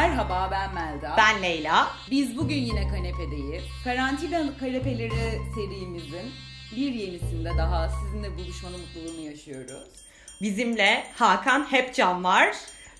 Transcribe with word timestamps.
Merhaba 0.00 0.48
ben 0.50 0.74
Melda. 0.74 1.14
Ben 1.16 1.42
Leyla. 1.42 1.90
Biz 2.10 2.38
bugün 2.38 2.56
yine 2.56 2.88
kanepedeyiz. 2.88 3.62
Karantina 3.84 4.58
kanepeleri 4.60 5.40
serimizin 5.54 6.32
bir 6.76 6.92
yenisinde 6.92 7.50
daha 7.58 7.88
sizinle 7.88 8.38
buluşmanın 8.38 8.80
mutluluğunu 8.80 9.20
yaşıyoruz. 9.20 9.88
Bizimle 10.42 11.06
Hakan 11.14 11.72
Hepcan 11.72 12.24
var. 12.24 12.56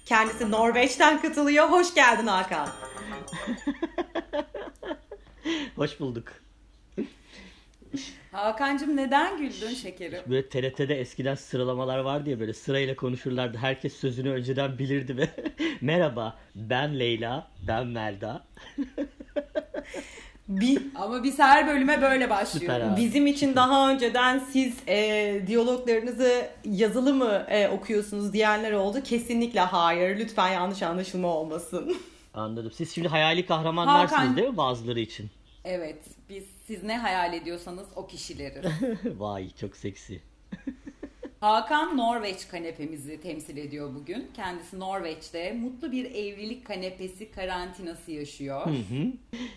Kendisi 0.06 0.50
Norveç'ten 0.50 1.22
katılıyor. 1.22 1.70
Hoş 1.70 1.94
geldin 1.94 2.26
Hakan. 2.26 2.66
Hoş 5.76 6.00
bulduk. 6.00 6.32
Hakan'cığım 8.32 8.96
neden 8.96 9.38
güldün 9.38 9.74
şekerim? 9.74 10.22
Böyle 10.26 10.48
TRT'de 10.48 11.00
eskiden 11.00 11.34
sıralamalar 11.34 11.98
vardı 11.98 12.30
ya 12.30 12.40
böyle 12.40 12.54
sırayla 12.54 12.96
konuşurlardı. 12.96 13.58
Herkes 13.58 13.96
sözünü 13.96 14.30
önceden 14.30 14.78
bilirdi 14.78 15.16
ve 15.16 15.28
merhaba 15.80 16.38
ben 16.54 16.98
Leyla, 16.98 17.48
ben 17.68 17.86
Melda. 17.86 18.44
Bir, 20.48 20.82
Ama 20.94 21.24
biz 21.24 21.38
her 21.38 21.66
bölüme 21.66 22.02
böyle 22.02 22.30
başlıyoruz. 22.30 22.76
Süper 22.82 22.96
bizim 22.96 23.26
için 23.26 23.56
daha 23.56 23.90
önceden 23.90 24.38
siz 24.38 24.76
e, 24.88 25.42
diyaloglarınızı 25.46 26.46
yazılı 26.64 27.14
mı 27.14 27.44
e, 27.48 27.68
okuyorsunuz 27.68 28.32
diyenler 28.32 28.72
oldu. 28.72 28.98
Kesinlikle 29.04 29.60
hayır. 29.60 30.18
Lütfen 30.18 30.48
yanlış 30.48 30.82
anlaşılma 30.82 31.28
olmasın. 31.28 31.96
Anladım. 32.34 32.72
Siz 32.74 32.94
şimdi 32.94 33.08
hayali 33.08 33.46
kahramanlarsınız 33.46 34.20
Hakan. 34.20 34.36
değil 34.36 34.48
mi 34.48 34.56
bazıları 34.56 35.00
için? 35.00 35.30
Evet 35.64 35.98
biz 36.28 36.44
siz 36.66 36.82
ne 36.82 36.98
hayal 36.98 37.34
ediyorsanız 37.34 37.86
o 37.96 38.06
kişileri. 38.06 38.62
Vay 39.18 39.50
çok 39.50 39.76
seksi. 39.76 40.20
Hakan 41.40 41.96
Norveç 41.96 42.48
kanepemizi 42.48 43.20
temsil 43.20 43.56
ediyor 43.56 43.94
bugün. 43.94 44.30
Kendisi 44.34 44.80
Norveç'te 44.80 45.52
mutlu 45.52 45.92
bir 45.92 46.04
evlilik 46.04 46.66
kanepesi 46.66 47.30
karantinası 47.30 48.12
yaşıyor. 48.12 48.66
Hı 48.66 48.70
hı. 48.70 49.12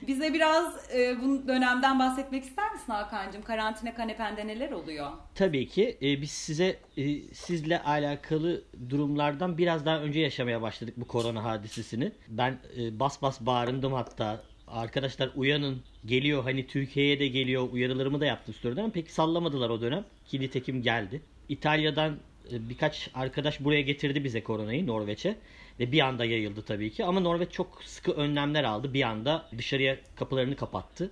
Bize 0.07 0.33
biraz 0.33 0.93
e, 0.95 1.21
bu 1.21 1.47
dönemden 1.47 1.99
bahsetmek 1.99 2.43
ister 2.43 2.73
misin 2.73 2.91
Hakan'cığım? 2.93 3.41
Karantina 3.41 3.95
kanepende 3.95 4.47
neler 4.47 4.71
oluyor? 4.71 5.11
Tabii 5.35 5.67
ki 5.67 5.97
e, 6.01 6.21
biz 6.21 6.31
size 6.31 6.79
e, 6.97 7.21
sizle 7.33 7.83
alakalı 7.83 8.63
durumlardan 8.89 9.57
biraz 9.57 9.85
daha 9.85 9.99
önce 9.99 10.19
yaşamaya 10.19 10.61
başladık 10.61 10.93
bu 10.97 11.07
korona 11.07 11.43
hadisesini. 11.43 12.11
Ben 12.27 12.59
e, 12.77 12.99
bas 12.99 13.21
bas 13.21 13.41
bağırındım 13.41 13.93
hatta. 13.93 14.43
Arkadaşlar 14.67 15.29
uyanın 15.35 15.81
geliyor 16.05 16.43
hani 16.43 16.67
Türkiye'ye 16.67 17.19
de 17.19 17.27
geliyor 17.27 17.67
uyarılarımı 17.71 18.19
da 18.19 18.25
yaptım 18.25 18.53
story'den 18.53 18.91
pek 18.91 19.11
sallamadılar 19.11 19.69
o 19.69 19.81
dönem. 19.81 20.05
Ki 20.27 20.41
nitekim 20.41 20.81
geldi. 20.81 21.21
İtalya'dan 21.49 22.17
e, 22.51 22.69
birkaç 22.69 23.09
arkadaş 23.13 23.59
buraya 23.59 23.81
getirdi 23.81 24.23
bize 24.23 24.43
koronayı 24.43 24.87
Norveç'e. 24.87 25.35
Ve 25.79 25.91
bir 25.91 25.99
anda 25.99 26.25
yayıldı 26.25 26.61
tabii 26.61 26.91
ki. 26.91 27.05
Ama 27.05 27.19
Norveç 27.19 27.51
çok 27.51 27.83
sıkı 27.83 28.11
önlemler 28.11 28.63
aldı. 28.63 28.93
Bir 28.93 29.03
anda 29.03 29.49
dışarıya 29.57 29.97
kapılarını 30.15 30.55
kapattı. 30.55 31.11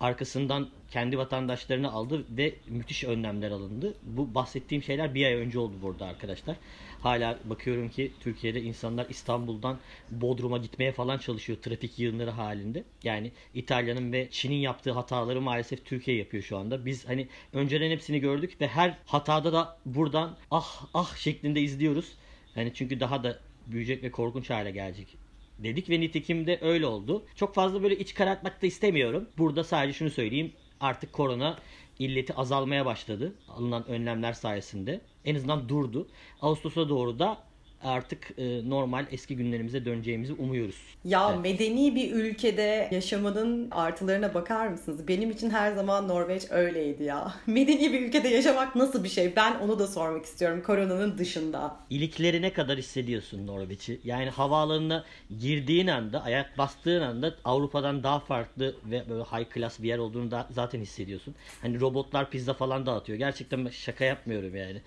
Arkasından 0.00 0.68
kendi 0.90 1.18
vatandaşlarını 1.18 1.92
aldı 1.92 2.24
ve 2.30 2.54
müthiş 2.68 3.04
önlemler 3.04 3.50
alındı. 3.50 3.94
Bu 4.02 4.34
bahsettiğim 4.34 4.82
şeyler 4.82 5.14
bir 5.14 5.26
ay 5.26 5.34
önce 5.34 5.58
oldu 5.58 5.74
burada 5.82 6.06
arkadaşlar. 6.06 6.56
Hala 7.00 7.38
bakıyorum 7.44 7.88
ki 7.88 8.12
Türkiye'de 8.20 8.62
insanlar 8.62 9.06
İstanbul'dan 9.08 9.78
Bodrum'a 10.10 10.58
gitmeye 10.58 10.92
falan 10.92 11.18
çalışıyor 11.18 11.58
trafik 11.62 11.98
yığınları 11.98 12.30
halinde. 12.30 12.84
Yani 13.02 13.32
İtalya'nın 13.54 14.12
ve 14.12 14.28
Çin'in 14.30 14.56
yaptığı 14.56 14.92
hataları 14.92 15.40
maalesef 15.40 15.84
Türkiye 15.84 16.16
yapıyor 16.16 16.42
şu 16.42 16.58
anda. 16.58 16.86
Biz 16.86 17.08
hani 17.08 17.28
önceden 17.52 17.90
hepsini 17.90 18.20
gördük 18.20 18.60
ve 18.60 18.68
her 18.68 18.98
hatada 19.06 19.52
da 19.52 19.78
buradan 19.86 20.36
ah 20.50 20.86
ah 20.94 21.16
şeklinde 21.16 21.60
izliyoruz. 21.60 22.12
Yani 22.56 22.72
çünkü 22.74 23.00
daha 23.00 23.24
da 23.24 23.38
büyüyecek 23.72 24.02
ve 24.02 24.10
korkunç 24.10 24.50
hale 24.50 24.70
gelecek 24.70 25.16
dedik 25.58 25.90
ve 25.90 26.00
nitekim 26.00 26.46
de 26.46 26.58
öyle 26.62 26.86
oldu. 26.86 27.26
Çok 27.36 27.54
fazla 27.54 27.82
böyle 27.82 27.98
iç 27.98 28.14
karartmak 28.14 28.62
da 28.62 28.66
istemiyorum. 28.66 29.28
Burada 29.38 29.64
sadece 29.64 29.92
şunu 29.92 30.10
söyleyeyim. 30.10 30.52
Artık 30.80 31.12
korona 31.12 31.58
illeti 31.98 32.34
azalmaya 32.34 32.86
başladı. 32.86 33.34
Alınan 33.48 33.88
önlemler 33.88 34.32
sayesinde. 34.32 35.00
En 35.24 35.34
azından 35.34 35.68
durdu. 35.68 36.08
Ağustos'a 36.40 36.88
doğru 36.88 37.18
da 37.18 37.38
artık 37.82 38.30
e, 38.38 38.70
normal 38.70 39.06
eski 39.12 39.36
günlerimize 39.36 39.84
döneceğimizi 39.84 40.32
umuyoruz. 40.32 40.76
Ya 41.04 41.30
Evet. 41.30 41.42
medeni 41.42 41.94
bir 41.94 42.12
ülkede 42.12 42.88
yaşamanın 42.92 43.70
artılarına 43.70 44.34
bakar 44.34 44.68
mısınız? 44.68 45.08
Benim 45.08 45.30
için 45.30 45.50
her 45.50 45.72
zaman 45.72 46.08
Norveç 46.08 46.42
öyleydi 46.50 47.04
ya. 47.04 47.34
Medeni 47.46 47.92
bir 47.92 48.00
ülkede 48.00 48.28
yaşamak 48.28 48.76
nasıl 48.76 49.04
bir 49.04 49.08
şey? 49.08 49.36
Ben 49.36 49.54
onu 49.58 49.78
da 49.78 49.86
sormak 49.86 50.24
istiyorum 50.24 50.62
koronanın 50.66 51.18
dışında. 51.18 51.76
İliklerine 51.90 52.52
kadar 52.52 52.78
hissediyorsun 52.78 53.46
Norveç'i. 53.46 54.00
Yani 54.04 54.30
havaalanına 54.30 55.04
girdiğin 55.40 55.86
anda, 55.86 56.22
ayak 56.24 56.58
bastığın 56.58 57.02
anda 57.02 57.34
Avrupa'dan 57.44 58.02
daha 58.02 58.20
farklı 58.20 58.74
ve 58.84 59.02
böyle 59.10 59.22
high 59.22 59.54
class 59.54 59.82
bir 59.82 59.88
yer 59.88 59.98
olduğunu 59.98 60.30
da 60.30 60.46
zaten 60.50 60.80
hissediyorsun. 60.80 61.34
Hani 61.62 61.80
robotlar 61.80 62.30
pizza 62.30 62.54
falan 62.54 62.86
dağıtıyor. 62.86 63.18
Gerçekten 63.18 63.68
şaka 63.68 64.04
yapmıyorum 64.04 64.56
yani. 64.56 64.80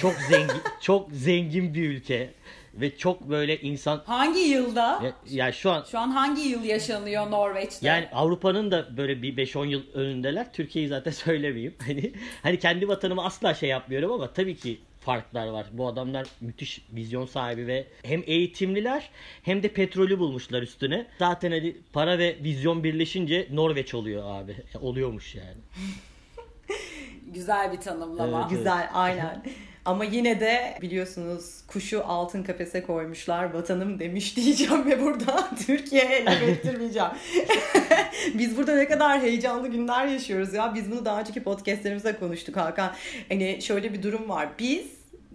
Çok 0.00 0.14
zengin, 0.14 0.60
çok 0.80 1.10
zengin 1.12 1.74
bir 1.74 1.88
ülke 1.90 2.30
ve 2.74 2.96
çok 2.96 3.20
böyle 3.30 3.60
insan 3.60 4.02
Hangi 4.06 4.38
yılda? 4.40 5.02
ya, 5.04 5.12
ya 5.46 5.52
şu 5.52 5.70
an 5.70 5.84
Şu 5.90 5.98
an 5.98 6.10
hangi 6.10 6.42
yıl 6.42 6.64
yaşanıyor 6.64 7.30
Norveç'te? 7.30 7.86
yani 7.86 8.08
Avrupa'nın 8.12 8.70
da 8.70 8.96
böyle 8.96 9.22
bir 9.22 9.36
5-10 9.36 9.66
yıl 9.66 9.82
önündeler. 9.94 10.52
Türkiye'yi 10.52 10.88
zaten 10.88 11.10
söylemeyeyim. 11.12 11.74
Hani 11.86 12.12
hani 12.42 12.58
kendi 12.58 12.88
vatanımı 12.88 13.24
asla 13.24 13.54
şey 13.54 13.68
yapmıyorum 13.68 14.12
ama 14.12 14.32
tabii 14.32 14.56
ki 14.56 14.78
farklar 15.00 15.46
var. 15.46 15.66
Bu 15.72 15.88
adamlar 15.88 16.26
müthiş 16.40 16.80
vizyon 16.94 17.26
sahibi 17.26 17.66
ve 17.66 17.84
hem 18.02 18.22
eğitimliler 18.26 19.10
hem 19.42 19.62
de 19.62 19.68
petrolü 19.68 20.18
bulmuşlar 20.18 20.62
üstüne. 20.62 21.06
Zaten 21.18 21.50
hani 21.50 21.76
para 21.92 22.18
ve 22.18 22.36
vizyon 22.44 22.84
birleşince 22.84 23.48
Norveç 23.52 23.94
oluyor 23.94 24.22
abi. 24.26 24.56
Oluyormuş 24.80 25.34
yani. 25.34 25.56
Güzel 27.34 27.72
bir 27.72 27.80
tanımlama. 27.80 28.40
Evet. 28.40 28.58
Güzel 28.58 28.90
aynen. 28.94 29.44
Ama 29.86 30.04
yine 30.04 30.40
de 30.40 30.78
biliyorsunuz 30.82 31.60
kuşu 31.66 32.06
altın 32.06 32.42
kafese 32.42 32.82
koymuşlar 32.82 33.54
vatanım 33.54 33.98
demiş 33.98 34.36
diyeceğim 34.36 34.86
ve 34.86 35.02
burada 35.02 35.50
Türkiye'ye 35.66 36.24
laf 36.24 36.42
ettirmeyeceğim. 36.42 37.08
Biz 38.34 38.56
burada 38.56 38.74
ne 38.76 38.88
kadar 38.88 39.22
heyecanlı 39.22 39.68
günler 39.68 40.06
yaşıyoruz 40.06 40.54
ya. 40.54 40.74
Biz 40.74 40.90
bunu 40.90 41.04
daha 41.04 41.20
önceki 41.20 41.42
podcastlerimizde 41.42 42.16
konuştuk 42.16 42.56
Hakan. 42.56 42.92
Hani 43.28 43.62
şöyle 43.62 43.92
bir 43.92 44.02
durum 44.02 44.28
var. 44.28 44.48
Biz. 44.58 44.86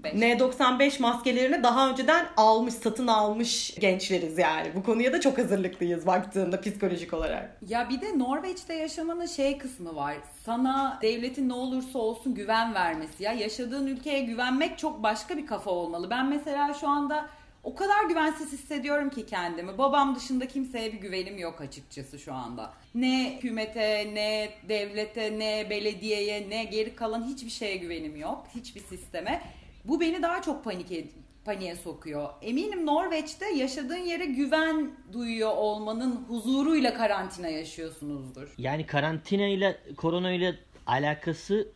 N95 0.04 1.02
maskelerini 1.02 1.64
daha 1.64 1.90
önceden 1.90 2.26
almış, 2.38 2.74
satın 2.74 3.08
almış 3.08 3.76
gençleriz 3.76 4.38
yani. 4.38 4.72
Bu 4.76 4.84
konuya 4.84 5.14
da 5.14 5.22
çok 5.22 5.38
hazırlıklıyız 5.38 6.08
baktığında 6.08 6.62
psikolojik 6.62 7.14
olarak. 7.14 7.58
Ya 7.68 7.90
bir 7.90 8.02
de 8.02 8.20
Norveç'te 8.20 8.74
yaşamanın 8.74 9.26
şey 9.26 9.58
kısmı 9.58 9.96
var. 9.96 10.16
Sana 10.46 11.00
devletin 11.02 11.50
ne 11.50 11.54
olursa 11.54 12.00
olsun 12.00 12.36
güven 12.36 12.74
vermesi. 12.74 13.24
Ya 13.24 13.34
yaşadığın 13.34 13.88
ülkeye 13.88 14.20
güvenmek 14.20 14.78
çok 14.78 15.04
başka 15.04 15.38
bir 15.38 15.46
kafa 15.46 15.72
olmalı. 15.72 16.10
Ben 16.10 16.30
mesela 16.30 16.74
şu 16.74 16.88
anda 16.88 17.30
o 17.64 17.76
kadar 17.76 18.04
güvensiz 18.10 18.54
hissediyorum 18.54 19.10
ki 19.10 19.26
kendimi. 19.26 19.78
Babam 19.78 20.16
dışında 20.16 20.48
kimseye 20.48 20.94
bir 20.94 20.98
güvenim 20.98 21.38
yok 21.38 21.62
açıkçası 21.62 22.20
şu 22.20 22.34
anda. 22.34 22.74
Ne 22.96 23.36
hükümete, 23.36 24.12
ne 24.14 24.50
devlete, 24.70 25.40
ne 25.40 25.70
belediyeye, 25.70 26.50
ne 26.50 26.64
geri 26.64 26.96
kalan 26.96 27.24
hiçbir 27.28 27.50
şeye 27.50 27.78
güvenim 27.78 28.16
yok. 28.16 28.48
Hiçbir 28.56 28.82
sisteme. 28.82 29.42
Bu 29.86 30.02
beni 30.02 30.22
daha 30.22 30.42
çok 30.42 30.64
panik 30.64 30.92
ed- 30.92 31.10
paniğe 31.46 31.76
sokuyor. 31.76 32.30
Eminim 32.42 32.86
Norveç'te 32.86 33.46
yaşadığın 33.50 33.98
yere 33.98 34.26
güven 34.26 34.92
duyuyor 35.14 35.52
olmanın 35.56 36.16
huzuruyla 36.28 36.94
karantina 36.94 37.48
yaşıyorsunuzdur. 37.48 38.54
Yani 38.58 38.86
karantina 38.86 39.48
ile 39.48 39.78
korona 39.98 40.32
ile 40.32 40.56
alakası 40.88 41.68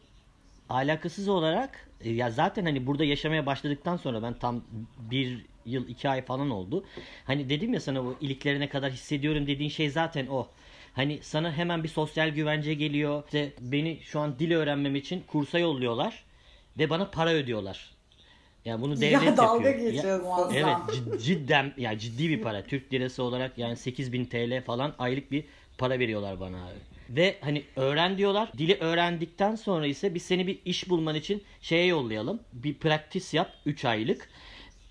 alakasız 0.70 1.28
olarak 1.30 1.90
e, 2.02 2.12
ya 2.12 2.32
zaten 2.32 2.66
hani 2.66 2.88
burada 2.88 3.04
yaşamaya 3.04 3.46
başladıktan 3.46 3.98
sonra 3.98 4.24
ben 4.24 4.34
tam 4.40 4.62
bir 5.12 5.46
yıl 5.66 5.88
iki 5.88 6.10
ay 6.10 6.22
falan 6.22 6.50
oldu. 6.50 6.86
Hani 7.26 7.50
dedim 7.50 7.74
ya 7.74 7.80
sana 7.80 8.06
bu 8.06 8.16
iliklerine 8.22 8.70
kadar 8.70 8.92
hissediyorum 8.92 9.48
dediğin 9.48 9.70
şey 9.70 9.90
zaten 9.90 10.28
o. 10.28 10.48
Hani 10.94 11.20
sana 11.22 11.52
hemen 11.54 11.84
bir 11.84 11.90
sosyal 11.90 12.30
güvence 12.30 12.74
geliyor. 12.74 13.24
İşte 13.26 13.54
beni 13.60 14.00
şu 14.04 14.20
an 14.20 14.40
dil 14.40 14.52
öğrenmem 14.52 14.96
için 14.96 15.24
kursa 15.28 15.60
yolluyorlar 15.60 16.24
ve 16.78 16.90
bana 16.90 17.12
para 17.12 17.30
ödüyorlar. 17.30 17.95
Yani 18.66 18.82
bunu 18.82 19.02
devlet 19.02 19.24
ya 19.24 19.38
dalga 19.38 19.70
yapıyor. 19.70 20.22
Muazzam. 20.22 20.54
Evet 20.56 20.76
cid- 20.92 21.20
cidden 21.22 21.74
yani 21.78 22.00
ciddi 22.00 22.30
bir 22.30 22.42
para. 22.42 22.64
Türk 22.64 22.94
lirası 22.94 23.24
olarak 23.24 23.58
yani 23.58 23.76
8000 23.76 24.26
TL 24.26 24.64
falan 24.66 24.94
aylık 25.00 25.32
bir 25.32 25.44
para 25.78 26.00
veriyorlar 26.00 26.40
bana 26.40 26.66
abi. 26.66 26.76
Ve 27.10 27.36
hani 27.42 27.64
öğren 27.76 28.18
diyorlar. 28.18 28.52
Dili 28.58 28.76
öğrendikten 28.76 29.56
sonra 29.56 29.88
ise 29.88 30.16
biz 30.16 30.24
seni 30.24 30.48
bir 30.48 30.60
iş 30.66 30.90
bulman 30.90 31.16
için 31.16 31.44
şeye 31.62 31.86
yollayalım. 31.86 32.40
Bir 32.54 32.74
praktis 32.74 33.34
yap 33.34 33.54
3 33.66 33.86
aylık. 33.86 34.30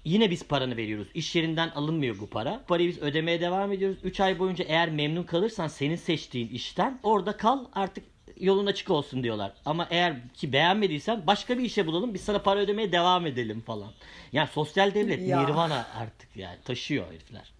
Yine 0.04 0.30
biz 0.30 0.48
paranı 0.48 0.76
veriyoruz. 0.76 1.08
İş 1.14 1.36
yerinden 1.36 1.68
alınmıyor 1.68 2.18
bu 2.18 2.26
para. 2.30 2.64
Parayı 2.68 2.88
biz 2.88 3.02
ödemeye 3.02 3.40
devam 3.40 3.72
ediyoruz. 3.72 3.98
3 4.02 4.20
ay 4.20 4.38
boyunca 4.38 4.64
eğer 4.68 4.90
memnun 4.90 5.22
kalırsan 5.22 5.68
senin 5.68 5.96
seçtiğin 5.96 6.48
işten 6.48 6.98
orada 7.02 7.36
kal 7.36 7.64
artık 7.72 8.04
yolun 8.40 8.66
açık 8.66 8.90
olsun 8.90 9.22
diyorlar. 9.22 9.52
Ama 9.64 9.88
eğer 9.90 10.16
ki 10.34 10.52
beğenmediysen 10.52 11.26
başka 11.26 11.58
bir 11.58 11.64
işe 11.64 11.86
bulalım 11.86 12.14
biz 12.14 12.20
sana 12.20 12.42
para 12.42 12.60
ödemeye 12.60 12.92
devam 12.92 13.26
edelim 13.26 13.60
falan. 13.60 13.92
Yani 14.32 14.48
sosyal 14.52 14.94
devlet 14.94 15.28
Ya. 15.28 15.42
nirvana 15.42 15.86
artık 15.96 16.36
yani 16.36 16.56
taşıyor 16.64 17.06
herifler. 17.12 17.52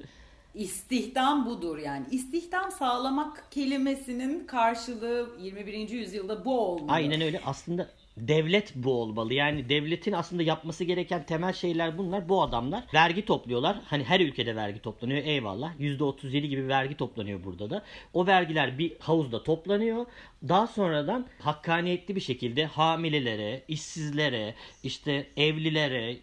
istihdam 0.55 1.47
budur 1.47 1.79
yani. 1.79 2.07
İstihdam 2.11 2.71
sağlamak 2.73 3.45
kelimesinin 3.51 4.47
karşılığı 4.47 5.29
21. 5.41 5.89
yüzyılda 5.89 6.45
bu 6.45 6.61
olmalı. 6.61 6.93
Aynen 6.93 7.21
öyle. 7.21 7.41
Aslında 7.47 7.89
devlet 8.17 8.75
bu 8.75 9.01
olmalı. 9.01 9.35
Yani 9.35 9.69
devletin 9.69 10.13
aslında 10.13 10.43
yapması 10.43 10.85
gereken 10.85 11.27
temel 11.27 11.53
şeyler 11.53 11.99
bunlar. 11.99 12.29
Bu 12.29 12.43
adamlar 12.43 12.85
vergi 12.95 13.25
topluyorlar. 13.25 13.77
Hani 13.85 14.05
her 14.05 14.21
ülkede 14.21 14.57
vergi 14.57 14.81
toplanıyor. 14.81 15.25
Eyvallah. 15.25 15.81
%37 15.81 16.39
gibi 16.47 16.69
vergi 16.69 16.97
toplanıyor 16.97 17.45
burada 17.45 17.71
da. 17.71 17.83
O 18.13 18.27
vergiler 18.27 18.79
bir 18.79 18.93
havuzda 18.99 19.43
toplanıyor. 19.43 20.07
Daha 20.49 20.67
sonradan 20.67 21.27
hakkaniyetli 21.39 22.17
bir 22.17 22.21
şekilde 22.21 22.67
hamilelere, 22.67 23.63
işsizlere, 23.69 24.55
işte 24.83 25.27
evlilere, 25.37 26.17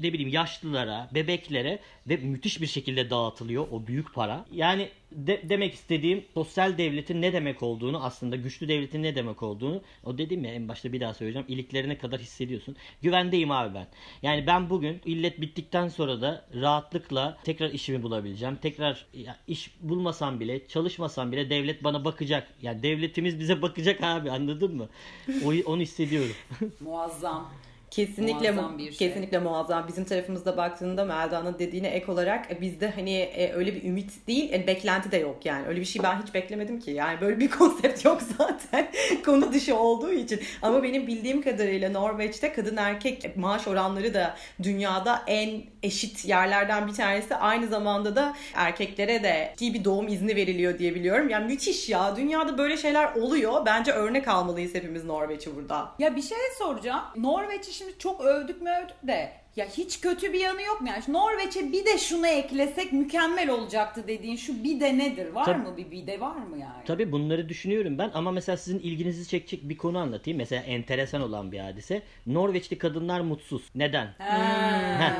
ne 0.00 0.12
bileyim 0.12 0.32
yaşlılara, 0.32 1.08
bebeklere 1.14 1.78
ve 2.08 2.16
müthiş 2.16 2.60
bir 2.60 2.66
şekilde 2.66 3.10
dağıtılıyor 3.10 3.66
o 3.70 3.86
büyük 3.86 4.14
para. 4.14 4.44
Yani 4.52 4.88
de, 5.16 5.42
demek 5.48 5.74
istediğim 5.74 6.24
sosyal 6.34 6.78
devletin 6.78 7.22
ne 7.22 7.32
demek 7.32 7.62
olduğunu 7.62 8.04
aslında 8.04 8.36
güçlü 8.36 8.68
devletin 8.68 9.02
ne 9.02 9.14
demek 9.14 9.42
olduğunu 9.42 9.82
o 10.04 10.18
dedim 10.18 10.44
ya 10.44 10.54
en 10.54 10.68
başta 10.68 10.92
bir 10.92 11.00
daha 11.00 11.14
söyleyeceğim 11.14 11.46
iliklerine 11.48 11.98
kadar 11.98 12.20
hissediyorsun. 12.20 12.76
Güvendeyim 13.02 13.50
abi 13.50 13.74
ben. 13.74 13.86
Yani 14.22 14.46
ben 14.46 14.70
bugün 14.70 15.00
illet 15.04 15.40
bittikten 15.40 15.88
sonra 15.88 16.20
da 16.20 16.46
rahatlıkla 16.54 17.38
tekrar 17.44 17.70
işimi 17.70 18.02
bulabileceğim. 18.02 18.56
Tekrar 18.56 19.06
ya, 19.14 19.36
iş 19.46 19.70
bulmasam 19.80 20.40
bile 20.40 20.68
çalışmasam 20.68 21.32
bile 21.32 21.50
devlet 21.50 21.84
bana 21.84 22.04
bakacak. 22.04 22.48
Yani 22.62 22.82
devletimiz 22.82 23.40
bize 23.40 23.62
bakacak 23.62 24.02
abi 24.02 24.30
anladın 24.30 24.76
mı? 24.76 24.88
O, 25.44 25.72
onu 25.72 25.80
hissediyorum. 25.80 26.36
Muazzam. 26.80 27.52
Kesinlikle 27.92 28.50
Muazzam 28.50 28.78
bir 28.78 28.92
şey. 28.92 29.08
kesinlikle 29.08 29.38
muazzam. 29.38 29.88
Bizim 29.88 30.04
tarafımızda 30.04 30.56
baktığında 30.56 31.04
Melda'nın 31.04 31.58
dediğine 31.58 31.88
ek 31.88 32.12
olarak 32.12 32.52
e, 32.52 32.60
bizde 32.60 32.90
hani 32.90 33.14
e, 33.14 33.52
öyle 33.52 33.74
bir 33.74 33.82
ümit 33.84 34.26
değil, 34.26 34.52
e, 34.52 34.66
beklenti 34.66 35.12
de 35.12 35.16
yok 35.16 35.46
yani. 35.46 35.66
Öyle 35.66 35.80
bir 35.80 35.84
şey 35.84 36.02
ben 36.02 36.22
hiç 36.22 36.34
beklemedim 36.34 36.80
ki. 36.80 36.90
Yani 36.90 37.20
böyle 37.20 37.40
bir 37.40 37.50
konsept 37.58 38.04
yok 38.04 38.22
zaten 38.38 38.90
konu 39.24 39.52
dışı 39.52 39.76
olduğu 39.76 40.12
için. 40.12 40.40
Ama 40.62 40.82
benim 40.82 41.06
bildiğim 41.06 41.42
kadarıyla 41.42 41.90
Norveç'te 41.90 42.52
kadın 42.52 42.76
erkek 42.76 43.36
maaş 43.36 43.68
oranları 43.68 44.14
da 44.14 44.36
dünyada 44.62 45.22
en 45.26 45.62
eşit 45.82 46.24
yerlerden 46.24 46.86
bir 46.86 46.92
tanesi. 46.94 47.36
Aynı 47.36 47.66
zamanda 47.66 48.16
da 48.16 48.34
erkeklere 48.54 49.22
de 49.22 49.54
ciddi 49.56 49.74
bir 49.74 49.84
doğum 49.84 50.08
izni 50.08 50.36
veriliyor 50.36 50.78
diye 50.78 50.94
biliyorum. 50.94 51.28
Yani 51.28 51.46
müthiş 51.46 51.88
ya. 51.88 52.16
Dünyada 52.16 52.58
böyle 52.58 52.76
şeyler 52.76 53.14
oluyor. 53.14 53.66
Bence 53.66 53.92
örnek 53.92 54.28
almalıyız 54.28 54.74
hepimiz 54.74 55.04
Norveç'i 55.04 55.56
burada. 55.56 55.94
Ya 55.98 56.16
bir 56.16 56.22
şey 56.22 56.38
soracağım. 56.58 57.02
Norveç'i 57.16 57.81
şimdi 57.82 57.98
çok 57.98 58.20
övdük 58.20 58.62
mü 58.62 58.70
övdük 58.70 58.96
de 59.02 59.32
ya 59.56 59.66
hiç 59.66 60.00
kötü 60.00 60.32
bir 60.32 60.40
yanı 60.40 60.62
yok 60.62 60.80
mu? 60.80 60.88
Yani 60.88 61.02
Norveç'e 61.08 61.72
bir 61.72 61.86
de 61.86 61.98
şunu 61.98 62.26
eklesek 62.26 62.92
mükemmel 62.92 63.50
olacaktı 63.50 64.04
dediğin 64.08 64.36
şu 64.36 64.64
bir 64.64 64.80
de 64.80 64.98
nedir? 64.98 65.26
Var 65.26 65.44
Tabii. 65.44 65.62
mı 65.62 65.76
bir 65.76 65.90
bir 65.90 66.06
de 66.06 66.20
var 66.20 66.36
mı 66.36 66.58
yani? 66.58 66.84
Tabii 66.86 67.12
bunları 67.12 67.48
düşünüyorum 67.48 67.98
ben 67.98 68.10
ama 68.14 68.30
mesela 68.30 68.56
sizin 68.56 68.78
ilginizi 68.78 69.28
çekecek 69.28 69.68
bir 69.68 69.76
konu 69.76 69.98
anlatayım. 69.98 70.38
Mesela 70.38 70.62
enteresan 70.62 71.22
olan 71.22 71.52
bir 71.52 71.58
hadise. 71.58 72.02
Norveçli 72.26 72.78
kadınlar 72.78 73.20
mutsuz. 73.20 73.62
Neden? 73.74 74.08
Ha. 74.18 75.12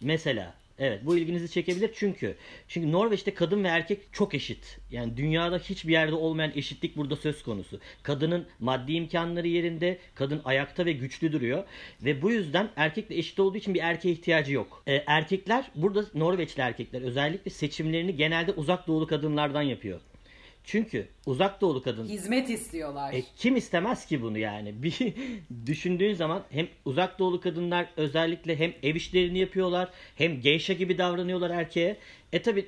Mesela 0.00 0.54
evet 0.78 1.00
bu 1.04 1.16
ilginizi 1.16 1.50
çekebilir 1.50 1.90
çünkü 1.94 2.36
çünkü 2.68 2.92
Norveç'te 2.92 3.34
kadın 3.34 3.64
ve 3.64 3.68
erkek 3.68 4.12
çok 4.12 4.34
eşit. 4.34 4.78
Yani 4.90 5.16
dünyada 5.16 5.58
hiçbir 5.58 5.92
yerde 5.92 6.14
olmayan 6.14 6.52
eşitlik 6.54 6.96
burada 6.96 7.16
söz 7.16 7.42
konusu. 7.42 7.80
Kadının 8.02 8.46
maddi 8.58 8.92
imkanları 8.92 9.48
yerinde, 9.48 9.98
kadın 10.14 10.40
ayakta 10.44 10.86
ve 10.86 10.92
güçlü 10.92 11.32
duruyor 11.32 11.64
ve 12.04 12.22
bu 12.22 12.30
yüzden 12.30 12.70
erkekle 12.76 13.16
eşit 13.18 13.40
olduğu 13.40 13.58
için 13.58 13.74
bir 13.74 13.80
erkeğe 13.80 14.12
ihtiyacı 14.12 14.52
yok. 14.52 14.82
Ee, 14.86 14.94
erkekler 15.06 15.70
burada 15.74 16.04
Norveçli 16.14 16.60
erkekler 16.60 17.02
özellikle 17.02 17.50
seçimlerini 17.50 18.16
genelde 18.16 18.52
uzak 18.52 18.86
doğulu 18.86 19.06
kadınlardan 19.06 19.62
yapıyor. 19.62 20.00
Çünkü 20.64 21.08
uzak 21.26 21.60
doğulu 21.60 21.82
kadın 21.82 22.08
Hizmet 22.08 22.50
istiyorlar. 22.50 23.12
e, 23.12 23.22
kim 23.36 23.56
istemez 23.56 24.06
ki 24.06 24.22
bunu 24.22 24.38
yani? 24.38 24.74
Bir 24.82 25.14
düşündüğün 25.66 26.14
zaman 26.14 26.42
hem 26.50 26.68
uzak 26.84 27.18
doğulu 27.18 27.40
kadınlar 27.40 27.86
özellikle 27.96 28.58
hem 28.58 28.72
ev 28.82 28.94
işlerini 28.94 29.38
yapıyorlar 29.38 29.88
hem 30.16 30.40
geisha 30.40 30.72
gibi 30.72 30.98
davranıyorlar 30.98 31.50
erkeğe. 31.50 31.96
E 32.32 32.42
tabi 32.42 32.66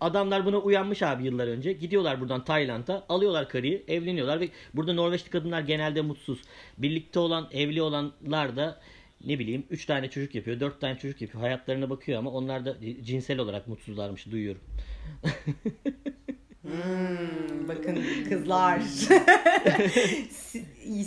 adamlar 0.00 0.46
buna 0.46 0.58
uyanmış 0.58 1.02
abi 1.02 1.24
yıllar 1.24 1.46
önce. 1.48 1.72
Gidiyorlar 1.72 2.20
buradan 2.20 2.44
Tayland'a, 2.44 3.04
alıyorlar 3.08 3.48
karıyı, 3.48 3.82
evleniyorlar 3.88 4.40
ve 4.40 4.48
burada 4.74 4.92
Norveçli 4.92 5.30
kadınlar 5.30 5.60
genelde 5.60 6.00
mutsuz. 6.00 6.38
Birlikte 6.78 7.18
olan, 7.18 7.48
evli 7.52 7.82
olanlar 7.82 8.56
da 8.56 8.80
ne 9.26 9.38
bileyim 9.38 9.64
3 9.70 9.86
tane 9.86 10.10
çocuk 10.10 10.34
yapıyor, 10.34 10.60
4 10.60 10.80
tane 10.80 10.98
çocuk 10.98 11.22
yapıyor. 11.22 11.42
Hayatlarına 11.42 11.90
bakıyor 11.90 12.18
ama 12.18 12.30
onlar 12.30 12.64
da 12.66 12.76
cinsel 13.04 13.38
olarak 13.38 13.68
mutsuzlarmış 13.68 14.30
duyuyorum. 14.30 14.60
Hmm, 16.64 17.68
bakın 17.68 18.04
kızlar. 18.28 18.80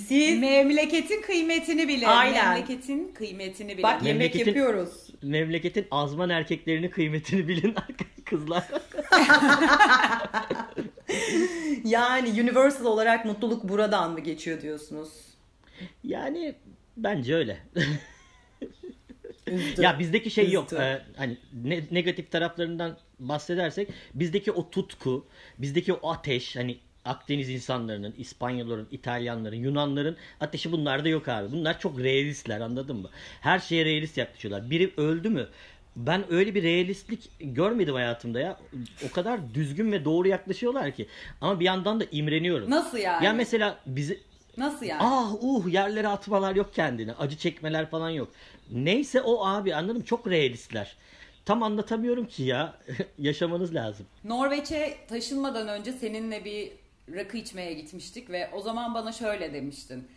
Siz 0.08 0.40
Memleketin 0.40 1.22
kıymetini 1.22 1.88
bilin. 1.88 2.06
Aynen. 2.06 2.48
Memleketin 2.50 3.14
kıymetini 3.14 3.72
bilin. 3.74 3.84
bak 3.84 4.04
yemek 4.04 4.36
Memleketin- 4.36 4.48
yapıyoruz. 4.48 5.08
Memleketin 5.24 5.88
azman 5.92 6.30
erkeklerinin 6.30 6.90
kıymetini 6.90 7.48
bilin 7.48 7.76
kızlar. 8.26 8.64
Yani 11.86 12.30
universal 12.42 12.86
olarak 12.86 13.26
mutluluk 13.26 13.64
buradan 13.64 14.12
mı 14.12 14.20
geçiyor 14.20 14.62
diyorsunuz? 14.62 15.10
Yani 16.04 16.56
bence 16.98 17.36
öyle. 17.36 17.58
Üzdü. 19.48 19.82
ya 19.82 20.00
bizdeki 20.00 20.32
şey 20.32 20.52
yok. 20.52 20.66
Üzdü. 20.66 20.82
Ee, 20.82 21.02
hani 21.18 21.38
ne- 21.64 21.84
negatif 21.92 22.32
taraflarından 22.32 22.98
bahsedersek 23.20 23.90
bizdeki 24.14 24.52
o 24.52 24.70
tutku, 24.70 25.26
bizdeki 25.58 25.94
o 25.94 26.10
ateş 26.12 26.56
hani 26.56 26.78
Akdeniz 27.08 27.50
insanlarının, 27.50 28.14
İspanyolların, 28.18 28.88
İtalyanların, 28.92 29.56
Yunanların 29.56 30.18
ateşi 30.40 30.72
bunlarda 30.72 31.10
yok 31.10 31.28
abi. 31.28 31.52
Bunlar 31.52 31.80
çok 31.80 32.00
realistler 32.00 32.62
anladın 32.62 32.96
mı? 32.96 33.10
Her 33.42 33.60
şeye 33.60 33.86
realist 33.86 34.18
yaklaşıyorlar. 34.18 34.70
Biri 34.70 34.92
öldü 34.98 35.30
mü? 35.30 35.48
Ben 35.96 36.34
öyle 36.34 36.56
bir 36.56 36.64
realistlik 36.64 37.30
görmedim 37.40 37.94
hayatımda 37.94 38.40
ya. 38.40 38.60
O 39.10 39.12
kadar 39.12 39.54
düzgün 39.54 39.92
ve 39.92 40.06
doğru 40.06 40.28
yaklaşıyorlar 40.28 40.92
ki. 40.92 41.08
Ama 41.42 41.60
bir 41.60 41.66
yandan 41.66 42.00
da 42.00 42.06
imreniyorum. 42.12 42.70
Nasıl 42.70 42.98
yani? 42.98 43.26
Ya 43.26 43.34
mesela 43.34 43.80
bizi 43.86 44.20
Nasıl 44.58 44.86
yani? 44.86 45.02
Ah 45.04 45.34
uh 45.42 45.74
yerlere 45.74 46.08
atmalar 46.08 46.56
yok 46.56 46.74
kendine. 46.74 47.14
Acı 47.14 47.38
çekmeler 47.38 47.90
falan 47.90 48.10
yok. 48.10 48.30
Neyse 48.72 49.22
o 49.22 49.46
abi 49.46 49.76
anladım 49.76 50.02
çok 50.04 50.28
realistler. 50.28 50.98
Tam 51.46 51.64
anlatamıyorum 51.64 52.26
ki 52.28 52.44
ya. 52.44 52.80
Yaşamanız 53.18 53.76
lazım. 53.76 54.06
Norveç'e 54.24 54.98
taşınmadan 55.08 55.68
önce 55.68 55.92
seninle 55.94 56.46
bir 56.46 56.72
rakı 57.16 57.38
içmeye 57.38 57.74
gitmiştik 57.74 58.30
ve 58.30 58.50
o 58.54 58.62
zaman 58.62 58.94
bana 58.94 59.12
şöyle 59.12 59.54
demiştin. 59.54 60.08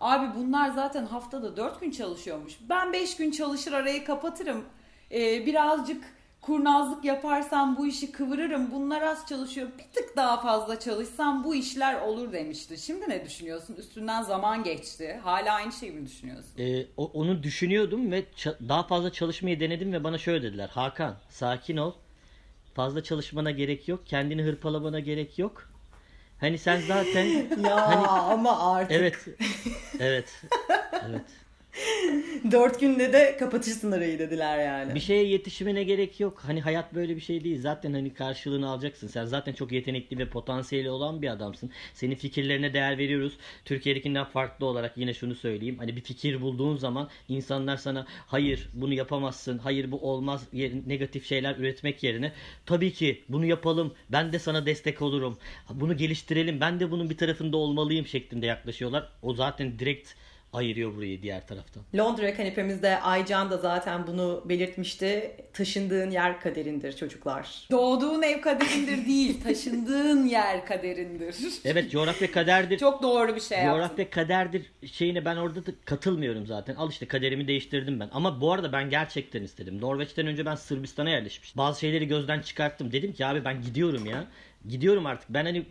Abi 0.00 0.38
bunlar 0.38 0.70
zaten 0.70 1.06
haftada 1.06 1.56
4 1.56 1.80
gün 1.80 1.90
çalışıyormuş. 1.90 2.58
Ben 2.68 2.92
5 2.92 3.16
gün 3.16 3.30
çalışır 3.30 3.72
arayı 3.72 4.04
kapatırım. 4.04 4.64
Ee, 5.12 5.46
birazcık 5.46 6.04
kurnazlık 6.40 7.04
yaparsam 7.04 7.76
bu 7.76 7.86
işi 7.86 8.12
kıvırırım. 8.12 8.70
Bunlar 8.72 9.02
az 9.02 9.26
çalışıyor. 9.28 9.68
Bir 9.78 9.84
tık 9.94 10.16
daha 10.16 10.40
fazla 10.40 10.80
çalışsam 10.80 11.44
bu 11.44 11.54
işler 11.54 12.00
olur 12.02 12.32
demişti. 12.32 12.78
Şimdi 12.78 13.08
ne 13.08 13.24
düşünüyorsun? 13.24 13.76
Üstünden 13.78 14.22
zaman 14.22 14.62
geçti. 14.64 15.20
Hala 15.24 15.52
aynı 15.54 15.72
şeyi 15.72 15.92
mi 15.92 16.06
düşünüyorsun? 16.06 16.50
Ee, 16.58 16.86
o- 16.96 17.10
onu 17.14 17.42
düşünüyordum 17.42 18.10
ve 18.12 18.24
daha 18.68 18.82
fazla 18.82 19.12
çalışmayı 19.12 19.60
denedim 19.60 19.92
ve 19.92 20.04
bana 20.04 20.18
şöyle 20.18 20.42
dediler. 20.42 20.68
Hakan 20.68 21.16
sakin 21.30 21.76
ol. 21.76 21.92
Fazla 22.74 23.02
çalışmana 23.02 23.50
gerek 23.50 23.88
yok. 23.88 24.06
Kendini 24.06 24.42
hırpalamana 24.42 25.00
gerek 25.00 25.38
yok. 25.38 25.68
Hani 26.40 26.58
sen 26.58 26.80
zaten 26.80 27.26
Ya 27.64 27.84
ama 28.08 28.72
artık 28.74 28.92
evet 28.92 29.26
evet 30.00 30.42
evet 31.08 31.22
dört 32.50 32.80
günde 32.80 33.12
de 33.12 33.36
kapatırsın 33.36 33.92
arayı 33.92 34.18
dediler 34.18 34.58
yani. 34.58 34.94
Bir 34.94 35.00
şeye 35.00 35.24
yetişmene 35.24 35.84
gerek 35.84 36.20
yok. 36.20 36.42
Hani 36.46 36.60
hayat 36.60 36.94
böyle 36.94 37.16
bir 37.16 37.20
şey 37.20 37.44
değil. 37.44 37.60
Zaten 37.60 37.92
hani 37.92 38.14
karşılığını 38.14 38.68
alacaksın. 38.68 39.08
Sen 39.08 39.24
zaten 39.24 39.52
çok 39.52 39.72
yetenekli 39.72 40.18
ve 40.18 40.28
potansiyeli 40.28 40.90
olan 40.90 41.22
bir 41.22 41.28
adamsın. 41.28 41.70
Senin 41.94 42.14
fikirlerine 42.14 42.74
değer 42.74 42.98
veriyoruz. 42.98 43.32
Türkiye'dekinden 43.64 44.24
farklı 44.24 44.66
olarak 44.66 44.98
yine 44.98 45.14
şunu 45.14 45.34
söyleyeyim. 45.34 45.78
Hani 45.78 45.96
bir 45.96 46.00
fikir 46.00 46.40
bulduğun 46.40 46.76
zaman 46.76 47.08
insanlar 47.28 47.76
sana 47.76 48.06
hayır 48.26 48.68
bunu 48.74 48.94
yapamazsın. 48.94 49.58
Hayır 49.58 49.90
bu 49.90 50.10
olmaz. 50.10 50.46
Negatif 50.86 51.26
şeyler 51.26 51.56
üretmek 51.56 52.02
yerine 52.02 52.32
tabii 52.66 52.92
ki 52.92 53.22
bunu 53.28 53.46
yapalım. 53.46 53.94
Ben 54.10 54.32
de 54.32 54.38
sana 54.38 54.66
destek 54.66 55.02
olurum. 55.02 55.38
Bunu 55.70 55.96
geliştirelim. 55.96 56.60
Ben 56.60 56.80
de 56.80 56.90
bunun 56.90 57.10
bir 57.10 57.16
tarafında 57.16 57.56
olmalıyım 57.56 58.06
şeklinde 58.06 58.46
yaklaşıyorlar. 58.46 59.08
O 59.22 59.34
zaten 59.34 59.78
direkt 59.78 60.14
ayırıyor 60.58 60.96
burayı 60.96 61.22
diğer 61.22 61.46
taraftan. 61.46 61.82
Londra 61.96 62.34
kanepemizde 62.34 63.00
Aycan 63.00 63.50
da 63.50 63.56
zaten 63.56 64.06
bunu 64.06 64.44
belirtmişti. 64.48 65.36
Taşındığın 65.52 66.10
yer 66.10 66.40
kaderindir 66.40 66.96
çocuklar. 66.96 67.66
Doğduğun 67.70 68.22
ev 68.22 68.40
kaderindir 68.40 69.06
değil, 69.06 69.42
taşındığın 69.42 70.26
yer 70.26 70.66
kaderindir. 70.66 71.36
Evet 71.64 71.90
coğrafya 71.90 72.32
kaderdir. 72.32 72.78
Çok 72.78 73.02
doğru 73.02 73.36
bir 73.36 73.40
şey 73.40 73.58
yaptın. 73.58 73.72
Coğrafya 73.72 74.10
kaderdir 74.10 74.62
şeyine 74.92 75.24
ben 75.24 75.36
orada 75.36 75.66
da 75.66 75.70
katılmıyorum 75.84 76.46
zaten. 76.46 76.74
Al 76.74 76.90
işte 76.90 77.06
kaderimi 77.06 77.48
değiştirdim 77.48 78.00
ben. 78.00 78.08
Ama 78.12 78.40
bu 78.40 78.52
arada 78.52 78.72
ben 78.72 78.90
gerçekten 78.90 79.42
istedim. 79.42 79.80
Norveç'ten 79.80 80.26
önce 80.26 80.46
ben 80.46 80.54
Sırbistan'a 80.54 81.10
yerleşmiştim. 81.10 81.58
Bazı 81.58 81.80
şeyleri 81.80 82.08
gözden 82.08 82.40
çıkarttım. 82.40 82.92
Dedim 82.92 83.12
ki 83.12 83.26
abi 83.26 83.44
ben 83.44 83.62
gidiyorum 83.62 84.06
ya. 84.06 84.24
Gidiyorum 84.68 85.06
artık. 85.06 85.30
Ben 85.30 85.44
hani 85.44 85.66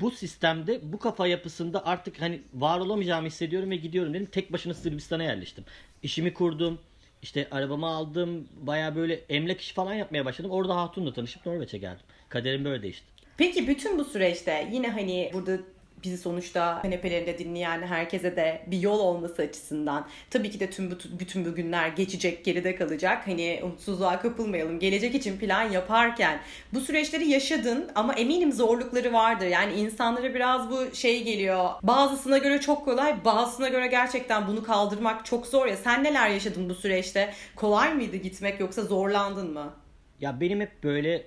bu 0.00 0.10
sistemde, 0.10 0.80
bu 0.82 0.98
kafa 0.98 1.26
yapısında 1.26 1.86
artık 1.86 2.20
hani 2.20 2.40
var 2.54 2.80
olamayacağımı 2.80 3.26
hissediyorum 3.26 3.70
ve 3.70 3.76
gidiyorum 3.76 4.14
dedim. 4.14 4.26
Tek 4.32 4.52
başına 4.52 4.74
Sırbistan'a 4.74 5.22
yerleştim. 5.22 5.64
İşimi 6.02 6.34
kurdum. 6.34 6.78
İşte 7.22 7.48
arabamı 7.50 7.86
aldım. 7.86 8.48
Baya 8.60 8.96
böyle 8.96 9.14
emlak 9.14 9.60
işi 9.60 9.74
falan 9.74 9.94
yapmaya 9.94 10.24
başladım. 10.24 10.50
Orada 10.50 10.76
Hatun'la 10.76 11.12
tanışıp 11.12 11.46
Norveç'e 11.46 11.78
geldim. 11.78 12.06
Kaderim 12.28 12.64
böyle 12.64 12.82
değişti. 12.82 13.06
Peki 13.36 13.68
bütün 13.68 13.98
bu 13.98 14.04
süreçte 14.04 14.68
yine 14.72 14.88
hani 14.90 15.30
burada 15.34 15.58
bizi 16.04 16.18
sonuçta 16.18 16.82
kanepelerinde 16.82 17.38
dinleyen 17.38 17.82
herkese 17.82 18.36
de 18.36 18.62
bir 18.66 18.80
yol 18.80 18.98
olması 18.98 19.42
açısından 19.42 20.06
tabii 20.30 20.50
ki 20.50 20.60
de 20.60 20.70
tüm 20.70 20.98
bütün 21.18 21.44
bu 21.44 21.54
günler 21.54 21.88
geçecek 21.88 22.44
geride 22.44 22.76
kalacak. 22.76 23.26
Hani 23.26 23.60
umutsuzluğa 23.62 24.20
kapılmayalım 24.20 24.78
gelecek 24.78 25.14
için 25.14 25.38
plan 25.38 25.62
yaparken 25.62 26.40
bu 26.72 26.80
süreçleri 26.80 27.28
yaşadın 27.28 27.90
ama 27.94 28.14
eminim 28.14 28.52
zorlukları 28.52 29.12
vardır. 29.12 29.46
Yani 29.46 29.74
insanlara 29.74 30.34
biraz 30.34 30.70
bu 30.70 30.94
şey 30.94 31.24
geliyor. 31.24 31.70
Bazısına 31.82 32.38
göre 32.38 32.60
çok 32.60 32.84
kolay 32.84 33.24
bazısına 33.24 33.68
göre 33.68 33.86
gerçekten 33.86 34.48
bunu 34.48 34.62
kaldırmak 34.62 35.26
çok 35.26 35.46
zor 35.46 35.66
ya. 35.66 35.76
Sen 35.76 36.04
neler 36.04 36.30
yaşadın 36.30 36.68
bu 36.68 36.74
süreçte? 36.74 37.34
Kolay 37.56 37.94
mıydı 37.94 38.16
gitmek 38.16 38.60
yoksa 38.60 38.82
zorlandın 38.82 39.52
mı? 39.52 39.74
Ya 40.20 40.40
benim 40.40 40.60
hep 40.60 40.82
böyle 40.84 41.26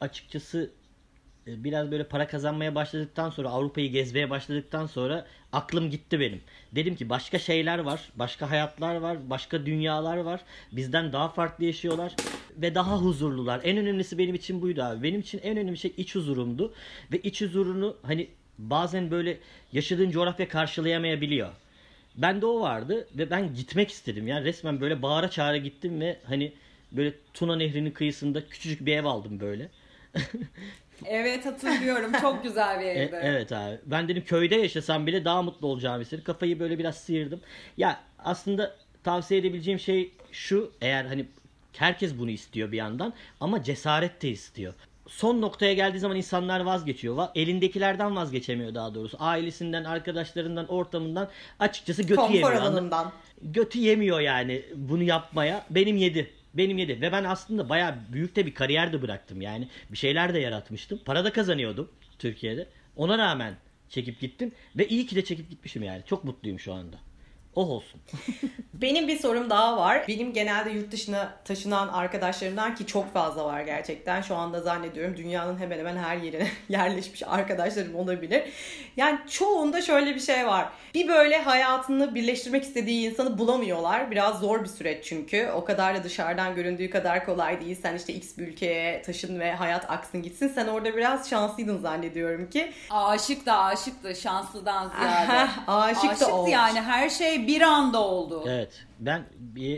açıkçası 0.00 0.70
biraz 1.46 1.90
böyle 1.90 2.04
para 2.04 2.26
kazanmaya 2.26 2.74
başladıktan 2.74 3.30
sonra 3.30 3.48
Avrupa'yı 3.48 3.90
gezmeye 3.90 4.30
başladıktan 4.30 4.86
sonra 4.86 5.26
aklım 5.52 5.90
gitti 5.90 6.20
benim. 6.20 6.40
Dedim 6.72 6.96
ki 6.96 7.08
başka 7.08 7.38
şeyler 7.38 7.78
var, 7.78 8.00
başka 8.16 8.50
hayatlar 8.50 8.94
var, 8.94 9.30
başka 9.30 9.66
dünyalar 9.66 10.16
var. 10.16 10.40
Bizden 10.72 11.12
daha 11.12 11.28
farklı 11.28 11.64
yaşıyorlar 11.64 12.16
ve 12.56 12.74
daha 12.74 12.98
huzurlular. 12.98 13.60
En 13.64 13.76
önemlisi 13.76 14.18
benim 14.18 14.34
için 14.34 14.62
buydu 14.62 14.82
abi. 14.82 15.02
Benim 15.02 15.20
için 15.20 15.40
en 15.42 15.56
önemli 15.56 15.78
şey 15.78 15.92
iç 15.96 16.14
huzurumdu 16.14 16.74
ve 17.12 17.18
iç 17.18 17.42
huzurunu 17.42 17.96
hani 18.02 18.28
bazen 18.58 19.10
böyle 19.10 19.38
yaşadığın 19.72 20.10
coğrafya 20.10 20.48
karşılayamayabiliyor. 20.48 21.48
Ben 22.16 22.40
de 22.40 22.46
o 22.46 22.60
vardı 22.60 23.08
ve 23.18 23.30
ben 23.30 23.54
gitmek 23.54 23.90
istedim. 23.90 24.28
Yani 24.28 24.44
resmen 24.44 24.80
böyle 24.80 25.02
bağıra 25.02 25.30
çağıra 25.30 25.56
gittim 25.56 26.00
ve 26.00 26.16
hani 26.24 26.52
böyle 26.92 27.14
Tuna 27.34 27.56
Nehri'nin 27.56 27.90
kıyısında 27.90 28.48
küçücük 28.48 28.86
bir 28.86 28.96
ev 28.96 29.04
aldım 29.04 29.40
böyle. 29.40 29.68
Evet 31.04 31.46
hatırlıyorum. 31.46 32.12
Çok 32.20 32.42
güzel 32.42 32.80
bir 32.80 32.84
evdi. 32.86 33.16
E, 33.16 33.18
evet 33.22 33.52
abi. 33.52 33.78
Ben 33.86 34.08
dedim 34.08 34.24
köyde 34.24 34.54
yaşasam 34.54 35.06
bile 35.06 35.24
daha 35.24 35.42
mutlu 35.42 35.68
olacağım 35.68 36.02
istedim. 36.02 36.24
Kafayı 36.24 36.60
böyle 36.60 36.78
biraz 36.78 36.96
sıyırdım. 36.96 37.40
Ya 37.76 38.00
aslında 38.18 38.76
tavsiye 39.04 39.40
edebileceğim 39.40 39.80
şey 39.80 40.12
şu. 40.32 40.72
Eğer 40.80 41.04
hani 41.04 41.24
herkes 41.76 42.18
bunu 42.18 42.30
istiyor 42.30 42.72
bir 42.72 42.76
yandan 42.76 43.12
ama 43.40 43.62
cesaret 43.62 44.22
de 44.22 44.28
istiyor. 44.28 44.74
Son 45.08 45.40
noktaya 45.40 45.74
geldiği 45.74 45.98
zaman 45.98 46.16
insanlar 46.16 46.60
vazgeçiyor. 46.60 47.28
Elindekilerden 47.34 48.16
vazgeçemiyor 48.16 48.74
daha 48.74 48.94
doğrusu. 48.94 49.16
Ailesinden, 49.20 49.84
arkadaşlarından, 49.84 50.68
ortamından 50.68 51.28
açıkçası 51.58 52.02
götü 52.02 52.16
Konfor 52.16 52.34
yemiyor. 52.34 52.52
alanından. 52.62 53.12
Götü 53.42 53.78
yemiyor 53.78 54.20
yani 54.20 54.62
bunu 54.74 55.02
yapmaya. 55.02 55.66
Benim 55.70 55.96
yedi. 55.96 56.30
Benim 56.54 56.78
yedi. 56.78 57.00
Ve 57.00 57.12
ben 57.12 57.24
aslında 57.24 57.68
bayağı 57.68 57.94
büyük 58.12 58.36
de 58.36 58.46
bir 58.46 58.54
kariyer 58.54 58.92
de 58.92 59.02
bıraktım. 59.02 59.40
Yani 59.40 59.68
bir 59.92 59.98
şeyler 59.98 60.34
de 60.34 60.38
yaratmıştım. 60.38 61.00
Para 61.04 61.24
da 61.24 61.32
kazanıyordum 61.32 61.90
Türkiye'de. 62.18 62.66
Ona 62.96 63.18
rağmen 63.18 63.54
çekip 63.88 64.20
gittim. 64.20 64.52
Ve 64.76 64.88
iyi 64.88 65.06
ki 65.06 65.16
de 65.16 65.24
çekip 65.24 65.50
gitmişim 65.50 65.82
yani. 65.82 66.02
Çok 66.06 66.24
mutluyum 66.24 66.58
şu 66.58 66.72
anda. 66.72 66.96
O 67.54 67.62
olsun. 67.62 68.00
Benim 68.74 69.08
bir 69.08 69.18
sorum 69.18 69.50
daha 69.50 69.76
var. 69.76 70.04
Benim 70.08 70.32
genelde 70.32 70.70
yurt 70.70 70.92
dışına 70.92 71.34
taşınan 71.44 71.88
arkadaşlarımdan 71.88 72.74
ki 72.74 72.86
çok 72.86 73.12
fazla 73.12 73.44
var 73.44 73.60
gerçekten. 73.60 74.20
Şu 74.22 74.36
anda 74.36 74.60
zannediyorum 74.60 75.16
dünyanın 75.16 75.58
hemen 75.58 75.78
hemen 75.78 75.96
her 75.96 76.16
yerine 76.16 76.46
yerleşmiş 76.68 77.22
arkadaşlarım 77.26 77.94
olabilir. 77.96 78.42
Yani 78.96 79.18
çoğunda 79.30 79.82
şöyle 79.82 80.14
bir 80.14 80.20
şey 80.20 80.46
var. 80.46 80.68
Bir 80.94 81.08
böyle 81.08 81.42
hayatını 81.42 82.14
birleştirmek 82.14 82.62
istediği 82.64 83.10
insanı 83.10 83.38
bulamıyorlar. 83.38 84.10
Biraz 84.10 84.40
zor 84.40 84.62
bir 84.62 84.68
süreç 84.68 85.04
çünkü. 85.04 85.48
O 85.54 85.64
kadar 85.64 85.94
da 85.96 86.04
dışarıdan 86.04 86.54
göründüğü 86.54 86.90
kadar 86.90 87.24
kolay 87.26 87.60
değil. 87.60 87.78
Sen 87.82 87.96
işte 87.96 88.12
X 88.12 88.38
bir 88.38 88.46
ülkeye 88.48 89.02
taşın 89.02 89.40
ve 89.40 89.52
hayat 89.52 89.90
aksın 89.90 90.22
gitsin. 90.22 90.48
Sen 90.48 90.66
orada 90.66 90.96
biraz 90.96 91.30
şanslıydın 91.30 91.78
zannediyorum 91.78 92.50
ki. 92.50 92.72
Aşık 92.90 93.46
da 93.46 93.58
aşıktı 93.58 94.14
şanslıdan 94.16 94.92
ziyade. 95.00 95.48
aşık 95.66 96.02
da 96.04 96.08
Aşıktı 96.10 96.34
olmuş. 96.34 96.52
yani 96.52 96.80
her 96.80 97.10
şey 97.10 97.39
bir 97.46 97.60
anda 97.60 98.00
oldu. 98.00 98.44
Evet. 98.48 98.86
Ben 99.00 99.22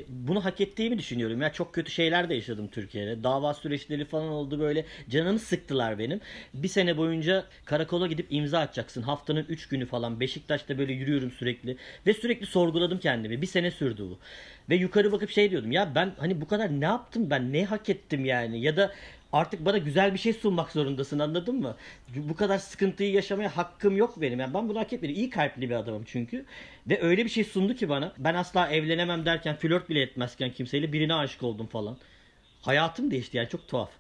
bunu 0.08 0.44
hak 0.44 0.60
ettiğimi 0.60 0.98
düşünüyorum. 0.98 1.42
Ya 1.42 1.52
çok 1.52 1.74
kötü 1.74 1.90
şeyler 1.90 2.28
de 2.28 2.34
yaşadım 2.34 2.68
Türkiye'de. 2.68 3.22
Dava 3.24 3.54
süreçleri 3.54 4.04
falan 4.04 4.28
oldu 4.28 4.60
böyle. 4.60 4.84
Canımı 5.10 5.38
sıktılar 5.38 5.98
benim. 5.98 6.20
Bir 6.54 6.68
sene 6.68 6.96
boyunca 6.96 7.44
karakola 7.64 8.06
gidip 8.06 8.26
imza 8.30 8.58
atacaksın. 8.58 9.02
Haftanın 9.02 9.46
3 9.48 9.68
günü 9.68 9.86
falan. 9.86 10.20
Beşiktaş'ta 10.20 10.78
böyle 10.78 10.92
yürüyorum 10.92 11.30
sürekli. 11.30 11.76
Ve 12.06 12.14
sürekli 12.14 12.46
sorguladım 12.46 12.98
kendimi. 12.98 13.42
Bir 13.42 13.46
sene 13.46 13.70
sürdü 13.70 14.02
bu. 14.02 14.18
Ve 14.70 14.76
yukarı 14.76 15.12
bakıp 15.12 15.30
şey 15.30 15.50
diyordum. 15.50 15.72
Ya 15.72 15.94
ben 15.94 16.12
hani 16.18 16.40
bu 16.40 16.48
kadar 16.48 16.80
ne 16.80 16.84
yaptım 16.84 17.30
ben? 17.30 17.52
Ne 17.52 17.64
hak 17.64 17.88
ettim 17.88 18.24
yani? 18.24 18.60
Ya 18.60 18.76
da 18.76 18.92
artık 19.32 19.64
bana 19.64 19.78
güzel 19.78 20.14
bir 20.14 20.18
şey 20.18 20.32
sunmak 20.32 20.72
zorundasın 20.72 21.18
anladın 21.18 21.60
mı? 21.60 21.76
Bu 22.16 22.36
kadar 22.36 22.58
sıkıntıyı 22.58 23.12
yaşamaya 23.12 23.56
hakkım 23.56 23.96
yok 23.96 24.20
benim. 24.20 24.40
Yani 24.40 24.54
ben 24.54 24.68
bunu 24.68 24.78
hak 24.80 24.92
etmedim. 24.92 25.16
İyi 25.16 25.30
kalpli 25.30 25.70
bir 25.70 25.74
adamım 25.74 26.02
çünkü. 26.06 26.44
Ve 26.86 27.02
öyle 27.02 27.24
bir 27.24 27.30
şey 27.30 27.44
sundu 27.44 27.74
ki 27.74 27.88
bana. 27.88 28.12
Ben 28.18 28.34
asla 28.34 28.68
evlenemem 28.68 29.24
derken 29.26 29.56
flört 29.56 29.88
bile 29.88 30.02
etmezken 30.02 30.52
kimseyle 30.52 30.92
birine 30.92 31.14
aşık 31.14 31.42
oldum 31.42 31.66
falan. 31.66 31.96
Hayatım 32.62 33.10
değişti 33.10 33.36
yani 33.36 33.48
çok 33.48 33.68
tuhaf. 33.68 33.90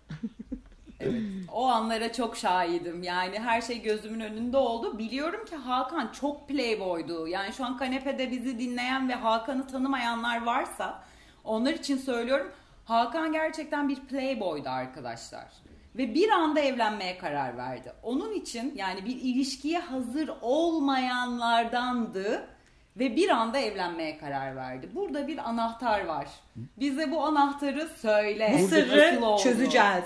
evet, 1.00 1.22
o 1.52 1.66
anlara 1.66 2.12
çok 2.12 2.36
şahidim. 2.36 3.02
Yani 3.02 3.38
her 3.38 3.62
şey 3.62 3.82
gözümün 3.82 4.20
önünde 4.20 4.56
oldu. 4.56 4.98
Biliyorum 4.98 5.44
ki 5.44 5.56
Hakan 5.56 6.12
çok 6.12 6.48
playboydu. 6.48 7.28
Yani 7.28 7.52
şu 7.52 7.64
an 7.64 7.76
kanepede 7.76 8.30
bizi 8.30 8.58
dinleyen 8.58 9.08
ve 9.08 9.14
Hakan'ı 9.14 9.66
tanımayanlar 9.66 10.42
varsa 10.42 11.04
onlar 11.44 11.72
için 11.72 11.96
söylüyorum 11.96 12.52
Hakan 12.84 13.32
gerçekten 13.32 13.88
bir 13.88 14.00
playboydu 14.00 14.68
arkadaşlar. 14.68 15.48
Ve 15.96 16.14
bir 16.14 16.28
anda 16.28 16.60
evlenmeye 16.60 17.18
karar 17.18 17.56
verdi. 17.56 17.92
Onun 18.02 18.32
için 18.32 18.74
yani 18.76 19.04
bir 19.04 19.16
ilişkiye 19.16 19.78
hazır 19.78 20.30
olmayanlardandı 20.40 22.48
ve 22.96 23.16
bir 23.16 23.28
anda 23.28 23.58
evlenmeye 23.58 24.18
karar 24.18 24.56
verdi. 24.56 24.88
Burada 24.94 25.28
bir 25.28 25.48
anahtar 25.48 26.04
var. 26.04 26.28
Bize 26.56 27.10
bu 27.10 27.24
anahtarı 27.24 27.88
söyle. 27.88 28.56
Bu 28.58 28.68
sırrı 28.68 29.20
çözeceğiz. 29.42 30.04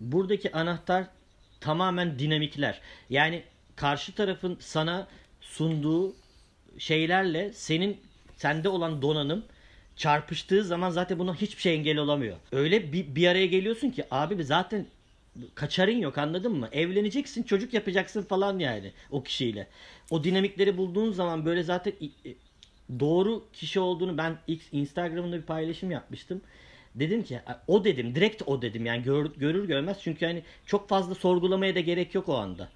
Buradaki 0.00 0.52
anahtar 0.52 1.04
tamamen 1.60 2.18
dinamikler. 2.18 2.80
Yani 3.10 3.42
karşı 3.76 4.14
tarafın 4.14 4.56
sana 4.60 5.06
sunduğu 5.40 6.16
şeylerle 6.78 7.52
senin 7.52 8.00
sende 8.36 8.68
olan 8.68 9.02
donanım 9.02 9.44
çarpıştığı 9.96 10.64
zaman 10.64 10.90
zaten 10.90 11.18
buna 11.18 11.34
hiçbir 11.34 11.62
şey 11.62 11.74
engel 11.74 11.98
olamıyor. 11.98 12.36
Öyle 12.52 12.92
bir, 12.92 13.14
bir 13.14 13.26
araya 13.28 13.46
geliyorsun 13.46 13.90
ki 13.90 14.04
abi 14.10 14.44
zaten 14.44 14.86
kaçarın 15.54 15.98
yok 15.98 16.18
anladın 16.18 16.52
mı? 16.52 16.68
Evleneceksin 16.72 17.42
çocuk 17.42 17.74
yapacaksın 17.74 18.22
falan 18.22 18.58
yani 18.58 18.92
o 19.10 19.22
kişiyle. 19.22 19.66
O 20.10 20.24
dinamikleri 20.24 20.76
bulduğun 20.76 21.12
zaman 21.12 21.46
böyle 21.46 21.62
zaten 21.62 21.92
doğru 23.00 23.44
kişi 23.52 23.80
olduğunu 23.80 24.18
ben 24.18 24.38
ilk 24.46 24.62
Instagram'da 24.72 25.36
bir 25.36 25.42
paylaşım 25.42 25.90
yapmıştım. 25.90 26.40
Dedim 26.94 27.22
ki 27.22 27.40
o 27.66 27.84
dedim 27.84 28.14
direkt 28.14 28.42
o 28.46 28.62
dedim 28.62 28.86
yani 28.86 29.02
gör, 29.02 29.26
görür 29.36 29.68
görmez 29.68 29.98
çünkü 30.00 30.26
hani 30.26 30.42
çok 30.66 30.88
fazla 30.88 31.14
sorgulamaya 31.14 31.74
da 31.74 31.80
gerek 31.80 32.14
yok 32.14 32.28
o 32.28 32.36
anda. 32.36 32.68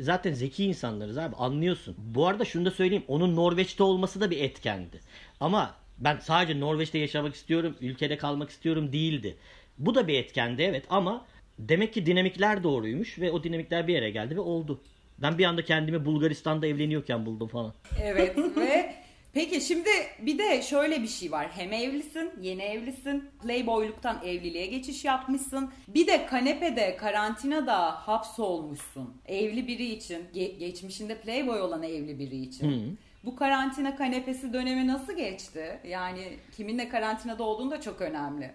Zaten 0.00 0.32
zeki 0.32 0.64
insanlarız 0.64 1.18
abi 1.18 1.36
anlıyorsun. 1.36 1.94
Bu 1.98 2.26
arada 2.26 2.44
şunu 2.44 2.64
da 2.64 2.70
söyleyeyim 2.70 3.04
onun 3.08 3.36
Norveç'te 3.36 3.82
olması 3.82 4.20
da 4.20 4.30
bir 4.30 4.40
etkendi. 4.40 5.00
Ama 5.40 5.74
ben 5.98 6.18
sadece 6.18 6.60
Norveç'te 6.60 6.98
yaşamak 6.98 7.34
istiyorum, 7.34 7.76
ülkede 7.80 8.16
kalmak 8.16 8.50
istiyorum 8.50 8.92
değildi. 8.92 9.36
Bu 9.78 9.94
da 9.94 10.08
bir 10.08 10.18
etkendi 10.18 10.62
evet 10.62 10.84
ama 10.90 11.26
demek 11.58 11.94
ki 11.94 12.06
dinamikler 12.06 12.62
doğruymuş 12.62 13.18
ve 13.18 13.30
o 13.30 13.44
dinamikler 13.44 13.88
bir 13.88 13.94
yere 13.94 14.10
geldi 14.10 14.36
ve 14.36 14.40
oldu. 14.40 14.80
Ben 15.18 15.38
bir 15.38 15.44
anda 15.44 15.64
kendimi 15.64 16.04
Bulgaristan'da 16.04 16.66
evleniyorken 16.66 17.26
buldum 17.26 17.48
falan. 17.48 17.74
Evet 18.02 18.38
ve 18.56 18.94
peki 19.36 19.60
şimdi 19.60 19.88
bir 20.20 20.38
de 20.38 20.62
şöyle 20.62 21.02
bir 21.02 21.08
şey 21.08 21.32
var. 21.32 21.48
Hem 21.54 21.72
evlisin, 21.72 22.30
yeni 22.40 22.62
evlisin, 22.62 23.24
playboyluktan 23.42 24.20
evliliğe 24.24 24.66
geçiş 24.66 25.04
yapmışsın. 25.04 25.70
Bir 25.88 26.06
de 26.06 26.26
kanepede, 26.26 26.96
karantinada 26.96 27.90
hapsolmuşsun. 27.90 29.14
Evli 29.26 29.66
biri 29.66 29.84
için, 29.84 30.18
ge- 30.34 30.58
geçmişinde 30.58 31.18
playboy 31.20 31.60
olan 31.60 31.82
evli 31.82 32.18
biri 32.18 32.36
için. 32.36 32.70
Hı. 32.70 32.96
Bu 33.24 33.36
karantina 33.36 33.96
kanepesi 33.96 34.52
dönemi 34.52 34.86
nasıl 34.86 35.16
geçti? 35.16 35.78
Yani 35.88 36.22
kiminle 36.56 36.88
karantinada 36.88 37.42
olduğun 37.42 37.70
da 37.70 37.80
çok 37.80 38.00
önemli. 38.00 38.50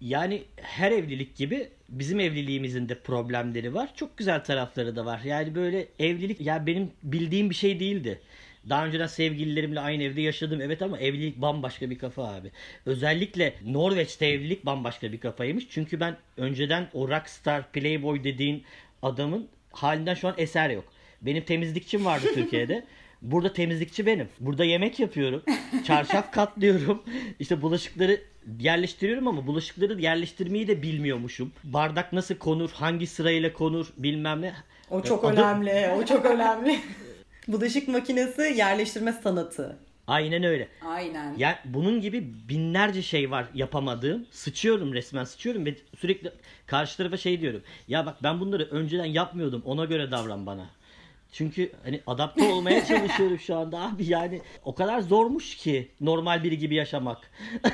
Yani 0.00 0.42
her 0.56 0.92
evlilik 0.92 1.36
gibi 1.36 1.68
bizim 1.88 2.20
evliliğimizin 2.20 2.88
de 2.88 2.98
problemleri 2.98 3.74
var. 3.74 3.90
Çok 3.96 4.16
güzel 4.16 4.44
tarafları 4.44 4.96
da 4.96 5.04
var. 5.04 5.20
Yani 5.24 5.54
böyle 5.54 5.86
evlilik 5.98 6.40
ya 6.40 6.66
benim 6.66 6.90
bildiğim 7.02 7.50
bir 7.50 7.54
şey 7.54 7.80
değildi. 7.80 8.20
Daha 8.68 8.86
önceden 8.86 9.06
sevgililerimle 9.06 9.80
aynı 9.80 10.02
evde 10.02 10.20
yaşadım 10.20 10.60
evet 10.60 10.82
ama 10.82 10.98
evlilik 10.98 11.36
bambaşka 11.40 11.90
bir 11.90 11.98
kafa 11.98 12.34
abi. 12.34 12.50
Özellikle 12.86 13.54
Norveç'te 13.66 14.26
evlilik 14.26 14.66
bambaşka 14.66 15.12
bir 15.12 15.20
kafaymış. 15.20 15.66
Çünkü 15.70 16.00
ben 16.00 16.16
önceden 16.36 16.88
o 16.92 17.08
rockstar 17.08 17.72
playboy 17.72 18.24
dediğin 18.24 18.64
adamın 19.02 19.48
halinden 19.72 20.14
şu 20.14 20.28
an 20.28 20.34
eser 20.38 20.70
yok. 20.70 20.84
Benim 21.22 21.44
temizlikçim 21.44 22.04
vardı 22.04 22.26
Türkiye'de. 22.34 22.84
Burada 23.22 23.52
temizlikçi 23.52 24.06
benim. 24.06 24.28
Burada 24.40 24.64
yemek 24.64 25.00
yapıyorum. 25.00 25.42
Çarşaf 25.86 26.32
katlıyorum. 26.32 27.02
İşte 27.40 27.62
bulaşıkları 27.62 28.20
yerleştiriyorum 28.60 29.28
ama 29.28 29.46
bulaşıkları 29.46 30.00
yerleştirmeyi 30.00 30.68
de 30.68 30.82
bilmiyormuşum. 30.82 31.52
Bardak 31.64 32.12
nasıl 32.12 32.34
konur, 32.34 32.70
hangi 32.70 33.06
sırayla 33.06 33.52
konur 33.52 33.86
bilmem 33.98 34.42
ne. 34.42 34.52
O 34.90 35.02
çok 35.02 35.24
Adı- 35.24 35.32
önemli. 35.40 35.88
O 36.02 36.04
çok 36.06 36.24
önemli. 36.24 36.78
Bulaşık 37.48 37.88
makinesi 37.88 38.42
yerleştirme 38.42 39.12
sanatı. 39.12 39.76
Aynen 40.06 40.44
öyle. 40.44 40.68
Aynen. 40.86 41.34
Ya 41.38 41.58
bunun 41.64 42.00
gibi 42.00 42.32
binlerce 42.48 43.02
şey 43.02 43.30
var 43.30 43.46
yapamadığım. 43.54 44.26
Sıçıyorum 44.30 44.94
resmen 44.94 45.24
sıçıyorum 45.24 45.66
ve 45.66 45.74
sürekli 45.98 46.32
karşı 46.66 46.96
tarafa 46.96 47.16
şey 47.16 47.40
diyorum. 47.40 47.62
Ya 47.88 48.06
bak 48.06 48.16
ben 48.22 48.40
bunları 48.40 48.68
önceden 48.70 49.04
yapmıyordum. 49.04 49.62
Ona 49.64 49.84
göre 49.84 50.10
davran 50.10 50.46
bana. 50.46 50.66
Çünkü 51.32 51.72
hani 51.84 52.00
adapte 52.06 52.52
olmaya 52.52 52.84
çalışıyorum 52.86 53.38
şu 53.38 53.56
anda 53.56 53.80
abi 53.80 54.06
yani 54.06 54.40
o 54.64 54.74
kadar 54.74 55.00
zormuş 55.00 55.56
ki 55.56 55.88
normal 56.00 56.44
biri 56.44 56.58
gibi 56.58 56.74
yaşamak. 56.74 57.30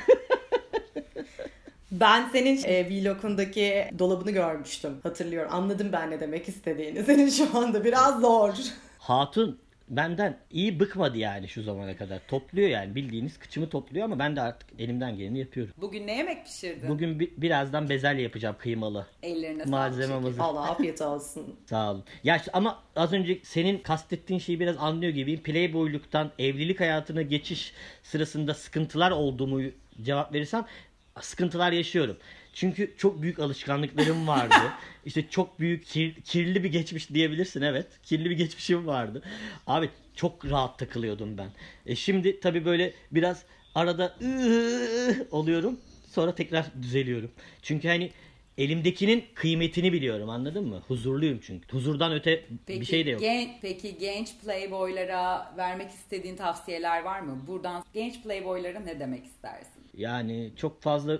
Ben 1.92 2.28
senin 2.32 2.60
e, 2.64 2.88
vlogundaki 2.90 3.84
dolabını 3.98 4.30
görmüştüm. 4.30 4.92
Hatırlıyorum. 5.02 5.50
Anladım 5.54 5.88
ben 5.92 6.10
ne 6.10 6.20
demek 6.20 6.48
istediğini. 6.48 7.02
Senin 7.06 7.28
şu 7.30 7.58
anda 7.58 7.84
biraz 7.84 8.20
zor. 8.20 8.54
Hatun 9.10 9.58
benden 9.88 10.38
iyi 10.50 10.80
bıkmadı 10.80 11.18
yani 11.18 11.48
şu 11.48 11.62
zamana 11.62 11.96
kadar. 11.96 12.20
Topluyor 12.28 12.68
yani 12.68 12.94
bildiğiniz 12.94 13.38
kıçımı 13.38 13.68
topluyor 13.68 14.04
ama 14.04 14.18
ben 14.18 14.36
de 14.36 14.40
artık 14.40 14.68
elimden 14.78 15.16
geleni 15.16 15.38
yapıyorum. 15.38 15.74
Bugün 15.80 16.06
ne 16.06 16.16
yemek 16.16 16.44
pişirdin? 16.46 16.88
Bugün 16.88 17.20
bi- 17.20 17.32
birazdan 17.36 17.88
bezelye 17.88 18.22
yapacağım 18.22 18.56
kıymalı. 18.58 19.06
Ellerine 19.22 19.58
sağlık. 19.58 19.70
Malzeme 19.70 20.02
şekerim. 20.06 20.22
hazır. 20.24 20.38
Allah 20.40 20.70
afiyet 20.70 21.00
olsun. 21.02 21.56
Sağ 21.66 21.90
olun. 21.92 22.04
Ya 22.24 22.36
işte 22.36 22.50
ama 22.52 22.82
az 22.96 23.12
önce 23.12 23.38
senin 23.42 23.78
kastettiğin 23.78 24.40
şeyi 24.40 24.60
biraz 24.60 24.76
anlıyor 24.78 25.12
gibiyim. 25.12 25.42
Playboyluktan 25.42 26.30
evlilik 26.38 26.80
hayatına 26.80 27.22
geçiş 27.22 27.72
sırasında 28.02 28.54
sıkıntılar 28.54 29.10
olduğumu 29.10 29.60
cevap 30.02 30.32
verirsem 30.34 30.64
sıkıntılar 31.20 31.72
yaşıyorum. 31.72 32.16
Çünkü 32.52 32.94
çok 32.98 33.22
büyük 33.22 33.38
alışkanlıklarım 33.38 34.28
vardı. 34.28 34.54
işte 35.04 35.28
çok 35.28 35.60
büyük 35.60 35.84
kir- 35.84 36.22
kirli 36.22 36.64
bir 36.64 36.72
geçmiş 36.72 37.10
diyebilirsin 37.10 37.62
evet. 37.62 37.86
Kirli 38.02 38.30
bir 38.30 38.36
geçmişim 38.36 38.86
vardı. 38.86 39.22
Abi 39.66 39.90
çok 40.14 40.44
rahat 40.44 40.78
takılıyordum 40.78 41.38
ben. 41.38 41.50
E 41.86 41.96
şimdi 41.96 42.40
tabii 42.40 42.64
böyle 42.64 42.94
biraz 43.12 43.44
arada 43.74 44.16
oluyorum. 45.30 45.80
Sonra 46.06 46.34
tekrar 46.34 46.66
düzeliyorum. 46.82 47.30
Çünkü 47.62 47.88
hani 47.88 48.10
elimdekinin 48.58 49.24
kıymetini 49.34 49.92
biliyorum 49.92 50.30
anladın 50.30 50.68
mı? 50.68 50.82
Huzurluyum 50.88 51.40
çünkü. 51.42 51.72
Huzurdan 51.72 52.12
öte 52.12 52.44
Peki, 52.66 52.80
bir 52.80 52.86
şey 52.86 53.06
de 53.06 53.10
yok. 53.10 53.20
gen- 53.20 53.50
peki 53.62 53.98
genç 53.98 54.38
playboylara 54.44 55.54
vermek 55.56 55.90
istediğin 55.90 56.36
tavsiyeler 56.36 57.02
var 57.02 57.20
mı? 57.20 57.38
Buradan 57.46 57.84
genç 57.94 58.22
playboylara 58.22 58.80
ne 58.80 59.00
demek 59.00 59.24
istersin? 59.24 59.82
Yani 59.96 60.50
çok 60.56 60.82
fazla 60.82 61.18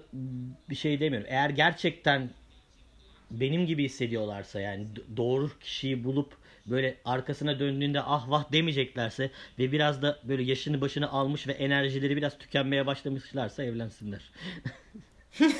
bir 0.70 0.75
şey 0.75 1.00
demiyorum. 1.00 1.28
Eğer 1.30 1.50
gerçekten 1.50 2.30
benim 3.30 3.66
gibi 3.66 3.84
hissediyorlarsa 3.84 4.60
yani 4.60 4.87
doğru 5.16 5.50
kişiyi 5.60 6.04
bulup 6.04 6.37
böyle 6.66 6.96
arkasına 7.04 7.58
döndüğünde 7.58 8.00
ah 8.00 8.30
vah 8.30 8.52
demeyeceklerse 8.52 9.30
ve 9.58 9.72
biraz 9.72 10.02
da 10.02 10.18
böyle 10.25 10.42
yaşını 10.42 10.80
başını 10.80 11.10
almış 11.10 11.49
ve 11.49 11.52
enerjileri 11.52 12.16
biraz 12.16 12.38
tükenmeye 12.38 12.87
başlamışlarsa 12.87 13.64
evlensinler. 13.64 14.30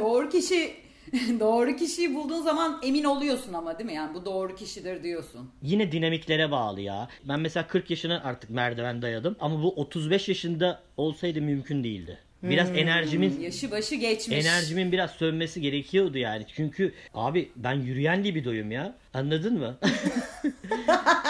doğru 0.00 0.30
kişi 0.30 0.83
doğru 1.40 1.76
kişiyi 1.76 2.14
bulduğun 2.14 2.42
zaman 2.42 2.80
emin 2.82 3.04
oluyorsun 3.04 3.52
ama 3.52 3.78
değil 3.78 3.90
mi? 3.90 3.94
Yani 3.96 4.14
bu 4.14 4.24
doğru 4.24 4.56
kişidir 4.56 5.02
diyorsun. 5.02 5.50
Yine 5.62 5.92
dinamiklere 5.92 6.50
bağlı 6.50 6.80
ya. 6.80 7.08
Ben 7.28 7.40
mesela 7.40 7.66
40 7.66 7.90
yaşına 7.90 8.22
artık 8.24 8.50
merdiven 8.50 9.02
dayadım 9.02 9.36
ama 9.40 9.62
bu 9.62 9.70
35 9.74 10.28
yaşında 10.28 10.82
olsaydı 10.96 11.40
mümkün 11.42 11.84
değildi. 11.84 12.18
Biraz 12.42 12.70
enerjimin 12.76 13.40
Yaşı 13.40 13.70
başı 13.70 13.94
geçmiş. 13.94 14.46
enerjimin 14.46 14.92
biraz 14.92 15.10
sönmesi 15.10 15.60
gerekiyordu 15.60 16.18
yani. 16.18 16.44
Çünkü 16.56 16.92
abi 17.14 17.50
ben 17.56 17.74
yürüyen 17.74 18.24
libidoyum 18.24 18.70
ya. 18.70 18.94
Anladın 19.14 19.58
mı? 19.58 19.74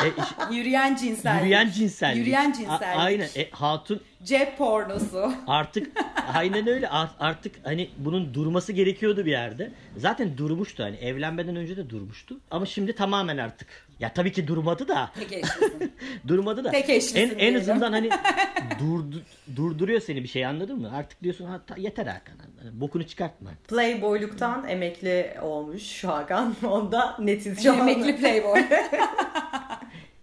e, 0.05 0.09
iş- 0.09 0.57
Yürüyen 0.57 0.97
cinsellik. 0.97 1.41
yürüyen 1.43 1.71
cinsellik. 1.71 2.17
Yürüyen 2.17 2.51
A- 2.51 2.55
cinsellik. 2.55 2.97
aynen. 2.99 3.29
E, 3.37 3.51
hatun 3.51 4.01
Cep 4.25 4.59
pornosu. 4.59 5.33
artık 5.47 5.91
aynen 6.35 6.67
öyle 6.69 6.89
Art- 6.89 7.15
artık 7.21 7.55
hani 7.65 7.91
bunun 7.99 8.35
durması 8.35 8.73
gerekiyordu 8.73 9.27
bir 9.27 9.31
yerde. 9.31 9.71
Zaten 9.97 10.39
durmuştu 10.39 10.83
hani 10.83 10.97
evlenmeden 10.97 11.57
önce 11.57 11.77
de 11.77 11.91
durmuştu. 11.91 12.41
Ama 12.51 12.67
şimdi 12.67 12.95
tamamen 12.95 13.39
artık. 13.39 13.69
Ya 14.01 14.13
tabii 14.13 14.33
ki 14.33 14.49
durmadı 14.49 14.89
da. 14.89 15.11
Tek 15.15 15.33
eşlisin. 15.33 15.93
Durmadı 16.29 16.65
da. 16.65 16.71
Tek 16.71 16.91
eşlisin 16.91 17.19
en, 17.19 17.39
en 17.39 17.55
azından 17.55 17.93
hani 17.93 18.11
durdu, 18.81 19.23
durduruyor 19.57 20.01
seni 20.01 20.23
bir 20.23 20.29
şey 20.29 20.47
anladın 20.47 20.81
mı? 20.81 20.91
Artık 20.97 21.23
diyorsun 21.23 21.45
ha, 21.47 21.61
ta- 21.67 21.75
yeter 21.81 22.07
Hakan. 22.07 22.35
Bokunu 22.73 23.07
çıkartma. 23.07 23.51
Playboyluktan 23.69 24.69
emekli 24.69 25.35
olmuş 25.43 26.05
Hakan. 26.05 26.57
Onda 26.67 27.17
netiz 27.19 27.63
şu. 27.63 27.74
Emekli 27.81 28.17
playboy. 28.17 28.61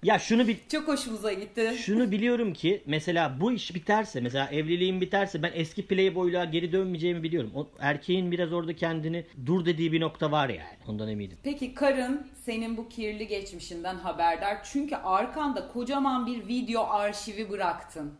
Ya 0.03 0.19
şunu 0.19 0.47
bir 0.47 0.57
Çok 0.71 0.87
hoşumuza 0.87 1.33
gitti. 1.33 1.73
şunu 1.77 2.11
biliyorum 2.11 2.53
ki 2.53 2.81
mesela 2.85 3.37
bu 3.41 3.51
iş 3.51 3.75
biterse 3.75 4.21
mesela 4.21 4.49
evliliğim 4.51 5.01
biterse 5.01 5.43
ben 5.43 5.51
eski 5.53 5.87
playboyluğa 5.87 6.45
geri 6.45 6.71
dönmeyeceğimi 6.71 7.23
biliyorum. 7.23 7.51
O 7.55 7.67
erkeğin 7.79 8.31
biraz 8.31 8.53
orada 8.53 8.75
kendini 8.75 9.25
dur 9.45 9.65
dediği 9.65 9.91
bir 9.91 10.01
nokta 10.01 10.31
var 10.31 10.49
yani. 10.49 10.77
Ondan 10.87 11.09
eminim. 11.09 11.37
Peki 11.43 11.73
karın 11.73 12.27
senin 12.45 12.77
bu 12.77 12.89
kirli 12.89 13.27
geçmişinden 13.27 13.95
haberdar. 13.95 14.57
Çünkü 14.63 14.95
arkanda 14.95 15.67
kocaman 15.67 16.25
bir 16.25 16.47
video 16.47 16.83
arşivi 16.89 17.49
bıraktın. 17.49 18.13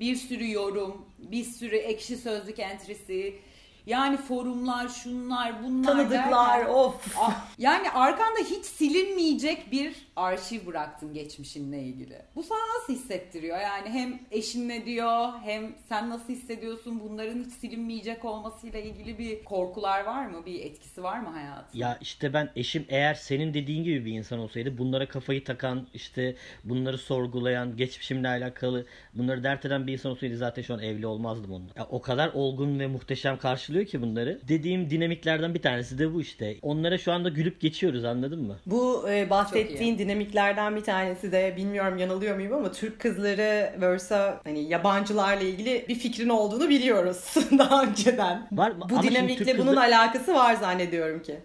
Bir 0.00 0.16
sürü 0.16 0.50
yorum, 0.50 1.06
bir 1.18 1.44
sürü 1.44 1.76
ekşi 1.76 2.16
sözlük 2.16 2.58
entrisi. 2.58 3.34
Yani 3.88 4.16
forumlar, 4.16 4.88
şunlar, 4.88 5.64
bunlar 5.64 5.84
Tanıdıklar 5.92 6.58
derken- 6.58 6.72
of. 6.74 6.94
Ah, 7.20 7.32
Yani 7.58 7.90
arkanda 7.90 8.38
hiç 8.50 8.64
silinmeyecek 8.64 9.72
bir 9.72 10.07
arşiv 10.18 10.66
bıraktın 10.66 11.14
geçmişinle 11.14 11.82
ilgili. 11.82 12.22
Bu 12.36 12.42
sana 12.42 12.58
nasıl 12.78 12.92
hissettiriyor? 12.92 13.58
Yani 13.60 13.88
hem 13.90 14.20
eşin 14.30 14.68
ne 14.68 14.86
diyor 14.86 15.28
hem 15.44 15.74
sen 15.88 16.10
nasıl 16.10 16.32
hissediyorsun? 16.32 17.00
Bunların 17.00 17.44
hiç 17.44 17.52
silinmeyecek 17.52 18.24
olmasıyla 18.24 18.80
ilgili 18.80 19.18
bir 19.18 19.44
korkular 19.44 20.04
var 20.04 20.26
mı? 20.26 20.46
Bir 20.46 20.60
etkisi 20.60 21.02
var 21.02 21.20
mı 21.20 21.28
hayatında? 21.28 21.84
Ya 21.84 21.98
işte 22.00 22.32
ben 22.32 22.50
eşim 22.56 22.84
eğer 22.88 23.14
senin 23.14 23.54
dediğin 23.54 23.84
gibi 23.84 24.04
bir 24.04 24.12
insan 24.12 24.38
olsaydı 24.38 24.78
bunlara 24.78 25.08
kafayı 25.08 25.44
takan 25.44 25.86
işte 25.94 26.34
bunları 26.64 26.98
sorgulayan 26.98 27.76
geçmişimle 27.76 28.28
alakalı 28.28 28.86
bunları 29.14 29.44
dert 29.44 29.64
eden 29.64 29.86
bir 29.86 29.92
insan 29.92 30.12
olsaydı 30.12 30.36
zaten 30.36 30.62
şu 30.62 30.74
an 30.74 30.80
evli 30.80 31.06
olmazdım 31.06 31.52
onunla. 31.52 31.70
Ya 31.76 31.86
o 31.90 32.02
kadar 32.02 32.30
olgun 32.34 32.78
ve 32.78 32.86
muhteşem 32.86 33.38
karşılıyor 33.38 33.84
ki 33.86 34.02
bunları. 34.02 34.40
Dediğim 34.48 34.90
dinamiklerden 34.90 35.54
bir 35.54 35.62
tanesi 35.62 35.98
de 35.98 36.14
bu 36.14 36.20
işte. 36.20 36.56
Onlara 36.62 36.98
şu 36.98 37.12
anda 37.12 37.28
gülüp 37.28 37.60
geçiyoruz 37.60 38.04
anladın 38.04 38.46
mı? 38.46 38.56
Bu 38.66 39.10
e, 39.10 39.30
bahsettiğin. 39.30 39.98
Dinamiklerden 40.08 40.76
bir 40.76 40.80
tanesi 40.84 41.32
de 41.32 41.54
bilmiyorum 41.56 41.98
yanılıyor 41.98 42.36
muyum 42.36 42.52
ama 42.54 42.72
Türk 42.72 43.00
kızları 43.00 43.80
versa 43.80 44.40
hani 44.44 44.60
yabancılarla 44.68 45.42
ilgili 45.42 45.84
bir 45.88 45.94
fikrin 45.94 46.28
olduğunu 46.28 46.68
biliyoruz 46.68 47.34
daha 47.58 47.82
önceden. 47.82 48.48
Var 48.52 48.80
Bu 48.80 48.84
ama 48.84 49.02
dinamikle 49.02 49.58
bunun 49.58 49.66
kızı- 49.66 49.80
alakası 49.80 50.34
var 50.34 50.54
zannediyorum 50.54 51.22
ki. 51.22 51.38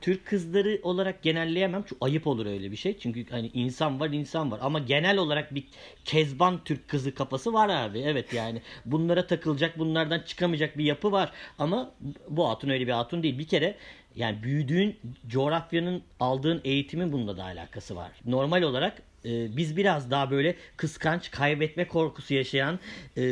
Türk 0.00 0.26
kızları 0.26 0.80
olarak 0.82 1.22
genelleyemem. 1.22 1.82
Çünkü 1.88 1.96
ayıp 2.00 2.26
olur 2.26 2.46
öyle 2.46 2.70
bir 2.70 2.76
şey. 2.76 2.98
Çünkü 2.98 3.30
hani 3.30 3.46
insan 3.54 4.00
var 4.00 4.08
insan 4.08 4.50
var. 4.50 4.58
Ama 4.62 4.78
genel 4.78 5.16
olarak 5.18 5.54
bir 5.54 5.64
kezban 6.04 6.64
Türk 6.64 6.88
kızı 6.88 7.14
kafası 7.14 7.52
var 7.52 7.68
abi. 7.68 7.98
Evet 8.00 8.32
yani 8.32 8.62
bunlara 8.84 9.26
takılacak 9.26 9.78
bunlardan 9.78 10.20
çıkamayacak 10.20 10.78
bir 10.78 10.84
yapı 10.84 11.12
var. 11.12 11.32
Ama 11.58 11.90
bu 12.28 12.48
hatun 12.48 12.68
öyle 12.68 12.86
bir 12.86 12.92
hatun 12.92 13.22
değil. 13.22 13.38
Bir 13.38 13.46
kere 13.46 13.74
yani 14.18 14.42
büyüdüğün 14.42 14.96
coğrafyanın 15.28 16.02
aldığın 16.20 16.60
eğitimin 16.64 17.12
bununla 17.12 17.36
da 17.36 17.44
alakası 17.44 17.96
var. 17.96 18.12
Normal 18.26 18.62
olarak 18.62 19.02
e, 19.24 19.56
biz 19.56 19.76
biraz 19.76 20.10
daha 20.10 20.30
böyle 20.30 20.54
kıskanç, 20.76 21.30
kaybetme 21.30 21.86
korkusu 21.86 22.34
yaşayan, 22.34 22.78
e, 23.16 23.22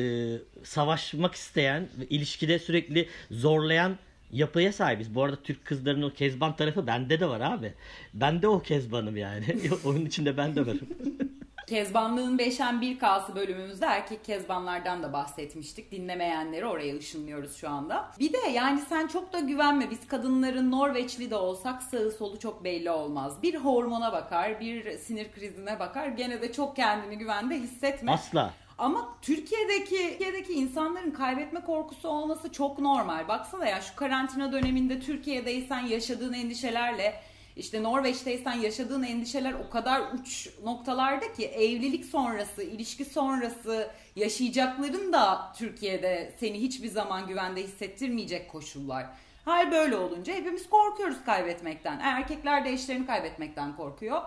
savaşmak 0.63 1.35
isteyen, 1.35 1.89
ilişkide 2.11 2.59
sürekli 2.59 3.09
zorlayan 3.31 3.97
yapıya 4.33 4.73
sahibiz. 4.73 5.15
Bu 5.15 5.23
arada 5.23 5.37
Türk 5.43 5.65
kızlarının 5.65 6.11
o 6.11 6.13
kezban 6.13 6.57
tarafı 6.57 6.87
bende 6.87 7.21
de 7.21 7.29
var 7.29 7.41
abi. 7.41 7.73
Ben 8.15 8.43
de 8.43 8.49
o 8.49 8.63
kezbanım 8.63 9.17
yani. 9.17 9.45
Onun 9.85 10.07
içinde 10.07 10.37
ben 10.37 10.57
de 10.57 10.67
varım. 10.67 10.89
Kezbanlığın 11.67 12.39
Beşen 12.39 12.81
bir 12.81 12.99
K'sı 12.99 13.37
bölümümüzde 13.37 13.87
erkek 13.87 14.25
kezbanlardan 14.25 15.03
da 15.03 15.13
bahsetmiştik. 15.13 15.93
Dinlemeyenleri 15.93 16.67
oraya 16.67 16.97
ışınlıyoruz 16.97 17.57
şu 17.57 17.69
anda. 17.69 18.09
Bir 18.19 18.33
de 18.33 18.39
yani 18.53 18.81
sen 18.89 19.07
çok 19.07 19.33
da 19.33 19.41
güvenme. 19.41 19.91
Biz 19.91 20.07
kadınların 20.07 20.71
Norveçli 20.71 21.31
de 21.31 21.37
olsak 21.37 21.83
sağı 21.83 22.11
solu 22.11 22.39
çok 22.39 22.65
belli 22.65 22.91
olmaz. 22.91 23.43
Bir 23.43 23.55
hormona 23.55 24.13
bakar, 24.13 24.61
bir 24.61 24.99
sinir 24.99 25.33
krizine 25.33 25.79
bakar. 25.79 26.09
Gene 26.09 26.43
de 26.43 26.53
çok 26.53 26.77
kendini 26.77 27.19
güvende 27.19 27.55
hissetme. 27.55 28.13
Asla. 28.13 28.55
Ama 28.79 29.09
Türkiye'deki 29.23 30.19
Türkiye'deki 30.19 30.53
insanların 30.53 31.11
kaybetme 31.11 31.61
korkusu 31.61 32.09
olması 32.09 32.53
çok 32.53 32.79
normal. 32.79 33.29
Baksana 33.29 33.67
ya 33.67 33.81
şu 33.81 33.97
karantina 33.97 34.53
döneminde 34.53 35.01
Türkiye'deysen 35.01 35.81
yaşadığın 35.81 36.33
endişelerle 36.33 37.21
işte 37.57 37.83
Norveç'teysen 37.83 38.53
yaşadığın 38.53 39.03
endişeler 39.03 39.53
o 39.53 39.71
kadar 39.71 40.03
uç 40.15 40.49
noktalarda 40.65 41.33
ki 41.33 41.45
evlilik 41.45 42.05
sonrası, 42.05 42.63
ilişki 42.63 43.05
sonrası 43.05 43.91
yaşayacakların 44.17 45.13
da 45.13 45.53
Türkiye'de 45.59 46.33
seni 46.39 46.61
hiçbir 46.61 46.89
zaman 46.89 47.27
güvende 47.27 47.63
hissettirmeyecek 47.63 48.53
koşullar. 48.53 49.07
Hal 49.45 49.73
böyle 49.73 49.97
olunca 49.97 50.35
hepimiz 50.35 50.71
korkuyoruz 50.71 51.25
kaybetmekten. 51.27 52.01
Erkekler 52.01 52.65
de 52.65 52.73
eşlerini 52.73 53.07
kaybetmekten 53.07 53.77
korkuyor 53.77 54.23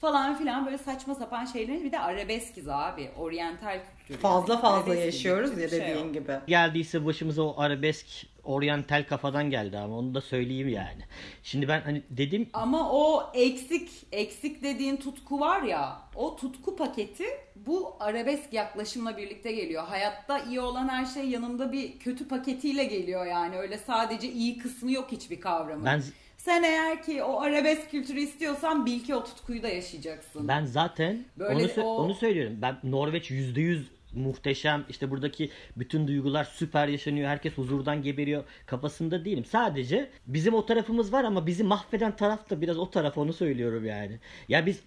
falan 0.00 0.38
filan 0.38 0.66
böyle 0.66 0.78
saçma 0.78 1.14
sapan 1.14 1.44
şeyleri 1.44 1.84
bir 1.84 1.92
de 1.92 1.98
arabeskiz 1.98 2.68
abi. 2.68 3.10
Oryantal 3.18 3.80
kültür. 4.06 4.22
Fazla 4.22 4.52
yani. 4.52 4.62
fazla 4.62 4.92
Arabesk 4.92 5.06
yaşıyoruz 5.06 5.58
ya 5.58 5.68
şey 5.68 5.80
dediğin 5.80 6.04
yok. 6.04 6.14
gibi. 6.14 6.38
Geldiyse 6.46 7.06
başımıza 7.06 7.42
o 7.42 7.60
arabesk 7.60 8.06
oryantal 8.48 9.04
kafadan 9.08 9.50
geldi 9.50 9.78
ama 9.78 9.98
onu 9.98 10.14
da 10.14 10.20
söyleyeyim 10.20 10.68
yani. 10.68 11.02
Şimdi 11.42 11.68
ben 11.68 11.80
hani 11.80 12.02
dedim 12.10 12.48
Ama 12.52 12.92
o 12.92 13.30
eksik, 13.34 13.90
eksik 14.12 14.62
dediğin 14.62 14.96
tutku 14.96 15.40
var 15.40 15.62
ya, 15.62 16.00
o 16.14 16.36
tutku 16.36 16.76
paketi 16.76 17.24
bu 17.56 17.96
arabesk 18.00 18.52
yaklaşımla 18.52 19.16
birlikte 19.16 19.52
geliyor. 19.52 19.84
Hayatta 19.84 20.38
iyi 20.38 20.60
olan 20.60 20.88
her 20.88 21.06
şey 21.06 21.28
yanında 21.28 21.72
bir 21.72 21.98
kötü 21.98 22.28
paketiyle 22.28 22.84
geliyor 22.84 23.26
yani. 23.26 23.56
Öyle 23.58 23.78
sadece 23.78 24.32
iyi 24.32 24.58
kısmı 24.58 24.92
yok 24.92 25.12
hiçbir 25.12 25.40
kavramın. 25.40 25.84
ben 25.86 26.02
Sen 26.38 26.62
eğer 26.62 27.02
ki 27.02 27.22
o 27.22 27.40
arabesk 27.40 27.90
kültürü 27.90 28.20
istiyorsan 28.20 28.86
bil 28.86 29.00
ki 29.00 29.14
o 29.14 29.24
tutkuyu 29.24 29.62
da 29.62 29.68
yaşayacaksın. 29.68 30.48
Ben 30.48 30.64
zaten 30.64 31.24
Böyle 31.38 31.72
onu, 31.80 31.86
o- 31.86 31.96
onu 32.04 32.14
söylüyorum. 32.14 32.58
Ben 32.62 32.76
Norveç 32.84 33.30
%100 33.30 33.82
muhteşem 34.12 34.84
işte 34.88 35.10
buradaki 35.10 35.50
bütün 35.76 36.08
duygular 36.08 36.44
süper 36.44 36.88
yaşanıyor. 36.88 37.28
Herkes 37.28 37.52
huzurdan 37.52 38.02
geberiyor 38.02 38.44
kafasında 38.66 39.24
değilim. 39.24 39.44
Sadece 39.44 40.10
bizim 40.26 40.54
o 40.54 40.66
tarafımız 40.66 41.12
var 41.12 41.24
ama 41.24 41.46
bizi 41.46 41.64
mahveden 41.64 42.16
taraf 42.16 42.50
da 42.50 42.60
biraz 42.60 42.78
o 42.78 42.90
taraf 42.90 43.18
onu 43.18 43.32
söylüyorum 43.32 43.84
yani. 43.86 44.18
Ya 44.48 44.66
biz 44.66 44.80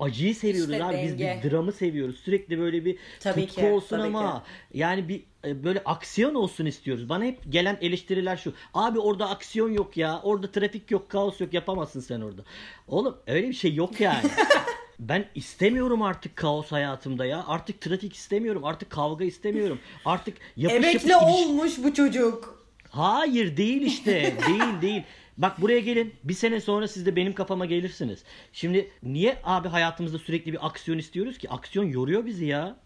acıyı 0.00 0.34
seviyoruz 0.34 0.72
İşte 0.72 0.84
abi. 0.84 1.02
Biz 1.02 1.18
denge. 1.18 1.40
bir 1.44 1.50
dramı 1.50 1.72
seviyoruz. 1.72 2.16
Sürekli 2.16 2.58
böyle 2.58 2.84
bir 2.84 2.98
Tabii 3.20 3.46
tutku 3.46 3.60
ki, 3.60 3.66
olsun 3.66 3.96
tabii 3.96 4.06
ama 4.06 4.44
yani 4.74 5.08
bir 5.08 5.22
e, 5.44 5.64
böyle 5.64 5.82
aksiyon 5.84 6.34
olsun 6.34 6.66
istiyoruz. 6.66 7.08
Bana 7.08 7.24
hep 7.24 7.52
gelen 7.52 7.78
eleştiriler 7.80 8.36
şu. 8.36 8.52
Abi 8.74 8.98
orada 8.98 9.30
aksiyon 9.30 9.70
yok 9.70 9.96
ya. 9.96 10.20
Orada 10.22 10.50
trafik 10.52 10.90
yok, 10.90 11.10
kaos 11.10 11.40
yok. 11.40 11.54
Yapamazsın 11.54 12.00
sen 12.00 12.20
orada. 12.20 12.42
Oğlum 12.88 13.16
öyle 13.26 13.48
bir 13.48 13.54
şey 13.54 13.74
yok 13.74 14.00
yani. 14.00 14.22
Ben 15.00 15.26
istemiyorum 15.34 16.02
artık 16.02 16.36
kaos 16.36 16.72
hayatımda 16.72 17.24
ya. 17.24 17.44
Artık 17.46 17.80
trafik 17.80 18.14
istemiyorum. 18.14 18.64
Artık 18.64 18.90
kavga 18.90 19.24
istemiyorum. 19.24 19.78
Artık 20.04 20.36
yapış 20.56 20.76
Emekli 20.76 21.10
yapış 21.10 21.34
olmuş 21.34 21.72
bu 21.84 21.94
çocuk. 21.94 22.64
Hayır 22.90 23.56
değil 23.56 23.82
işte. 23.82 24.12
değil 24.48 24.82
değil. 24.82 25.02
Bak 25.38 25.60
buraya 25.60 25.80
gelin. 25.80 26.14
Bir 26.24 26.34
sene 26.34 26.60
sonra 26.60 26.88
siz 26.88 27.06
de 27.06 27.16
benim 27.16 27.32
kafama 27.32 27.66
gelirsiniz. 27.66 28.24
Şimdi 28.52 28.90
niye 29.02 29.38
abi 29.44 29.68
hayatımızda 29.68 30.18
sürekli 30.18 30.52
bir 30.52 30.66
aksiyon 30.66 30.98
istiyoruz 30.98 31.38
ki? 31.38 31.50
Aksiyon 31.50 31.84
yoruyor 31.84 32.26
bizi 32.26 32.44
ya. 32.44 32.76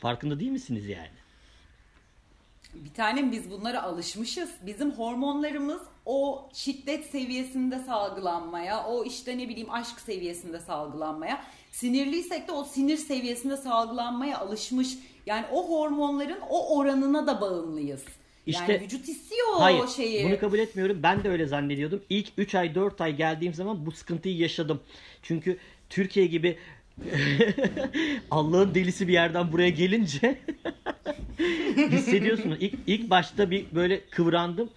Farkında 0.00 0.40
değil 0.40 0.50
misiniz 0.50 0.88
yani? 0.88 1.23
Bir 2.74 2.94
tanem 2.94 3.32
biz 3.32 3.50
bunlara 3.50 3.82
alışmışız. 3.82 4.50
Bizim 4.66 4.90
hormonlarımız 4.92 5.82
o 6.06 6.48
şiddet 6.52 7.06
seviyesinde 7.06 7.78
salgılanmaya, 7.78 8.86
o 8.86 9.04
işte 9.04 9.38
ne 9.38 9.48
bileyim 9.48 9.70
aşk 9.70 10.00
seviyesinde 10.00 10.60
salgılanmaya, 10.60 11.44
sinirliysek 11.70 12.48
de 12.48 12.52
o 12.52 12.64
sinir 12.64 12.96
seviyesinde 12.96 13.56
salgılanmaya 13.56 14.38
alışmış. 14.38 14.88
Yani 15.26 15.46
o 15.52 15.68
hormonların 15.68 16.40
o 16.50 16.76
oranına 16.78 17.26
da 17.26 17.40
bağımlıyız. 17.40 18.02
İşte- 18.46 18.72
yani 18.72 18.82
vücut 18.84 19.08
istiyor 19.08 19.46
Hayır 19.58 19.84
o 19.84 19.88
şeyi. 19.88 20.24
bunu 20.28 20.38
kabul 20.40 20.58
etmiyorum. 20.58 21.02
Ben 21.02 21.24
de 21.24 21.28
öyle 21.28 21.46
zannediyordum. 21.46 22.02
İlk 22.10 22.28
3 22.36 22.54
ay 22.54 22.74
4 22.74 23.00
ay 23.00 23.16
geldiğim 23.16 23.54
zaman 23.54 23.86
bu 23.86 23.92
sıkıntıyı 23.92 24.36
yaşadım. 24.36 24.80
Çünkü 25.22 25.58
Türkiye 25.90 26.26
gibi 26.26 26.58
Allah'ın 28.30 28.74
delisi 28.74 29.08
bir 29.08 29.12
yerden 29.12 29.52
buraya 29.52 29.70
gelince 29.70 30.38
hissediyorsunuz. 31.90 32.56
İlk, 32.60 32.74
ilk 32.86 33.10
başta 33.10 33.50
bir 33.50 33.66
böyle 33.72 34.00
kıvrandım. 34.00 34.70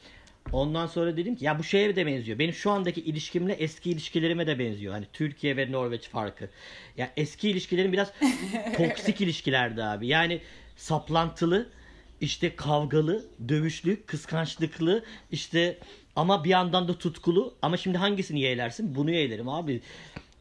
Ondan 0.51 0.87
sonra 0.87 1.17
dedim 1.17 1.35
ki 1.35 1.45
ya 1.45 1.59
bu 1.59 1.63
şeye 1.63 1.95
de 1.95 2.05
benziyor. 2.05 2.39
Benim 2.39 2.53
şu 2.53 2.71
andaki 2.71 3.01
ilişkimle 3.01 3.53
eski 3.53 3.91
ilişkilerime 3.91 4.47
de 4.47 4.59
benziyor. 4.59 4.93
Hani 4.93 5.05
Türkiye 5.13 5.57
ve 5.57 5.71
Norveç 5.71 6.09
farkı. 6.09 6.49
Ya 6.97 7.11
eski 7.17 7.49
ilişkilerim 7.49 7.93
biraz 7.93 8.11
toksik 8.77 9.21
ilişkilerdi 9.21 9.83
abi. 9.83 10.07
Yani 10.07 10.41
saplantılı, 10.75 11.69
işte 12.21 12.55
kavgalı, 12.55 13.25
dövüşlü, 13.49 14.05
kıskançlıklı, 14.05 15.03
işte 15.31 15.77
ama 16.15 16.43
bir 16.43 16.49
yandan 16.49 16.87
da 16.87 16.97
tutkulu. 16.97 17.55
Ama 17.61 17.77
şimdi 17.77 17.97
hangisini 17.97 18.39
yeğlersin? 18.39 18.95
Bunu 18.95 19.11
yeğlerim 19.11 19.49
abi. 19.49 19.81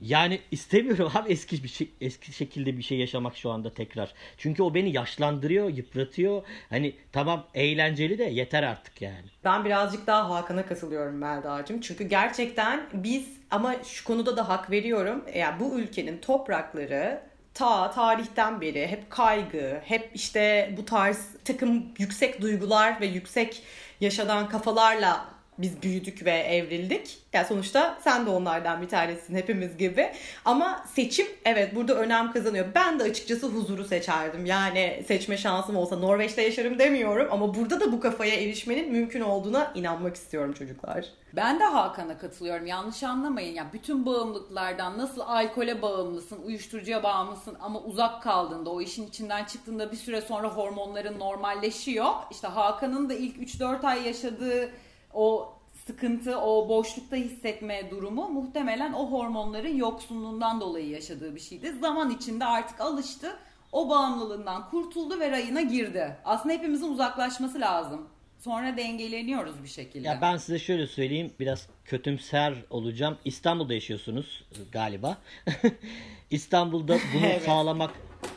Yani 0.01 0.41
istemiyorum 0.51 1.13
abi 1.15 1.33
eski 1.33 1.63
bir 1.63 1.69
şey 1.69 1.91
eski 2.01 2.33
şekilde 2.33 2.79
bir 2.79 2.83
şey 2.83 2.99
yaşamak 2.99 3.37
şu 3.37 3.51
anda 3.51 3.75
tekrar. 3.75 4.15
Çünkü 4.39 4.63
o 4.63 4.75
beni 4.75 4.93
yaşlandırıyor, 4.93 5.69
yıpratıyor. 5.69 6.43
Hani 6.71 6.95
tamam 7.13 7.47
eğlenceli 7.55 8.19
de 8.19 8.25
yeter 8.25 8.63
artık 8.63 9.03
yani. 9.03 9.27
Ben 9.45 9.65
birazcık 9.65 10.07
daha 10.07 10.31
Hakan'a 10.31 10.67
katılıyorum 10.67 11.15
Melda'cığım. 11.15 11.81
Çünkü 11.81 12.05
gerçekten 12.05 12.87
biz 12.93 13.29
ama 13.51 13.75
şu 13.85 14.05
konuda 14.05 14.37
da 14.37 14.49
hak 14.49 14.71
veriyorum. 14.71 15.25
Yani 15.35 15.61
bu 15.61 15.79
ülkenin 15.79 16.19
toprakları 16.19 17.21
ta 17.55 17.91
tarihten 17.91 18.61
beri 18.61 18.87
hep 18.87 19.11
kaygı, 19.11 19.81
hep 19.85 20.11
işte 20.15 20.75
bu 20.77 20.85
tarz 20.85 21.29
takım 21.45 21.85
yüksek 21.99 22.41
duygular 22.41 23.01
ve 23.01 23.07
yüksek 23.07 23.63
yaşadan 24.01 24.49
kafalarla 24.49 25.36
biz 25.59 25.83
büyüdük 25.83 26.25
ve 26.25 26.31
evrildik. 26.31 27.19
Yani 27.33 27.47
sonuçta 27.47 27.99
sen 28.05 28.27
de 28.27 28.31
onlardan 28.31 28.83
bir 28.83 28.88
tanesin 28.88 29.35
hepimiz 29.37 29.77
gibi. 29.77 30.12
Ama 30.45 30.85
seçim 30.95 31.27
evet 31.45 31.75
burada 31.75 31.95
önem 31.95 32.33
kazanıyor. 32.33 32.66
Ben 32.75 32.99
de 32.99 33.03
açıkçası 33.03 33.47
huzuru 33.47 33.85
seçerdim. 33.85 34.47
Yani 34.47 35.05
seçme 35.09 35.37
şansım 35.37 35.77
olsa 35.77 35.97
Norveç'te 35.97 36.42
yaşarım 36.42 36.79
demiyorum 36.79 37.29
ama 37.31 37.55
burada 37.55 37.81
da 37.81 37.92
bu 37.92 38.01
kafaya 38.01 38.35
erişmenin 38.35 38.92
mümkün 38.92 39.21
olduğuna 39.21 39.73
inanmak 39.75 40.16
istiyorum 40.16 40.53
çocuklar. 40.53 41.05
Ben 41.33 41.61
de 41.61 41.64
Hakan'a 41.64 42.19
katılıyorum. 42.19 42.66
Yanlış 42.66 43.03
anlamayın. 43.03 43.55
Ya 43.55 43.66
bütün 43.73 44.07
bağımlılıklardan 44.07 44.99
nasıl 44.99 45.21
alkole 45.21 45.83
bağımlısın, 45.83 46.42
uyuşturucuya 46.45 47.03
bağımlısın 47.03 47.57
ama 47.61 47.81
uzak 47.81 48.23
kaldığında, 48.23 48.71
o 48.71 48.81
işin 48.81 49.07
içinden 49.07 49.45
çıktığında 49.45 49.92
bir 49.92 49.97
süre 49.97 50.21
sonra 50.21 50.49
hormonların 50.49 51.19
normalleşiyor. 51.19 52.12
İşte 52.31 52.49
Hakan'ın 52.49 53.09
da 53.09 53.14
ilk 53.14 53.37
3-4 53.37 53.87
ay 53.87 54.07
yaşadığı 54.07 54.71
o 55.17 55.53
sıkıntı, 55.87 56.41
o 56.41 56.69
boşlukta 56.69 57.17
hissetme 57.17 57.91
durumu 57.91 58.29
muhtemelen 58.29 58.93
o 58.93 59.11
hormonların 59.11 59.77
yoksunluğundan 59.77 60.61
dolayı 60.61 60.89
yaşadığı 60.89 61.35
bir 61.35 61.41
şeydi. 61.41 61.73
Zaman 61.81 62.11
içinde 62.11 62.45
artık 62.45 62.81
alıştı. 62.81 63.37
O 63.73 63.89
bağımlılığından 63.91 64.71
kurtuldu 64.71 65.21
ve 65.21 65.31
rayına 65.31 65.61
girdi. 65.61 66.17
Aslında 66.25 66.55
hepimizin 66.55 66.93
uzaklaşması 66.93 67.61
lazım. 67.61 68.09
Sonra 68.41 68.77
dengeleniyoruz 68.77 69.63
bir 69.63 69.69
şekilde. 69.69 70.09
Ya 70.09 70.19
ben 70.21 70.37
size 70.37 70.59
şöyle 70.59 70.87
söyleyeyim 70.87 71.33
biraz 71.41 71.67
kötümser 71.85 72.55
olacağım. 72.71 73.19
İstanbul'da 73.25 73.75
yaşıyorsunuz 73.75 74.45
galiba. 74.73 75.19
İstanbul'da 76.31 76.99
bunu 77.15 77.27
Evet. 77.27 77.43
sağlamak 77.43 77.91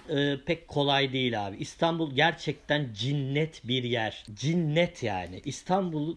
e, 0.09 0.37
pek 0.45 0.67
kolay 0.67 1.13
değil 1.13 1.47
abi. 1.47 1.57
İstanbul 1.57 2.15
gerçekten 2.15 2.87
cinnet 2.93 3.61
bir 3.67 3.83
yer. 3.83 4.25
Cinnet 4.33 5.03
yani. 5.03 5.41
İstanbul 5.45 6.15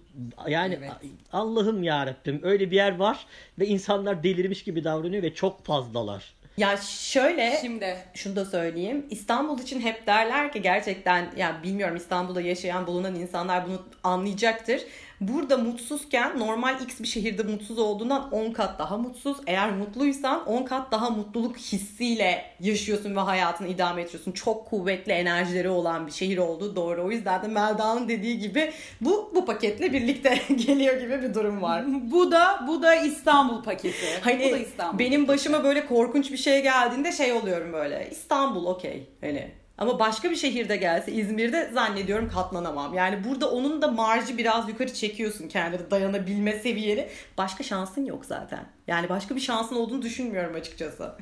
yani 0.48 0.78
Evet. 0.78 0.90
Allah'ım 1.32 1.82
ya 1.82 2.16
öyle 2.42 2.70
bir 2.70 2.76
yer 2.76 2.96
var 2.96 3.26
ve 3.58 3.66
insanlar 3.66 4.22
delirmiş 4.22 4.64
gibi 4.64 4.84
davranıyor 4.84 5.22
ve 5.22 5.34
çok 5.34 5.64
fazlalar. 5.64 6.34
Ya 6.56 6.76
şöyle 6.76 7.58
Şimdi 7.60 7.96
şunu 8.14 8.36
da 8.36 8.44
söyleyeyim. 8.44 9.06
İstanbul 9.10 9.58
için 9.58 9.80
hep 9.80 10.06
derler 10.06 10.52
ki 10.52 10.62
gerçekten 10.62 11.32
yani 11.36 11.62
bilmiyorum 11.62 11.96
İstanbul'da 11.96 12.40
yaşayan 12.40 12.86
bulunan 12.86 13.14
insanlar 13.14 13.66
bunu 13.66 13.82
anlayacaktır. 14.04 14.80
Burada 15.28 15.56
mutsuzken 15.56 16.38
normal 16.38 16.80
X 16.82 17.00
bir 17.00 17.06
şehirde 17.06 17.42
mutsuz 17.42 17.78
olduğundan 17.78 18.32
10 18.32 18.52
kat 18.52 18.78
daha 18.78 18.96
mutsuz. 18.98 19.36
Eğer 19.46 19.72
mutluysan 19.72 20.48
10 20.48 20.62
kat 20.62 20.92
daha 20.92 21.10
mutluluk 21.10 21.56
hissiyle 21.56 22.44
yaşıyorsun 22.60 23.16
ve 23.16 23.20
hayatını 23.20 23.68
idame 23.68 24.02
ediyorsun. 24.02 24.32
Çok 24.32 24.66
kuvvetli 24.66 25.12
enerjileri 25.12 25.68
olan 25.68 26.06
bir 26.06 26.12
şehir 26.12 26.38
olduğu 26.38 26.76
doğru. 26.76 27.04
O 27.04 27.10
yüzden 27.10 27.42
de 27.42 27.48
Melda'nın 27.48 28.08
dediği 28.08 28.38
gibi 28.38 28.72
bu 29.00 29.32
bu 29.34 29.44
paketle 29.44 29.92
birlikte 29.92 30.38
geliyor 30.66 31.00
gibi 31.00 31.22
bir 31.22 31.34
durum 31.34 31.62
var. 31.62 31.84
bu 32.12 32.32
da 32.32 32.64
bu 32.68 32.82
da 32.82 32.94
İstanbul 32.94 33.62
paketi. 33.62 34.06
Hani 34.20 34.44
bu 34.44 34.52
da 34.52 34.58
İstanbul 34.58 34.98
benim 34.98 35.26
paketi. 35.26 35.28
başıma 35.28 35.64
böyle 35.64 35.86
korkunç 35.86 36.32
bir 36.32 36.36
şey 36.36 36.62
geldiğinde 36.62 37.12
şey 37.12 37.32
oluyorum 37.32 37.72
böyle. 37.72 38.08
İstanbul 38.10 38.66
okey. 38.66 39.06
Hani 39.20 39.61
ama 39.82 39.98
başka 39.98 40.30
bir 40.30 40.36
şehirde 40.36 40.76
gelse 40.76 41.12
İzmir'de 41.12 41.70
zannediyorum 41.72 42.28
katlanamam. 42.28 42.94
Yani 42.94 43.24
burada 43.24 43.50
onun 43.50 43.82
da 43.82 43.88
marjı 43.88 44.38
biraz 44.38 44.68
yukarı 44.68 44.94
çekiyorsun 44.94 45.48
kendini 45.48 45.90
dayanabilme 45.90 46.52
seviyeni. 46.52 47.08
Başka 47.38 47.64
şansın 47.64 48.04
yok 48.04 48.24
zaten. 48.24 48.66
Yani 48.86 49.08
başka 49.08 49.36
bir 49.36 49.40
şansın 49.40 49.76
olduğunu 49.76 50.02
düşünmüyorum 50.02 50.54
açıkçası. 50.54 51.12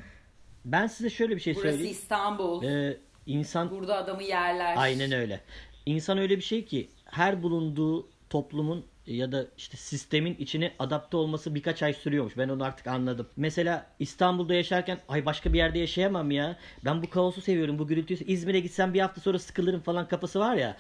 Ben 0.65 0.87
size 0.87 1.11
şöyle 1.11 1.37
bir 1.37 1.41
şey 1.41 1.55
Burası 1.55 1.69
söyleyeyim. 1.69 1.93
İstanbul. 1.93 2.65
Ee, 2.65 2.97
insan 3.27 3.71
Burada 3.71 3.97
adamı 3.97 4.23
yerler. 4.23 4.75
aynen 4.79 5.13
öyle. 5.13 5.41
İnsan 5.87 6.19
öyle 6.19 6.37
bir 6.37 6.43
şey 6.43 6.65
ki 6.65 6.89
her 7.05 7.43
bulunduğu 7.43 8.09
toplumun 8.31 8.85
ya 9.07 9.33
da 9.33 9.47
işte 9.59 9.77
sistemin 9.77 10.37
içine 10.39 10.73
adapte 10.79 11.17
olması 11.17 11.55
birkaç 11.55 11.83
ay 11.83 11.95
sürüyormuş. 11.95 12.37
Ben 12.39 12.49
onu 12.49 12.65
artık 12.65 12.87
anladım. 12.87 13.29
Mesela 13.37 13.87
İstanbul'da 13.99 14.55
yaşarken 14.55 14.99
ay 15.09 15.27
başka 15.27 15.53
bir 15.53 15.59
yerde 15.59 15.79
yaşayamam 15.79 16.31
ya. 16.31 16.57
Ben 16.85 17.03
bu 17.03 17.11
kaosu 17.11 17.41
seviyorum, 17.41 17.79
bu 17.79 17.87
gürültüyü. 17.87 18.21
İzmir'e 18.27 18.61
gitsem 18.61 18.95
bir 18.95 19.01
hafta 19.01 19.21
sonra 19.21 19.39
sıkılırım 19.39 19.81
falan 19.81 20.09
kafası 20.09 20.41
var 20.41 20.55
ya. 20.57 20.77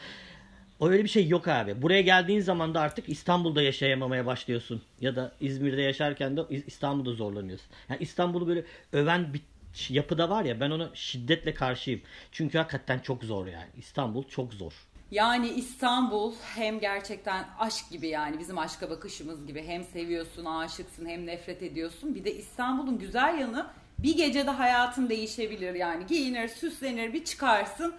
Öyle 0.80 1.04
bir 1.04 1.08
şey 1.08 1.28
yok 1.28 1.48
abi. 1.48 1.82
Buraya 1.82 2.00
geldiğin 2.00 2.40
zaman 2.40 2.74
da 2.74 2.80
artık 2.80 3.08
İstanbul'da 3.08 3.62
yaşayamamaya 3.62 4.26
başlıyorsun. 4.26 4.82
Ya 5.00 5.16
da 5.16 5.32
İzmir'de 5.40 5.82
yaşarken 5.82 6.36
de 6.36 6.40
İstanbul'da 6.66 7.12
zorlanıyorsun. 7.12 7.66
Yani 7.88 8.02
İstanbul'u 8.02 8.48
böyle 8.48 8.64
öven 8.92 9.34
bir 9.34 9.40
yapıda 9.88 10.30
var 10.30 10.44
ya 10.44 10.60
ben 10.60 10.70
ona 10.70 10.90
şiddetle 10.94 11.54
karşıyım. 11.54 12.00
Çünkü 12.32 12.58
hakikaten 12.58 12.98
çok 12.98 13.24
zor 13.24 13.46
yani. 13.46 13.68
İstanbul 13.76 14.24
çok 14.24 14.54
zor. 14.54 14.72
Yani 15.10 15.48
İstanbul 15.48 16.34
hem 16.54 16.80
gerçekten 16.80 17.44
aşk 17.58 17.90
gibi 17.90 18.08
yani 18.08 18.38
bizim 18.38 18.58
aşka 18.58 18.90
bakışımız 18.90 19.46
gibi 19.46 19.66
hem 19.66 19.84
seviyorsun, 19.84 20.44
aşıksın 20.44 21.06
hem 21.06 21.26
nefret 21.26 21.62
ediyorsun. 21.62 22.14
Bir 22.14 22.24
de 22.24 22.34
İstanbul'un 22.34 22.98
güzel 22.98 23.38
yanı 23.38 23.66
bir 23.98 24.16
gecede 24.16 24.50
hayatın 24.50 25.08
değişebilir 25.10 25.74
yani 25.74 26.06
giyinir, 26.06 26.48
süslenir, 26.48 27.12
bir 27.12 27.24
çıkarsın. 27.24 27.94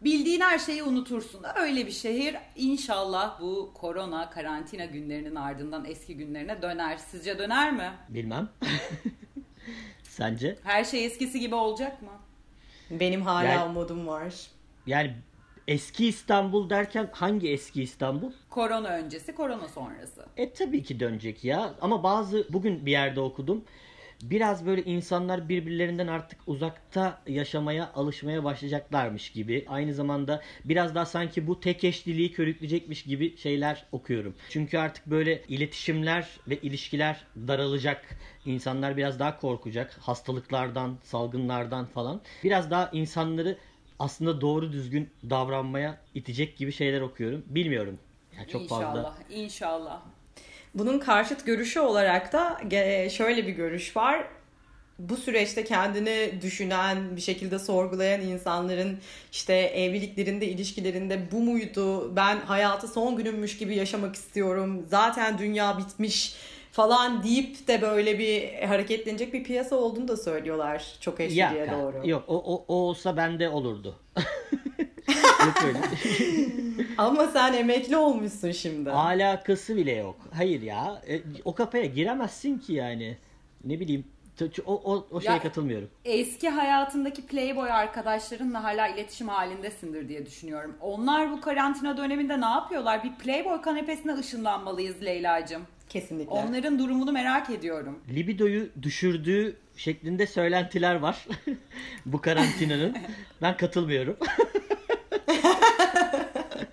Bildiğin 0.00 0.40
her 0.40 0.58
şeyi 0.58 0.82
unutursun. 0.82 1.42
Öyle 1.56 1.86
bir 1.86 1.92
şehir. 1.92 2.36
İnşallah 2.56 3.40
bu 3.40 3.70
korona, 3.74 4.30
karantina 4.30 4.84
günlerinin 4.84 5.34
ardından 5.34 5.84
eski 5.84 6.16
günlerine 6.16 6.62
döner. 6.62 6.96
Sizce 6.96 7.38
döner 7.38 7.72
mi? 7.72 7.92
Bilmem. 8.08 8.48
Sence? 10.02 10.58
Her 10.64 10.84
şey 10.84 11.04
eskisi 11.06 11.40
gibi 11.40 11.54
olacak 11.54 12.02
mı? 12.02 12.10
Benim 12.90 13.22
hala 13.22 13.44
Yani- 13.44 13.70
umudum 13.70 14.06
var. 14.06 14.34
Yani 14.86 15.14
eski 15.68 16.06
İstanbul 16.06 16.70
derken 16.70 17.10
hangi 17.12 17.50
eski 17.50 17.82
İstanbul? 17.82 18.32
Korona 18.50 18.88
öncesi, 18.88 19.34
korona 19.34 19.68
sonrası. 19.68 20.26
E 20.36 20.52
tabii 20.52 20.82
ki 20.82 21.00
dönecek 21.00 21.44
ya. 21.44 21.74
Ama 21.80 22.02
bazı 22.02 22.46
bugün 22.52 22.86
bir 22.86 22.90
yerde 22.90 23.20
okudum. 23.20 23.64
Biraz 24.22 24.66
böyle 24.66 24.84
insanlar 24.84 25.48
birbirlerinden 25.48 26.06
artık 26.06 26.38
uzakta 26.46 27.20
yaşamaya 27.26 27.92
alışmaya 27.94 28.44
başlayacaklarmış 28.44 29.30
gibi. 29.30 29.64
Aynı 29.68 29.94
zamanda 29.94 30.42
biraz 30.64 30.94
daha 30.94 31.06
sanki 31.06 31.46
bu 31.46 31.60
tek 31.60 31.84
eşliliği 31.84 32.32
körükleyecekmiş 32.32 33.02
gibi 33.02 33.36
şeyler 33.36 33.84
okuyorum. 33.92 34.34
Çünkü 34.50 34.78
artık 34.78 35.06
böyle 35.06 35.42
iletişimler 35.48 36.28
ve 36.48 36.56
ilişkiler 36.56 37.24
daralacak. 37.36 38.04
İnsanlar 38.46 38.96
biraz 38.96 39.18
daha 39.18 39.40
korkacak. 39.40 39.98
Hastalıklardan, 40.00 40.98
salgınlardan 41.02 41.86
falan. 41.86 42.20
Biraz 42.44 42.70
daha 42.70 42.90
insanları 42.92 43.58
aslında 43.98 44.40
doğru 44.40 44.72
düzgün 44.72 45.10
davranmaya 45.30 45.98
itecek 46.14 46.56
gibi 46.56 46.72
şeyler 46.72 47.00
okuyorum. 47.00 47.44
Bilmiyorum. 47.46 47.98
Yani 48.36 48.48
çok 48.48 48.62
inşallah, 48.62 48.94
fazla 48.94 49.14
inşallah. 49.30 50.02
Bunun 50.74 50.98
karşıt 50.98 51.46
görüşü 51.46 51.80
olarak 51.80 52.32
da 52.32 52.60
şöyle 53.10 53.46
bir 53.46 53.52
görüş 53.52 53.96
var. 53.96 54.24
Bu 54.98 55.16
süreçte 55.16 55.64
kendini 55.64 56.42
düşünen, 56.42 57.16
bir 57.16 57.20
şekilde 57.20 57.58
sorgulayan 57.58 58.20
insanların 58.20 58.98
işte 59.32 59.54
evliliklerinde, 59.54 60.46
ilişkilerinde 60.46 61.32
bu 61.32 61.40
muydu? 61.40 62.16
Ben 62.16 62.40
hayatı 62.40 62.88
son 62.88 63.16
günümmüş 63.16 63.58
gibi 63.58 63.76
yaşamak 63.76 64.14
istiyorum. 64.14 64.86
Zaten 64.88 65.38
dünya 65.38 65.78
bitmiş 65.78 66.34
falan 66.72 67.22
deyip 67.22 67.68
de 67.68 67.82
böyle 67.82 68.18
bir 68.18 68.62
hareketlenecek 68.62 69.32
bir 69.32 69.44
piyasa 69.44 69.76
olduğunu 69.76 70.08
da 70.08 70.16
söylüyorlar 70.16 70.96
çok 71.00 71.20
eşliğe 71.20 71.40
Ya, 71.40 71.72
doğru. 71.80 72.08
Yok 72.08 72.24
o, 72.28 72.36
o, 72.36 72.64
o 72.68 72.74
olsa 72.74 73.16
bende 73.16 73.48
olurdu. 73.48 73.96
yok 75.46 75.54
öyle. 75.66 75.78
Ama 76.98 77.26
sen 77.26 77.52
emekli 77.52 77.96
olmuşsun 77.96 78.50
şimdi. 78.52 78.90
Alakası 78.90 79.76
bile 79.76 79.92
yok. 79.92 80.16
Hayır 80.36 80.62
ya. 80.62 81.02
e, 81.08 81.20
o 81.44 81.54
kafaya 81.54 81.84
giremezsin 81.84 82.58
ki 82.58 82.72
yani. 82.72 83.16
Ne 83.64 83.80
bileyim. 83.80 84.04
O, 84.66 84.74
o, 84.94 85.06
o 85.10 85.20
şeye 85.20 85.32
Ya- 85.32 85.42
katılmıyorum. 85.42 85.90
Eski 86.04 86.48
hayatındaki 86.48 87.26
Playboy 87.26 87.70
arkadaşlarınla 87.72 88.64
hala 88.64 88.88
iletişim 88.88 89.28
halindesindir 89.28 90.08
diye 90.08 90.26
düşünüyorum. 90.26 90.76
Onlar 90.80 91.32
bu 91.32 91.40
karantina 91.40 91.96
döneminde 91.96 92.40
ne 92.40 92.44
yapıyorlar? 92.46 93.04
Bir 93.04 93.14
Playboy 93.14 93.60
kanepesine 93.60 94.14
ışınlanmalıyız 94.14 95.02
Leyla'cığım. 95.02 95.62
Kesinlikle. 95.88 96.30
Onların 96.30 96.78
durumunu 96.78 97.12
merak 97.12 97.50
ediyorum. 97.50 97.98
Libidoyu 98.10 98.68
düşürdüğü 98.82 99.56
şeklinde 99.76 100.26
söylentiler 100.26 100.94
var. 100.94 101.26
Bu 102.06 102.20
karantinanın. 102.20 102.96
Ben 103.42 103.56
katılmıyorum. 103.56 104.16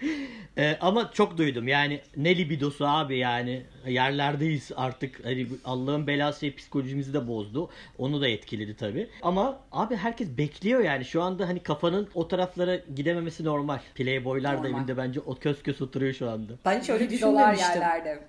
Ee, 0.58 0.78
ama 0.82 1.12
çok 1.14 1.38
duydum 1.38 1.68
yani 1.68 2.02
ne 2.18 2.38
libidosu 2.38 2.88
abi 2.88 3.18
yani 3.18 3.62
yerlerdeyiz 3.88 4.72
artık 4.76 5.26
hani 5.26 5.48
Allah'ın 5.66 6.08
belası 6.08 6.56
psikolojimizi 6.56 7.14
de 7.14 7.28
bozdu 7.28 7.70
onu 7.98 8.22
da 8.22 8.28
etkiledi 8.28 8.76
tabi 8.76 9.08
ama 9.22 9.60
abi 9.72 9.96
herkes 9.96 10.28
bekliyor 10.38 10.80
yani 10.82 11.06
şu 11.06 11.22
anda 11.22 11.48
hani 11.48 11.60
kafanın 11.60 12.08
o 12.14 12.28
taraflara 12.28 12.76
gidememesi 12.96 13.44
normal 13.46 13.80
Playboylar 13.96 14.58
da 14.58 14.62
Normal. 14.62 14.80
evinde 14.80 14.98
bence 14.98 15.20
o 15.20 15.36
köz 15.36 15.64
köz 15.64 15.82
oturuyor 15.82 16.14
şu 16.14 16.30
anda 16.30 16.54
Ben 16.66 16.80
hiç 16.82 16.90
öyle 16.90 17.10
düşünmemiştim. 17.10 17.70
yerlerde. 17.82 18.20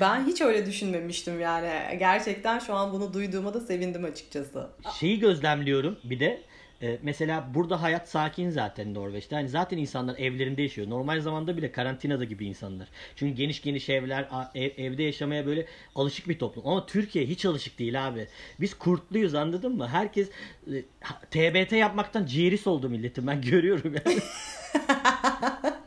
Ben 0.00 0.26
hiç 0.26 0.40
öyle 0.40 0.66
düşünmemiştim 0.66 1.40
yani. 1.40 1.98
Gerçekten 1.98 2.58
şu 2.58 2.74
an 2.74 2.92
bunu 2.92 3.14
duyduğuma 3.14 3.54
da 3.54 3.60
sevindim 3.60 4.04
açıkçası. 4.04 4.66
Şeyi 5.00 5.18
gözlemliyorum 5.18 5.98
bir 6.04 6.20
de 6.20 6.42
e, 6.82 6.98
mesela 7.02 7.48
burada 7.54 7.82
hayat 7.82 8.08
sakin 8.08 8.50
zaten 8.50 8.94
Norveç'te. 8.94 9.36
Hani 9.36 9.48
zaten 9.48 9.78
insanlar 9.78 10.18
evlerinde 10.18 10.62
yaşıyor. 10.62 10.90
Normal 10.90 11.20
zamanda 11.20 11.56
bile 11.56 11.72
karantinada 11.72 12.24
gibi 12.24 12.46
insanlar. 12.46 12.88
Çünkü 13.16 13.34
geniş 13.36 13.62
geniş 13.62 13.88
evler, 13.88 14.28
ev- 14.54 14.84
evde 14.84 15.02
yaşamaya 15.02 15.46
böyle 15.46 15.66
alışık 15.94 16.28
bir 16.28 16.38
toplum. 16.38 16.68
Ama 16.68 16.86
Türkiye 16.86 17.26
hiç 17.26 17.44
alışık 17.44 17.78
değil 17.78 18.08
abi. 18.08 18.26
Biz 18.60 18.74
kurtluyuz 18.74 19.34
anladın 19.34 19.76
mı? 19.76 19.88
Herkes 19.88 20.28
e, 20.72 20.82
TBT 21.30 21.72
yapmaktan 21.72 22.26
ciğeri 22.26 22.58
soldu 22.58 22.88
milletin. 22.88 23.26
Ben 23.26 23.40
görüyorum 23.50 23.94
yani. 24.06 24.18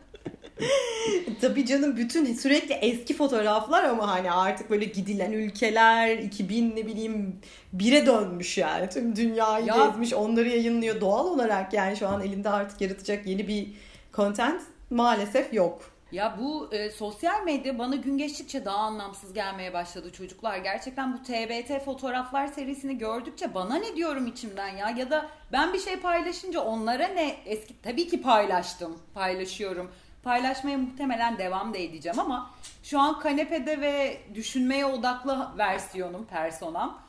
Tabii 1.42 1.66
canım 1.66 1.98
bütün 1.98 2.34
sürekli 2.34 2.74
eski 2.74 3.14
fotoğraflar 3.14 3.84
ama 3.84 4.12
hani 4.12 4.32
artık 4.32 4.70
böyle 4.70 4.86
gidilen 4.86 5.32
ülkeler 5.32 6.18
2000 6.18 6.76
ne 6.76 6.86
bileyim 6.88 7.40
bire 7.74 8.06
dönmüş 8.06 8.58
yani. 8.58 8.90
Tüm 8.90 9.16
dünyayı 9.16 9.66
Ya- 9.66 9.86
gezmiş 9.86 10.14
onları 10.14 10.50
yayınlıyor. 10.50 11.02
Doğal 11.02 11.26
olarak 11.26 11.74
yani 11.74 11.98
şu 11.98 12.08
an 12.08 12.22
elinde 12.22 12.50
artık 12.50 12.82
yaratacak 12.82 13.28
yeni 13.28 13.48
bir 13.48 13.68
content 14.14 14.62
maalesef 14.90 15.54
yok. 15.54 15.98
Ya 16.12 16.38
bu 16.42 16.70
e, 16.72 16.90
sosyal 16.90 17.44
medya 17.44 17.80
bana 17.80 17.96
gün 17.96 18.18
geçtikçe 18.18 18.66
daha 18.66 18.78
anlamsız 18.78 19.34
gelmeye 19.34 19.74
başladı 19.74 20.12
çocuklar. 20.12 20.58
Gerçekten 20.58 21.14
bu 21.14 21.24
TBT 21.24 21.86
fotoğraflar 21.86 22.48
serisini 22.48 22.98
gördükçe 22.98 23.54
bana 23.54 23.76
ne 23.76 23.96
diyorum 23.96 24.28
içimden 24.28 24.68
ya 24.68 24.90
ya 24.90 25.12
da 25.12 25.26
ben 25.52 25.74
bir 25.74 25.80
şey 25.80 26.00
paylaşınca 26.00 26.60
onlara 26.60 27.08
ne 27.08 27.36
eski 27.46 27.82
tabii 27.82 28.08
ki 28.08 28.22
paylaştım, 28.22 29.00
paylaşıyorum. 29.14 29.92
Paylaşmaya 30.28 30.78
muhtemelen 30.78 31.38
devam 31.38 31.74
da 31.74 31.78
edeceğim 31.78 32.20
ama 32.20 32.52
şu 32.84 33.00
an 33.00 33.20
kanepede 33.20 33.82
ve 33.82 34.18
düşünmeye 34.36 34.86
odaklı 34.86 35.48
versiyonum, 35.58 36.26
personam 36.26 37.02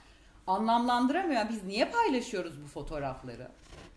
anlamlandıramıyor. 0.46 1.48
Biz 1.48 1.64
niye 1.64 1.90
paylaşıyoruz 1.90 2.62
bu 2.64 2.66
fotoğrafları? 2.66 3.48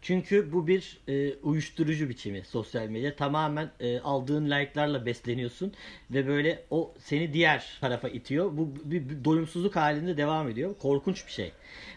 Çünkü 0.01 0.51
bu 0.53 0.67
bir 0.67 1.01
e, 1.07 1.33
uyuşturucu 1.35 2.09
biçimi 2.09 2.45
sosyal 2.45 2.87
medya. 2.87 3.15
Tamamen 3.15 3.69
e, 3.79 3.99
aldığın 3.99 4.45
like'larla 4.45 5.05
besleniyorsun 5.05 5.73
ve 6.11 6.27
böyle 6.27 6.63
o 6.69 6.93
seni 6.99 7.33
diğer 7.33 7.77
tarafa 7.81 8.09
itiyor. 8.09 8.57
Bu 8.57 8.73
bir, 8.83 9.09
bir 9.09 9.25
doyumsuzluk 9.25 9.75
halinde 9.75 10.17
devam 10.17 10.49
ediyor. 10.49 10.75
Korkunç 10.81 11.27
bir 11.27 11.31
şey 11.31 11.51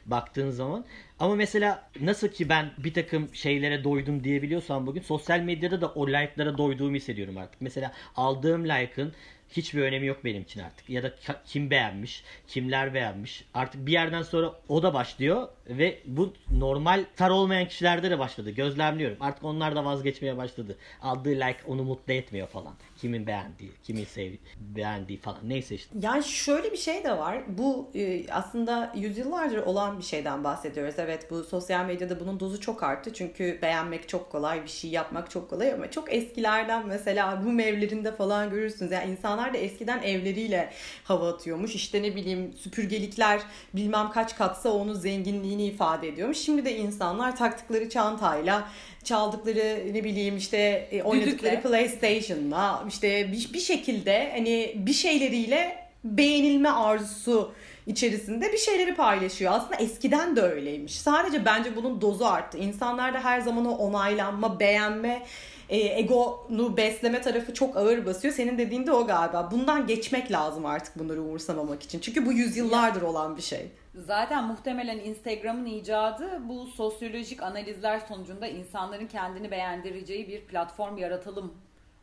baktığın 0.06 0.50
zaman. 0.50 0.84
Ama 1.18 1.34
mesela 1.34 1.90
nasıl 2.00 2.28
ki 2.28 2.48
ben 2.48 2.70
bir 2.78 2.94
takım 2.94 3.34
şeylere 3.34 3.84
doydum 3.84 4.24
diyebiliyorsam 4.24 4.86
bugün 4.86 5.00
sosyal 5.00 5.40
medyada 5.40 5.80
da 5.80 5.88
o 5.88 6.08
like'lara 6.08 6.58
doyduğumu 6.58 6.96
hissediyorum 6.96 7.38
artık. 7.38 7.60
Mesela 7.60 7.92
aldığım 8.16 8.64
like'ın 8.64 9.12
hiçbir 9.56 9.82
önemi 9.82 10.06
yok 10.06 10.24
benim 10.24 10.42
için 10.42 10.60
artık. 10.60 10.90
Ya 10.90 11.02
da 11.02 11.14
kim 11.46 11.70
beğenmiş, 11.70 12.24
kimler 12.48 12.94
beğenmiş. 12.94 13.44
Artık 13.54 13.86
bir 13.86 13.92
yerden 13.92 14.22
sonra 14.22 14.52
o 14.68 14.82
da 14.82 14.94
başlıyor 14.94 15.48
ve 15.68 15.98
bu 16.06 16.32
normal 16.58 17.04
tar 17.16 17.30
olmayan 17.30 17.68
kişilerde 17.68 18.10
de 18.10 18.18
başladı. 18.18 18.50
Gözlemliyorum. 18.50 19.16
Artık 19.20 19.44
onlar 19.44 19.76
da 19.76 19.84
vazgeçmeye 19.84 20.36
başladı. 20.36 20.76
Aldığı 21.02 21.30
like 21.30 21.58
onu 21.66 21.82
mutlu 21.82 22.12
etmiyor 22.12 22.48
falan. 22.48 22.74
Kimin 22.96 23.26
beğendiği, 23.26 23.70
kimin 23.82 24.04
sevdiği, 24.04 24.40
beğendiği 24.56 25.18
falan. 25.18 25.40
Neyse 25.48 25.74
işte. 25.74 25.98
Yani 26.00 26.24
şöyle 26.24 26.72
bir 26.72 26.76
şey 26.76 27.04
de 27.04 27.18
var. 27.18 27.42
Bu 27.48 27.90
e, 27.94 28.30
aslında 28.30 28.92
yüzyıllardır 28.96 29.58
olan 29.64 29.98
bir 29.98 30.02
şeyden 30.02 30.44
bahsediyoruz. 30.44 30.94
Evet 30.98 31.30
bu 31.30 31.44
sosyal 31.44 31.84
medyada 31.84 32.20
bunun 32.20 32.40
dozu 32.40 32.60
çok 32.60 32.82
arttı. 32.82 33.12
Çünkü 33.12 33.58
beğenmek 33.62 34.08
çok 34.08 34.32
kolay, 34.32 34.64
bir 34.64 34.68
şey 34.68 34.90
yapmak 34.90 35.30
çok 35.30 35.50
kolay 35.50 35.72
ama 35.72 35.90
çok 35.90 36.14
eskilerden 36.14 36.86
mesela 36.86 37.42
Rum 37.44 37.60
evlerinde 37.60 38.12
falan 38.12 38.50
görürsünüz. 38.50 38.92
Yani 38.92 39.10
insanlar 39.10 39.54
da 39.54 39.58
eskiden 39.58 40.02
evleriyle 40.02 40.70
hava 41.04 41.28
atıyormuş. 41.28 41.74
İşte 41.74 42.02
ne 42.02 42.16
bileyim 42.16 42.52
süpürgelikler 42.52 43.40
bilmem 43.74 44.10
kaç 44.10 44.36
katsa 44.36 44.72
onun 44.72 44.94
zenginliğini 44.94 45.64
ifade 45.66 46.08
ediyormuş. 46.08 46.38
Şimdi 46.38 46.64
de 46.64 46.76
insanlar 46.76 47.36
taktıkları 47.36 47.88
çantayla 47.88 48.68
çaldıkları 49.04 49.92
ne 49.92 50.04
bileyim 50.04 50.36
işte 50.36 50.88
e, 50.90 51.02
oynadıkları. 51.02 51.62
PlayStation'la 51.62 52.84
işte 52.88 53.32
bir, 53.32 53.52
bir 53.52 53.60
şekilde 53.60 54.30
hani 54.34 54.72
bir 54.76 54.92
şeyleriyle 54.92 55.84
beğenilme 56.04 56.70
arzusu 56.70 57.52
içerisinde 57.86 58.52
bir 58.52 58.58
şeyleri 58.58 58.94
paylaşıyor. 58.94 59.52
Aslında 59.52 59.76
eskiden 59.76 60.36
de 60.36 60.40
öyleymiş. 60.40 61.00
Sadece 61.00 61.44
bence 61.44 61.76
bunun 61.76 62.00
dozu 62.00 62.24
arttı. 62.24 62.58
İnsanlarda 62.58 63.24
her 63.24 63.40
zaman 63.40 63.66
o 63.66 63.70
onaylanma, 63.70 64.60
beğenme, 64.60 65.22
e, 65.68 65.78
egonu 65.78 66.76
besleme 66.76 67.20
tarafı 67.22 67.54
çok 67.54 67.76
ağır 67.76 68.06
basıyor. 68.06 68.34
Senin 68.34 68.58
dediğin 68.58 68.86
de 68.86 68.92
o 68.92 69.06
galiba. 69.06 69.48
Bundan 69.50 69.86
geçmek 69.86 70.32
lazım 70.32 70.66
artık 70.66 70.98
bunları 70.98 71.22
umursamamak 71.22 71.82
için. 71.82 72.00
Çünkü 72.00 72.26
bu 72.26 72.32
yüzyıllardır 72.32 73.02
olan 73.02 73.36
bir 73.36 73.42
şey. 73.42 73.70
Zaten 73.94 74.44
muhtemelen 74.44 74.98
Instagram'ın 74.98 75.66
icadı 75.66 76.48
bu 76.48 76.66
sosyolojik 76.66 77.42
analizler 77.42 78.00
sonucunda 78.08 78.46
insanların 78.46 79.06
kendini 79.06 79.50
beğendireceği 79.50 80.28
bir 80.28 80.40
platform 80.40 80.96
yaratalım 80.96 81.54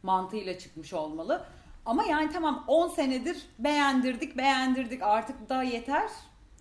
mantığıyla 0.04 0.60
çıkmış 0.60 0.94
olmalı. 0.94 1.46
Ama 1.86 2.04
yani 2.04 2.30
tamam 2.34 2.63
10 2.67 2.88
senedir 2.88 3.38
beğendirdik 3.60 4.38
beğendirdik 4.38 5.04
artık 5.04 5.50
da 5.50 5.63
yeter. 5.63 6.10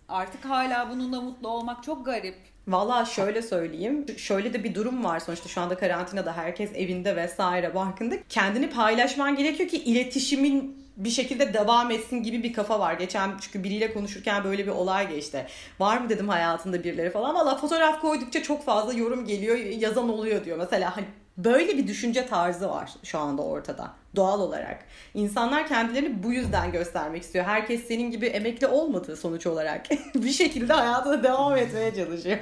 Artık 0.08 0.44
hala 0.44 0.90
bununla 0.90 1.20
mutlu 1.20 1.48
olmak 1.48 1.84
çok 1.84 2.06
garip. 2.06 2.36
Valla 2.68 3.04
şöyle 3.04 3.42
söyleyeyim. 3.42 4.06
Şöyle 4.18 4.52
de 4.52 4.64
bir 4.64 4.74
durum 4.74 5.04
var 5.04 5.20
sonuçta 5.20 5.48
şu 5.48 5.60
anda 5.60 5.76
karantinada 5.76 6.36
herkes 6.36 6.70
evinde 6.74 7.16
vesaire 7.16 7.74
barkında. 7.74 8.14
Kendini 8.28 8.70
paylaşman 8.70 9.36
gerekiyor 9.36 9.68
ki 9.68 9.84
iletişimin 9.84 10.80
bir 10.96 11.10
şekilde 11.10 11.54
devam 11.54 11.90
etsin 11.90 12.22
gibi 12.22 12.42
bir 12.42 12.52
kafa 12.52 12.80
var. 12.80 12.94
Geçen 12.94 13.30
çünkü 13.40 13.64
biriyle 13.64 13.92
konuşurken 13.92 14.44
böyle 14.44 14.66
bir 14.66 14.70
olay 14.70 15.08
geçti. 15.08 15.46
Var 15.80 15.98
mı 15.98 16.08
dedim 16.08 16.28
hayatında 16.28 16.84
birileri 16.84 17.10
falan. 17.10 17.34
Valla 17.34 17.56
fotoğraf 17.56 18.00
koydukça 18.00 18.42
çok 18.42 18.64
fazla 18.64 18.92
yorum 18.92 19.26
geliyor, 19.26 19.56
yazan 19.56 20.08
oluyor 20.08 20.44
diyor. 20.44 20.58
Mesela 20.58 20.96
hani 20.96 21.06
böyle 21.44 21.78
bir 21.78 21.86
düşünce 21.86 22.26
tarzı 22.26 22.68
var 22.68 22.90
şu 23.02 23.18
anda 23.18 23.42
ortada 23.42 23.92
doğal 24.16 24.40
olarak. 24.40 24.84
İnsanlar 25.14 25.68
kendilerini 25.68 26.22
bu 26.22 26.32
yüzden 26.32 26.72
göstermek 26.72 27.22
istiyor. 27.22 27.44
Herkes 27.44 27.86
senin 27.88 28.10
gibi 28.10 28.26
emekli 28.26 28.66
olmadı 28.66 29.16
sonuç 29.16 29.46
olarak. 29.46 29.86
bir 30.14 30.32
şekilde 30.32 30.72
hayatına 30.72 31.22
devam 31.22 31.56
etmeye 31.56 31.94
çalışıyor. 31.94 32.38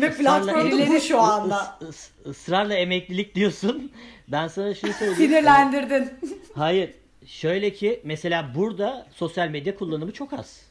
Ve 0.00 0.12
platformda 0.12 0.88
bu 0.88 1.00
şu 1.00 1.20
anda. 1.20 1.76
Is- 1.80 1.88
is- 1.88 2.30
ısrarla 2.30 2.74
emeklilik 2.74 3.34
diyorsun. 3.34 3.92
Ben 4.28 4.48
sana 4.48 4.74
şunu 4.74 4.92
söyleyeyim. 4.92 5.16
Sinirlendirdin. 5.16 6.10
Hayır. 6.54 6.90
Şöyle 7.26 7.72
ki 7.72 8.00
mesela 8.04 8.52
burada 8.54 9.06
sosyal 9.14 9.48
medya 9.48 9.76
kullanımı 9.76 10.12
çok 10.12 10.32
az. 10.32 10.69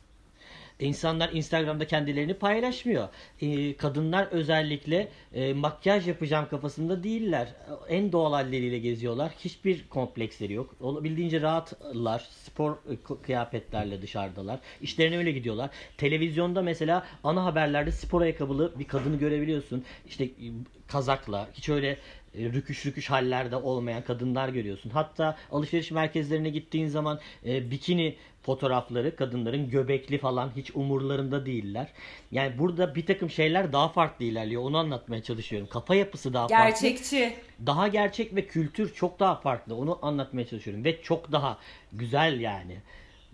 İnsanlar 0.79 1.29
Instagram'da 1.33 1.87
kendilerini 1.87 2.33
paylaşmıyor. 2.33 3.07
Ee, 3.41 3.77
kadınlar 3.77 4.27
özellikle 4.31 5.07
e, 5.33 5.53
makyaj 5.53 6.07
yapacağım 6.07 6.47
kafasında 6.49 7.03
değiller. 7.03 7.47
En 7.89 8.11
doğal 8.11 8.33
halleriyle 8.33 8.79
geziyorlar. 8.79 9.31
Hiçbir 9.39 9.87
kompleksleri 9.89 10.53
yok. 10.53 10.75
Olabildiğince 10.79 11.41
rahatlar. 11.41 12.27
Spor 12.45 12.71
e, 12.71 13.21
kıyafetlerle 13.23 14.01
dışarıdalar. 14.01 14.59
İşlerine 14.81 15.17
öyle 15.17 15.31
gidiyorlar. 15.31 15.69
Televizyonda 15.97 16.61
mesela 16.61 17.07
ana 17.23 17.45
haberlerde 17.45 17.91
spor 17.91 18.21
ayakkabılı 18.21 18.79
bir 18.79 18.85
kadını 18.85 19.17
görebiliyorsun. 19.17 19.83
İşte 20.07 20.23
e, 20.23 20.45
kazakla 20.87 21.47
hiç 21.53 21.69
öyle 21.69 21.97
rüküş 22.35 22.85
rüküş 22.85 23.09
hallerde 23.09 23.55
olmayan 23.55 24.03
kadınlar 24.03 24.49
görüyorsun. 24.49 24.89
Hatta 24.89 25.37
alışveriş 25.51 25.91
merkezlerine 25.91 26.49
gittiğin 26.49 26.87
zaman 26.87 27.19
bikini 27.45 28.15
fotoğrafları 28.43 29.15
kadınların 29.15 29.69
göbekli 29.69 30.17
falan 30.17 30.51
hiç 30.55 30.71
umurlarında 30.75 31.45
değiller. 31.45 31.87
Yani 32.31 32.57
burada 32.59 32.95
bir 32.95 33.05
takım 33.05 33.29
şeyler 33.29 33.73
daha 33.73 33.89
farklı 33.89 34.25
ilerliyor. 34.25 34.61
Onu 34.63 34.77
anlatmaya 34.77 35.23
çalışıyorum. 35.23 35.67
Kafa 35.71 35.95
yapısı 35.95 36.33
daha 36.33 36.47
farklı. 36.47 36.65
Gerçekçi. 36.65 37.33
Daha 37.65 37.87
gerçek 37.87 38.35
ve 38.35 38.47
kültür 38.47 38.93
çok 38.93 39.19
daha 39.19 39.35
farklı. 39.35 39.75
Onu 39.75 39.99
anlatmaya 40.01 40.47
çalışıyorum. 40.47 40.83
Ve 40.83 41.01
çok 41.01 41.31
daha 41.31 41.57
güzel 41.93 42.39
yani. 42.39 42.77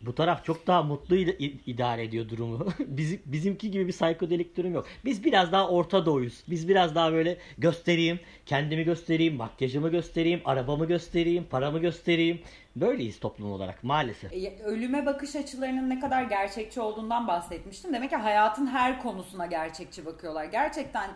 Bu 0.02 0.16
taraf 0.16 0.46
çok 0.46 0.68
daha 0.68 0.84
mutlu 0.84 1.16
id- 1.16 1.38
id- 1.38 1.60
idare 1.66 2.04
ediyor 2.04 2.30
durumu. 2.30 2.68
Bizim, 2.80 3.22
bizimki 3.26 3.72
gibi 3.72 3.88
bir 3.88 3.92
psikodelik 3.92 4.58
durum 4.58 4.74
yok. 4.74 4.88
Biz 5.06 5.24
biraz 5.24 5.52
daha 5.52 5.70
Orta 5.70 6.06
Doğuyuz. 6.06 6.44
Biz 6.50 6.68
biraz 6.70 6.96
daha 6.96 7.12
böyle 7.14 7.38
göstereyim, 7.58 8.20
kendimi 8.46 8.84
göstereyim, 8.84 9.36
makyajımı 9.36 9.90
göstereyim, 9.92 10.42
arabamı 10.46 10.88
göstereyim, 10.88 11.44
paramı 11.44 11.80
göstereyim. 11.80 12.40
Böyleyiz 12.76 13.20
toplum 13.20 13.52
olarak 13.52 13.84
maalesef. 13.84 14.34
E, 14.34 14.64
Ölüme 14.64 15.06
bakış 15.06 15.36
açılarının 15.36 15.90
ne 15.90 16.00
kadar 16.00 16.24
gerçekçi 16.24 16.82
olduğundan 16.82 17.28
bahsetmiştim. 17.28 17.94
Demek 17.94 18.10
ki 18.10 18.16
hayatın 18.16 18.68
her 18.68 19.02
konusuna 19.02 19.46
gerçekçi 19.46 20.06
bakıyorlar. 20.06 20.46
Gerçekten 20.46 21.10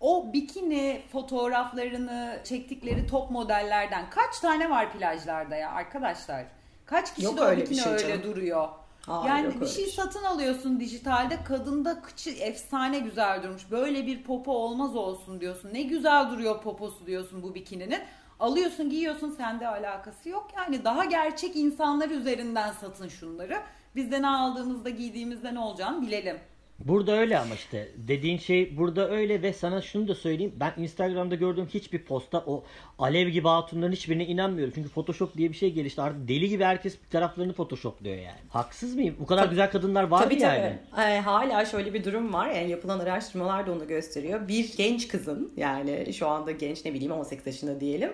o 0.00 0.32
bikini 0.32 1.02
fotoğraflarını 1.12 2.40
çektikleri 2.44 3.06
top 3.06 3.30
modellerden 3.30 4.10
kaç 4.10 4.40
tane 4.40 4.70
var 4.70 4.92
plajlarda 4.92 5.56
ya 5.56 5.70
arkadaşlar? 5.70 6.44
Kaç 6.86 7.14
kişi 7.14 7.24
Yok 7.26 7.36
de 7.38 7.40
öyle 7.40 7.60
bir 7.60 7.66
bikini 7.70 7.82
şey 7.84 7.92
öyle 7.92 8.08
canım. 8.08 8.22
duruyor? 8.22 8.68
Hayır, 9.06 9.28
yani 9.28 9.52
şey 9.52 9.60
bir 9.60 9.66
şey. 9.66 9.86
satın 9.86 10.24
alıyorsun 10.24 10.80
dijitalde 10.80 11.44
kadında 11.44 12.02
kıçı 12.02 12.30
efsane 12.30 12.98
güzel 12.98 13.42
durmuş. 13.42 13.70
Böyle 13.70 14.06
bir 14.06 14.22
popo 14.22 14.52
olmaz 14.52 14.96
olsun 14.96 15.40
diyorsun. 15.40 15.70
Ne 15.72 15.82
güzel 15.82 16.30
duruyor 16.30 16.62
poposu 16.62 17.06
diyorsun 17.06 17.42
bu 17.42 17.54
bikininin. 17.54 18.00
Alıyorsun 18.40 18.90
giyiyorsun 18.90 19.30
sende 19.30 19.68
alakası 19.68 20.28
yok. 20.28 20.50
Yani 20.56 20.84
daha 20.84 21.04
gerçek 21.04 21.56
insanlar 21.56 22.10
üzerinden 22.10 22.72
satın 22.72 23.08
şunları. 23.08 23.62
Biz 23.96 24.12
de 24.12 24.22
ne 24.22 24.28
aldığımızda 24.28 24.90
giydiğimizde 24.90 25.54
ne 25.54 25.58
olacağını 25.58 26.02
bilelim. 26.02 26.40
Burada 26.78 27.12
öyle 27.18 27.38
ama 27.38 27.54
işte 27.54 27.88
dediğin 27.96 28.38
şey 28.38 28.76
burada 28.76 29.10
öyle 29.10 29.42
ve 29.42 29.52
sana 29.52 29.82
şunu 29.82 30.08
da 30.08 30.14
söyleyeyim. 30.14 30.52
Ben 30.60 30.72
Instagram'da 30.76 31.34
gördüğüm 31.34 31.66
hiçbir 31.66 31.98
posta 31.98 32.44
o 32.46 32.64
alev 32.98 33.28
gibi 33.28 33.48
hatunların 33.48 33.92
hiçbirine 33.92 34.26
inanmıyorum. 34.26 34.72
Çünkü 34.74 34.88
Photoshop 34.88 35.36
diye 35.36 35.50
bir 35.50 35.56
şey 35.56 35.72
gelişti. 35.72 36.02
Artık 36.02 36.28
deli 36.28 36.48
gibi 36.48 36.64
herkes 36.64 36.98
taraflarını 37.10 37.52
Photoshopluyor 37.52 38.16
yani. 38.16 38.38
Haksız 38.48 38.94
mıyım? 38.94 39.16
Bu 39.20 39.26
kadar 39.26 39.48
güzel 39.48 39.70
kadınlar 39.70 40.02
var 40.02 40.22
Tabii 40.22 40.34
mı 40.34 40.40
yani? 40.40 40.76
tabii. 40.96 41.02
Ee, 41.02 41.20
hala 41.20 41.64
şöyle 41.64 41.94
bir 41.94 42.04
durum 42.04 42.32
var. 42.32 42.50
Yani 42.50 42.70
yapılan 42.70 42.98
araştırmalar 42.98 43.66
da 43.66 43.72
onu 43.72 43.88
gösteriyor. 43.88 44.48
Bir 44.48 44.76
genç 44.76 45.08
kızın 45.08 45.52
yani 45.56 46.12
şu 46.14 46.28
anda 46.28 46.50
genç 46.50 46.84
ne 46.84 46.94
bileyim 46.94 47.12
18 47.12 47.46
yaşında 47.46 47.80
diyelim. 47.80 48.12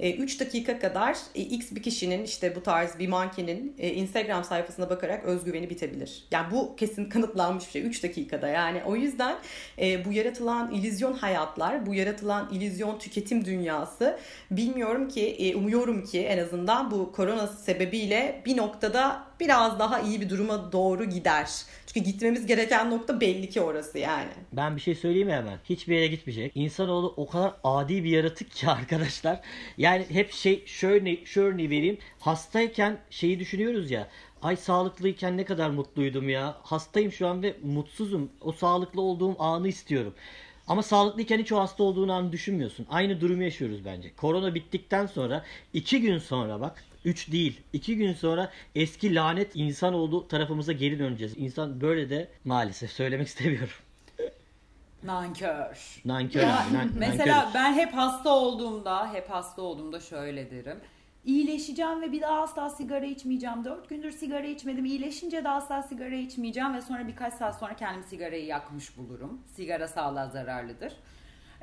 3 0.00 0.40
dakika 0.40 0.78
kadar 0.78 1.16
e, 1.34 1.40
X 1.40 1.72
bir 1.72 1.82
kişinin 1.82 2.24
işte 2.24 2.56
bu 2.56 2.62
tarz 2.62 2.98
bir 2.98 3.08
mankenin 3.08 3.76
e, 3.78 3.90
Instagram 3.90 4.44
sayfasına 4.44 4.90
bakarak 4.90 5.24
özgüveni 5.24 5.70
bitebilir. 5.70 6.24
Yani 6.30 6.46
bu 6.50 6.76
kesin 6.76 7.08
kanıtlanmış 7.08 7.66
bir 7.66 7.70
şey. 7.70 7.82
3 7.82 8.01
dakikada 8.02 8.48
yani. 8.48 8.82
O 8.86 8.96
yüzden 8.96 9.36
e, 9.78 10.04
bu 10.04 10.12
yaratılan 10.12 10.70
illüzyon 10.70 11.12
hayatlar, 11.12 11.86
bu 11.86 11.94
yaratılan 11.94 12.48
illüzyon 12.52 12.98
tüketim 12.98 13.44
dünyası 13.44 14.18
bilmiyorum 14.50 15.08
ki, 15.08 15.36
e, 15.38 15.54
umuyorum 15.54 16.04
ki 16.04 16.20
en 16.20 16.38
azından 16.38 16.90
bu 16.90 17.12
korona 17.12 17.46
sebebiyle 17.46 18.42
bir 18.46 18.56
noktada 18.56 19.24
biraz 19.40 19.78
daha 19.78 20.00
iyi 20.00 20.20
bir 20.20 20.28
duruma 20.30 20.72
doğru 20.72 21.04
gider. 21.04 21.48
Çünkü 21.86 22.10
gitmemiz 22.10 22.46
gereken 22.46 22.90
nokta 22.90 23.20
belli 23.20 23.50
ki 23.50 23.60
orası 23.60 23.98
yani. 23.98 24.30
Ben 24.52 24.76
bir 24.76 24.80
şey 24.80 24.94
söyleyeyim 24.94 25.28
mi 25.28 25.34
hemen? 25.34 25.58
Hiçbir 25.64 25.94
yere 25.94 26.06
gitmeyecek. 26.06 26.52
İnsanoğlu 26.54 27.14
o 27.16 27.28
kadar 27.28 27.54
adi 27.64 28.04
bir 28.04 28.10
yaratık 28.10 28.50
ki 28.50 28.68
arkadaşlar. 28.70 29.40
Yani 29.78 30.06
hep 30.08 30.32
şey 30.32 30.66
şöyle 30.66 31.18
örneği 31.36 31.70
vereyim. 31.70 31.98
Hastayken 32.18 32.98
şeyi 33.10 33.38
düşünüyoruz 33.38 33.90
ya. 33.90 34.08
Ay 34.42 34.56
sağlıklıyken 34.56 35.36
ne 35.36 35.44
kadar 35.44 35.70
mutluydum 35.70 36.28
ya. 36.28 36.56
Hastayım 36.62 37.12
şu 37.12 37.28
an 37.28 37.42
ve 37.42 37.56
mutsuzum. 37.62 38.30
O 38.40 38.52
sağlıklı 38.52 39.00
olduğum 39.00 39.42
anı 39.42 39.68
istiyorum. 39.68 40.14
Ama 40.68 40.82
sağlıklıyken 40.82 41.38
hiç 41.38 41.52
o 41.52 41.58
hasta 41.60 41.82
olduğun 41.82 42.08
anı 42.08 42.32
düşünmüyorsun. 42.32 42.86
Aynı 42.90 43.20
durumu 43.20 43.42
yaşıyoruz 43.42 43.84
bence. 43.84 44.12
Korona 44.16 44.54
bittikten 44.54 45.06
sonra 45.06 45.44
iki 45.72 46.00
gün 46.00 46.18
sonra 46.18 46.60
bak 46.60 46.84
3 47.04 47.32
değil 47.32 47.60
2 47.72 47.96
gün 47.96 48.12
sonra 48.12 48.50
eski 48.74 49.14
lanet 49.14 49.56
insanoğlu 49.56 50.28
tarafımıza 50.28 50.72
geri 50.72 50.98
döneceğiz. 50.98 51.34
İnsan 51.36 51.80
böyle 51.80 52.10
de 52.10 52.28
maalesef 52.44 52.92
söylemek 52.92 53.26
istemiyorum. 53.32 53.74
Nankör. 55.02 56.00
Nankör 56.04 56.40
Ya, 56.40 56.66
abi, 56.66 56.74
nan- 56.76 56.90
mesela 56.96 57.50
ben 57.54 57.72
hep 57.74 57.92
hasta 57.94 58.30
olduğumda, 58.30 59.12
hep 59.12 59.30
hasta 59.30 59.62
olduğumda 59.62 60.00
şöyle 60.00 60.50
derim. 60.50 60.80
İyileşeceğim 61.24 62.02
ve 62.02 62.12
bir 62.12 62.20
daha 62.20 62.42
asla 62.42 62.70
sigara 62.70 63.06
içmeyeceğim. 63.06 63.64
Dört 63.64 63.88
gündür 63.88 64.10
sigara 64.10 64.46
içmedim. 64.46 64.84
İyileşince 64.84 65.44
de 65.44 65.48
asla 65.48 65.82
sigara 65.82 66.14
içmeyeceğim 66.14 66.74
ve 66.74 66.80
sonra 66.80 67.08
birkaç 67.08 67.34
saat 67.34 67.58
sonra 67.58 67.76
kendimi 67.76 68.04
sigarayı 68.04 68.44
yakmış 68.44 68.96
bulurum. 68.98 69.40
Sigara 69.46 69.88
sağlığa 69.88 70.28
zararlıdır. 70.28 70.92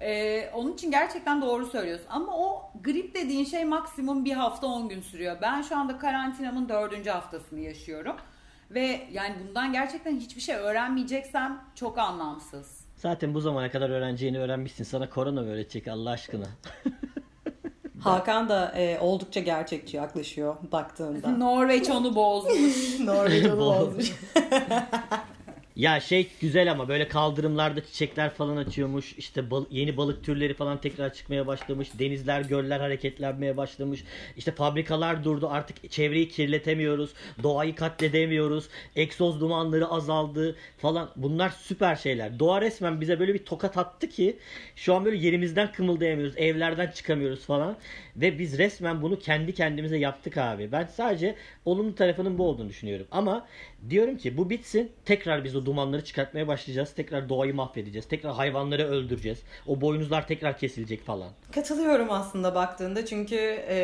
Ee, 0.02 0.50
onun 0.54 0.74
için 0.74 0.92
gerçekten 0.92 1.42
doğru 1.42 1.66
söylüyorsun. 1.66 2.08
Ama 2.10 2.38
o 2.38 2.72
grip 2.84 3.16
dediğin 3.16 3.46
şey 3.46 3.66
maksimum 3.66 4.26
bir 4.26 4.34
hafta 4.34 4.68
10 4.68 4.90
gün 4.90 5.02
sürüyor. 5.02 5.38
Ben 5.42 5.62
şu 5.62 5.78
anda 5.78 5.98
karantinamın 5.98 6.70
dördüncü 6.70 7.10
haftasını 7.10 7.60
yaşıyorum. 7.60 8.16
Ve 8.72 9.08
yani 9.12 9.36
bundan 9.48 9.74
gerçekten 9.74 10.16
hiçbir 10.16 10.42
şey 10.42 10.56
öğrenmeyeceksem 10.56 11.62
çok 11.76 11.98
anlamsız. 11.98 12.86
Zaten 12.96 13.34
bu 13.34 13.42
zamana 13.42 13.72
kadar 13.72 13.90
öğreneceğini 13.90 14.40
öğrenmişsin. 14.40 14.84
Sana 14.84 15.10
korona 15.10 15.42
öğretecek 15.42 15.88
Allah 15.88 16.10
aşkına? 16.10 16.46
Hakan 18.00 18.50
da 18.50 18.74
e, 18.78 19.00
oldukça 19.00 19.40
gerçekçi 19.40 19.98
yaklaşıyor 19.98 20.56
baktığında. 20.72 21.30
Norveç 21.38 21.90
onu 21.90 22.16
bozmuş. 22.16 23.00
Norveç 23.04 23.46
onu 23.46 23.60
bozmuş. 23.66 24.12
Ya 25.80 26.00
şey 26.00 26.28
güzel 26.42 26.72
ama 26.72 26.88
böyle 26.88 27.08
kaldırımlarda 27.08 27.86
çiçekler 27.86 28.30
falan 28.30 28.58
açıyormuş. 28.58 29.14
İşte 29.18 29.52
bal- 29.52 29.66
yeni 29.72 29.98
balık 29.98 30.24
türleri 30.24 30.54
falan 30.54 30.82
tekrar 30.82 31.14
çıkmaya 31.14 31.48
başlamış. 31.48 31.90
Denizler, 32.00 32.42
göller 32.42 32.80
hareketlenmeye 32.80 33.58
başlamış. 33.58 34.04
İşte 34.38 34.52
fabrikalar 34.52 35.24
durdu. 35.24 35.50
Artık 35.50 35.92
çevreyi 35.92 36.30
kirletemiyoruz. 36.30 37.14
Doğayı 37.44 37.76
katledemiyoruz. 37.76 38.70
Egzoz 38.96 39.42
dumanları 39.42 39.88
azaldı 39.88 40.56
falan. 40.78 41.10
Bunlar 41.16 41.50
süper 41.50 41.96
şeyler. 41.96 42.40
Doğa 42.40 42.62
resmen 42.62 43.02
bize 43.02 43.20
böyle 43.20 43.34
bir 43.34 43.46
tokat 43.46 43.78
attı 43.78 44.10
ki 44.10 44.38
şu 44.76 44.96
an 44.96 45.06
böyle 45.06 45.18
yerimizden 45.18 45.72
kımıldayamıyoruz. 45.72 46.38
Evlerden 46.38 46.88
çıkamıyoruz 46.92 47.46
falan. 47.46 47.78
Ve 48.16 48.40
biz 48.40 48.58
resmen 48.58 49.02
bunu 49.02 49.20
kendi 49.20 49.54
kendimize 49.54 49.98
yaptık 49.98 50.38
abi. 50.38 50.72
Ben 50.72 50.86
sadece 50.86 51.36
olumlu 51.66 51.96
tarafının 51.96 52.38
bu 52.38 52.48
olduğunu 52.48 52.70
düşünüyorum. 52.70 53.08
Ama 53.12 53.48
diyorum 53.90 54.18
ki 54.18 54.38
bu 54.38 54.50
bitsin. 54.50 54.92
Tekrar 55.06 55.44
biz 55.44 55.56
o 55.56 55.66
dumanları 55.66 56.04
çıkartmaya 56.04 56.48
başlayacağız. 56.48 56.94
Tekrar 56.94 57.30
doğayı 57.30 57.56
mahvedeceğiz. 57.56 58.08
Tekrar 58.08 58.34
hayvanları 58.34 58.88
öldüreceğiz. 58.88 59.40
O 59.68 59.82
boynuzlar 59.82 60.28
tekrar 60.28 60.58
kesilecek 60.58 61.06
falan. 61.06 61.30
Katılıyorum 61.52 62.12
aslında 62.12 62.56
baktığında 62.56 63.06
çünkü 63.06 63.36
e, 63.70 63.78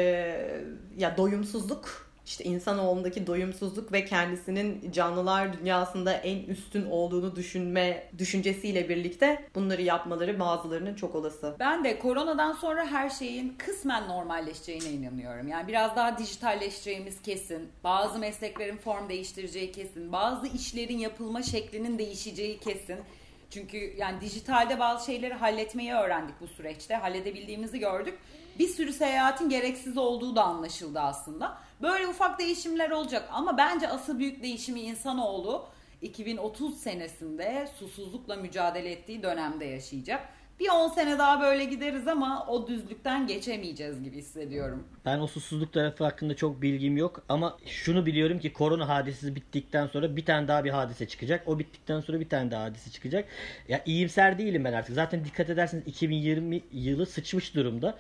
ya 0.98 1.18
doyumsuzluk 1.18 2.05
işte 2.26 2.44
insanoğlundaki 2.44 3.28
doyumsuzluk 3.28 3.92
ve 3.92 4.06
kendisinin 4.06 4.92
canlılar 4.92 5.60
dünyasında 5.60 6.14
en 6.14 6.44
üstün 6.44 6.86
olduğunu 6.86 7.36
düşünme 7.36 8.10
düşüncesiyle 8.18 8.90
birlikte 8.90 9.50
bunları 9.56 9.82
yapmaları 9.82 10.40
bazılarının 10.40 10.96
çok 10.96 11.16
olası. 11.16 11.56
Ben 11.60 11.84
de 11.84 12.00
koronadan 12.00 12.54
sonra 12.54 12.86
her 12.86 13.10
şeyin 13.10 13.56
kısmen 13.58 14.08
normalleşeceğine 14.08 14.90
inanıyorum. 14.90 15.48
Yani 15.48 15.68
biraz 15.68 15.96
daha 15.96 16.18
dijitalleşeceğimiz 16.18 17.22
kesin. 17.22 17.70
Bazı 17.84 18.20
mesleklerin 18.20 18.78
form 18.78 19.10
değiştireceği 19.10 19.72
kesin. 19.72 20.12
Bazı 20.12 20.48
işlerin 20.48 20.98
yapılma 20.98 21.44
şeklinin 21.44 21.98
değişeceği 22.00 22.60
kesin. 22.60 22.98
Çünkü 23.50 23.96
yani 23.98 24.22
dijitalde 24.22 24.80
bazı 24.80 25.06
şeyleri 25.06 25.34
halletmeyi 25.34 25.94
öğrendik 25.94 26.36
bu 26.42 26.48
süreçte. 26.48 26.96
Halledebildiğimizi 26.96 27.80
gördük. 27.80 28.20
Bir 28.60 28.68
sürü 28.68 28.94
seyahatin 28.94 29.50
gereksiz 29.50 29.98
olduğu 29.98 30.36
da 30.36 30.44
anlaşıldı 30.44 31.00
aslında. 31.00 31.58
Böyle 31.82 32.08
ufak 32.08 32.40
değişimler 32.40 32.90
olacak 32.90 33.30
ama 33.32 33.58
bence 33.58 33.90
asıl 33.90 34.20
büyük 34.20 34.44
değişimi 34.44 34.82
insanoğlu 34.82 35.66
2030 36.02 36.78
senesinde 36.78 37.68
susuzlukla 37.80 38.36
mücadele 38.36 38.92
ettiği 38.92 39.24
dönemde 39.24 39.66
yaşayacak. 39.66 40.30
Bir 40.60 40.70
10 40.70 40.88
sene 40.88 41.18
daha 41.18 41.42
böyle 41.42 41.66
gideriz 41.66 42.08
ama 42.08 42.46
o 42.48 42.68
düzlükten 42.68 43.28
geçemeyeceğiz 43.28 44.04
gibi 44.04 44.18
hissediyorum. 44.18 44.84
Ben 45.06 45.20
o 45.20 45.28
susuzluk 45.28 45.74
tarafı 45.74 46.04
hakkında 46.04 46.36
çok 46.36 46.62
bilgim 46.62 46.98
yok 46.98 47.24
ama 47.30 47.58
şunu 47.66 48.06
biliyorum 48.06 48.40
ki 48.40 48.54
korona 48.54 48.88
hadisesi 48.88 49.36
bittikten 49.36 49.88
sonra 49.88 50.16
bir 50.16 50.26
tane 50.26 50.48
daha 50.48 50.64
bir 50.64 50.70
hadise 50.70 51.08
çıkacak. 51.08 51.48
O 51.48 51.60
bittikten 51.60 52.02
sonra 52.02 52.20
bir 52.20 52.30
tane 52.30 52.52
daha 52.52 52.64
hadise 52.64 52.92
çıkacak. 52.92 53.26
Ya 53.68 53.82
iyimser 53.86 54.38
değilim 54.38 54.64
ben 54.64 54.74
artık. 54.74 54.96
Zaten 54.96 55.26
dikkat 55.26 55.50
ederseniz 55.50 55.88
2020 55.88 56.62
yılı 56.72 57.06
sıçmış 57.06 57.56
durumda. 57.56 57.98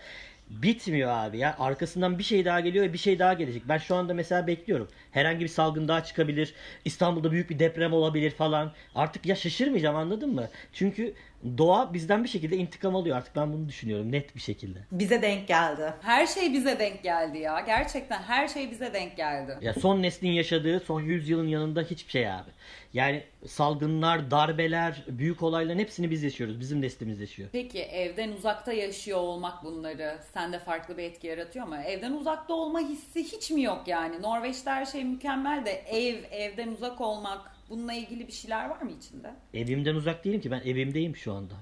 Bitmiyor 0.50 1.10
abi 1.12 1.38
ya. 1.38 1.56
Arkasından 1.60 2.20
bir 2.20 2.24
şey 2.24 2.46
daha 2.46 2.60
geliyor 2.60 2.86
ve 2.86 2.94
bir 2.94 2.98
şey 2.98 3.20
daha 3.20 3.34
gelecek. 3.34 3.64
Ben 3.70 3.78
şu 3.78 3.96
anda 3.96 4.14
mesela 4.14 4.48
bekliyorum. 4.48 4.88
Herhangi 5.12 5.40
bir 5.40 5.48
salgın 5.48 5.88
daha 5.88 6.04
çıkabilir. 6.04 6.54
İstanbul'da 6.86 7.32
büyük 7.32 7.50
bir 7.50 7.60
deprem 7.60 7.94
olabilir 7.94 8.32
falan. 8.32 8.74
Artık 8.96 9.26
ya 9.26 9.36
şaşırmayacağım 9.36 9.96
anladın 9.96 10.34
mı? 10.36 10.50
Çünkü 10.74 11.14
doğa 11.58 11.94
bizden 11.94 12.24
bir 12.24 12.30
şekilde 12.30 12.58
intikam 12.58 12.96
alıyor 12.96 13.18
artık. 13.18 13.36
Ben 13.36 13.54
bunu 13.54 13.70
düşünüyorum 13.70 14.12
net 14.12 14.36
bir 14.36 14.42
şekilde. 14.42 14.80
Bize 14.92 15.22
denk 15.22 15.48
geldi. 15.48 15.94
Her 16.02 16.28
şey 16.28 16.54
bize 16.54 16.80
denk 16.80 17.04
geldi 17.04 17.38
ya. 17.38 17.60
Gerçekten 17.60 18.22
her 18.22 18.48
şey 18.48 18.72
bize 18.72 18.94
denk 18.94 19.18
geldi. 19.18 19.58
Ya 19.62 19.74
son 19.74 20.02
neslin 20.02 20.32
yaşadığı 20.32 20.80
son 20.80 21.02
100 21.02 21.30
yılın 21.30 21.48
yanında 21.48 21.82
hiçbir 21.82 22.12
şey 22.12 22.32
abi. 22.32 22.50
Yani 22.94 23.24
salgınlar, 23.48 24.32
darbeler, 24.32 25.04
büyük 25.08 25.44
olayların 25.44 25.80
hepsini 25.80 26.12
biz 26.12 26.24
yaşıyoruz. 26.24 26.60
Bizim 26.60 26.82
neslimiz 26.82 27.20
yaşıyor. 27.20 27.50
Peki 27.52 27.82
evden 27.82 28.32
uzakta 28.32 28.74
yaşıyor 28.74 29.20
olmak 29.20 29.64
bunları 29.64 30.18
sende 30.34 30.60
farklı 30.60 30.98
bir 30.98 31.04
etki 31.04 31.28
yaratıyor 31.28 31.68
mu? 31.68 31.76
Evden 31.76 32.12
uzakta 32.12 32.54
olma 32.54 32.80
hissi 32.80 33.24
hiç 33.24 33.52
mi 33.52 33.64
yok 33.64 33.84
yani? 33.88 34.22
Norveç'te 34.22 34.72
her 34.72 34.86
şey 34.86 35.04
mükemmel 35.04 35.66
de 35.66 35.72
ev, 35.72 36.24
evden 36.32 36.68
uzak 36.68 37.02
olmak 37.02 37.55
bununla 37.70 37.94
ilgili 37.94 38.28
bir 38.28 38.32
şeyler 38.34 38.70
var 38.70 38.82
mı 38.82 38.92
içinde? 38.92 39.34
Evimden 39.54 39.96
uzak 39.96 40.26
değilim 40.26 40.42
ki 40.42 40.52
ben 40.52 40.60
evimdeyim 40.66 41.16
şu 41.16 41.34
anda. 41.34 41.54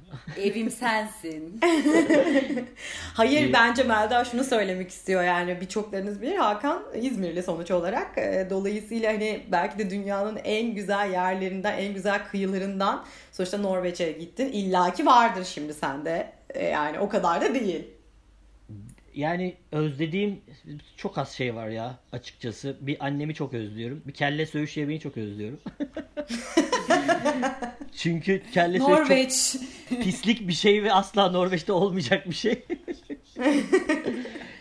Evim 0.41 0.72
sensin. 0.72 1.60
Hayır 3.14 3.41
İyi. 3.41 3.54
bence 3.54 3.84
Melda 3.84 4.26
şunu 4.26 4.43
söylemek 4.43 4.89
istiyor 4.89 5.24
yani 5.24 5.62
birçoklarınız 5.62 6.22
bilir 6.22 6.36
Hakan 6.36 6.84
İzmirli 6.95 7.43
sonuç 7.43 7.72
olarak. 7.72 8.18
E, 8.18 8.47
Dolayısıyla 8.49 9.14
hani 9.14 9.43
belki 9.51 9.78
de 9.80 9.89
dünyanın 9.89 10.39
en 10.43 10.76
güzel 10.76 11.12
yerlerinden, 11.12 11.78
en 11.78 11.93
güzel 11.93 12.26
kıyılarından 12.28 13.06
sonuçta 13.32 13.58
Norveç'e 13.58 14.12
gittin. 14.12 14.51
İlla 14.51 14.93
ki 14.93 15.06
vardır 15.06 15.43
şimdi 15.45 15.74
sende. 15.74 16.34
E, 16.49 16.66
Yani 16.66 16.99
o 16.99 17.10
kadar 17.10 17.41
da 17.41 17.54
değil. 17.54 17.88
Yani 19.16 19.55
özlediğim 19.72 20.41
çok 20.97 21.18
az 21.18 21.32
şey 21.32 21.55
var 21.55 21.70
ya 21.70 21.99
açıkçası. 22.11 22.78
Bir 22.82 23.05
annemi 23.05 23.34
çok 23.34 23.53
özlüyorum. 23.53 24.01
Bir 24.07 24.14
kelle 24.14 24.45
söğüş 24.45 24.78
yemeği 24.78 24.99
çok 24.99 25.18
özlüyorum. 25.18 25.59
Çünkü 27.95 28.41
kelle 28.53 28.80
söğüş 28.80 28.89
çok 28.89 28.99
Norveç. 28.99 29.55
pislik 29.89 30.47
bir 30.47 30.53
şey 30.53 30.84
ve 30.84 30.93
asla 30.93 31.32
Norveç'te 31.32 31.72
olmayacak 31.74 32.30
bir 32.30 32.36
şey. 32.36 32.64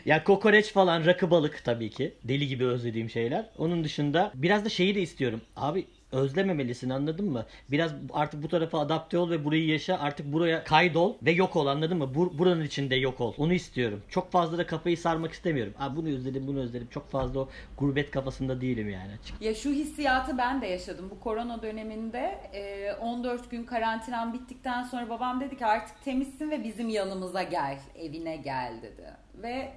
ya 0.04 0.24
kokoreç 0.24 0.72
falan, 0.72 1.06
rakı 1.06 1.30
balık 1.30 1.64
tabii 1.64 1.90
ki. 1.90 2.14
Deli 2.24 2.48
gibi 2.48 2.64
özlediğim 2.64 3.10
şeyler. 3.10 3.50
Onun 3.58 3.84
dışında 3.84 4.32
biraz 4.34 4.64
da 4.64 4.68
şeyi 4.68 4.94
de 4.94 5.02
istiyorum. 5.02 5.40
Abi 5.56 5.86
özlememelisin 6.12 6.90
anladın 6.90 7.30
mı? 7.30 7.46
Biraz 7.70 7.92
artık 8.12 8.42
bu 8.42 8.48
tarafa 8.48 8.78
adapte 8.80 9.18
ol 9.18 9.30
ve 9.30 9.44
burayı 9.44 9.66
yaşa. 9.66 9.98
Artık 9.98 10.32
buraya 10.32 10.64
kaydol 10.64 11.14
ve 11.22 11.30
yok 11.30 11.56
ol 11.56 11.66
anladın 11.66 11.98
mı? 11.98 12.04
Bur- 12.14 12.38
buranın 12.38 12.64
içinde 12.64 12.96
yok 12.96 13.20
ol. 13.20 13.34
Onu 13.38 13.52
istiyorum. 13.52 14.02
Çok 14.08 14.32
fazla 14.32 14.58
da 14.58 14.66
kafayı 14.66 14.98
sarmak 14.98 15.32
istemiyorum. 15.32 15.74
Abi 15.78 15.96
bunu 15.96 16.08
özledim, 16.08 16.46
bunu 16.46 16.60
özledim. 16.60 16.88
Çok 16.90 17.10
fazla 17.10 17.40
o 17.40 17.48
gurbet 17.78 18.10
kafasında 18.10 18.60
değilim 18.60 18.90
yani 18.90 19.12
açık. 19.22 19.42
Ya 19.42 19.54
şu 19.54 19.70
hissiyatı 19.70 20.38
ben 20.38 20.62
de 20.62 20.66
yaşadım. 20.66 21.08
Bu 21.10 21.20
korona 21.20 21.62
döneminde 21.62 22.38
e, 22.52 22.92
14 22.92 23.50
gün 23.50 23.64
karantinam 23.64 24.32
bittikten 24.32 24.82
sonra 24.82 25.08
babam 25.10 25.40
dedi 25.40 25.58
ki 25.58 25.66
artık 25.66 26.04
temizsin 26.04 26.50
ve 26.50 26.64
bizim 26.64 26.88
yanımıza 26.88 27.42
gel, 27.42 27.78
evine 27.98 28.36
gel 28.36 28.72
dedi. 28.82 29.04
Ve 29.42 29.72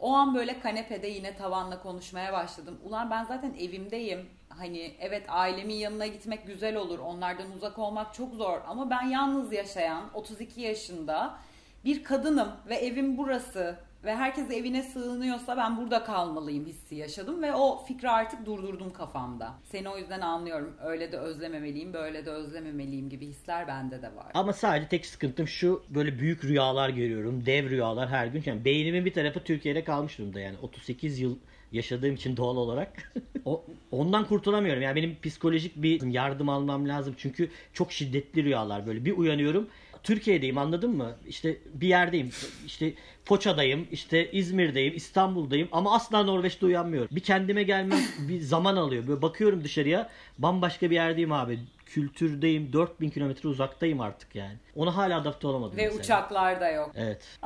o 0.00 0.12
an 0.12 0.34
böyle 0.34 0.60
kanepede 0.60 1.06
yine 1.06 1.36
tavanla 1.36 1.82
konuşmaya 1.82 2.32
başladım. 2.32 2.78
Ulan 2.84 3.10
ben 3.10 3.24
zaten 3.24 3.54
evimdeyim. 3.60 4.26
Hani 4.58 4.94
evet 5.00 5.24
ailemin 5.28 5.74
yanına 5.74 6.06
gitmek 6.06 6.46
güzel 6.46 6.76
olur. 6.76 6.98
Onlardan 6.98 7.52
uzak 7.56 7.78
olmak 7.78 8.14
çok 8.14 8.34
zor. 8.34 8.60
Ama 8.66 8.90
ben 8.90 9.02
yalnız 9.02 9.52
yaşayan 9.52 10.04
32 10.14 10.60
yaşında 10.60 11.38
bir 11.84 12.04
kadınım 12.04 12.48
ve 12.68 12.74
evim 12.74 13.18
burası 13.18 13.78
ve 14.04 14.16
herkes 14.16 14.50
evine 14.50 14.82
sığınıyorsa 14.82 15.56
ben 15.56 15.76
burada 15.76 16.04
kalmalıyım 16.04 16.66
hissi 16.66 16.94
yaşadım 16.94 17.42
ve 17.42 17.54
o 17.54 17.84
fikri 17.84 18.10
artık 18.10 18.46
durdurdum 18.46 18.92
kafamda. 18.92 19.54
Seni 19.64 19.88
o 19.88 19.98
yüzden 19.98 20.20
anlıyorum. 20.20 20.76
Öyle 20.84 21.12
de 21.12 21.18
özlememeliyim, 21.18 21.92
böyle 21.92 22.26
de 22.26 22.30
özlememeliyim 22.30 23.08
gibi 23.08 23.26
hisler 23.26 23.68
bende 23.68 24.02
de 24.02 24.16
var. 24.16 24.26
Ama 24.34 24.52
sadece 24.52 24.88
tek 24.88 25.06
sıkıntım 25.06 25.48
şu 25.48 25.82
böyle 25.90 26.18
büyük 26.18 26.44
rüyalar 26.44 26.88
görüyorum. 26.88 27.46
Dev 27.46 27.70
rüyalar 27.70 28.08
her 28.08 28.26
gün. 28.26 28.42
Yani 28.46 28.64
beynimin 28.64 29.04
bir 29.04 29.12
tarafı 29.12 29.44
Türkiye'de 29.44 29.84
kalmış 29.84 30.18
durumda 30.18 30.40
yani. 30.40 30.58
38 30.62 31.20
yıl 31.20 31.38
yaşadığım 31.72 32.14
için 32.14 32.36
doğal 32.36 32.56
olarak. 32.56 33.12
o, 33.44 33.64
ondan 33.90 34.26
kurtulamıyorum. 34.26 34.82
Yani 34.82 34.96
benim 34.96 35.16
psikolojik 35.22 35.76
bir 35.76 36.02
yardım 36.02 36.48
almam 36.48 36.88
lazım. 36.88 37.14
Çünkü 37.18 37.50
çok 37.72 37.92
şiddetli 37.92 38.44
rüyalar 38.44 38.86
böyle. 38.86 39.04
Bir 39.04 39.16
uyanıyorum. 39.16 39.68
Türkiye'deyim 40.02 40.58
anladın 40.58 40.96
mı? 40.96 41.16
İşte 41.26 41.56
bir 41.74 41.88
yerdeyim. 41.88 42.30
İşte 42.66 42.92
Foça'dayım, 43.24 43.86
işte 43.92 44.32
İzmir'deyim, 44.32 44.96
İstanbul'dayım 44.96 45.68
ama 45.72 45.94
asla 45.94 46.22
Norveç'te 46.22 46.66
uyanmıyorum. 46.66 47.16
Bir 47.16 47.20
kendime 47.20 47.62
gelmem 47.62 48.00
bir 48.28 48.40
zaman 48.40 48.76
alıyor. 48.76 49.06
Böyle 49.08 49.22
bakıyorum 49.22 49.64
dışarıya 49.64 50.10
bambaşka 50.38 50.90
bir 50.90 50.94
yerdeyim 50.94 51.32
abi. 51.32 51.58
Kültürdeyim, 51.86 52.72
4000 52.72 53.10
kilometre 53.10 53.48
uzaktayım 53.48 54.00
artık 54.00 54.34
yani. 54.34 54.56
Ona 54.76 54.96
hala 54.96 55.20
adapte 55.20 55.46
olamadım. 55.46 55.76
Ve 55.76 55.84
mesela. 55.84 56.00
uçaklar 56.00 56.60
da 56.60 56.70
yok. 56.70 56.90
Evet. 56.94 57.38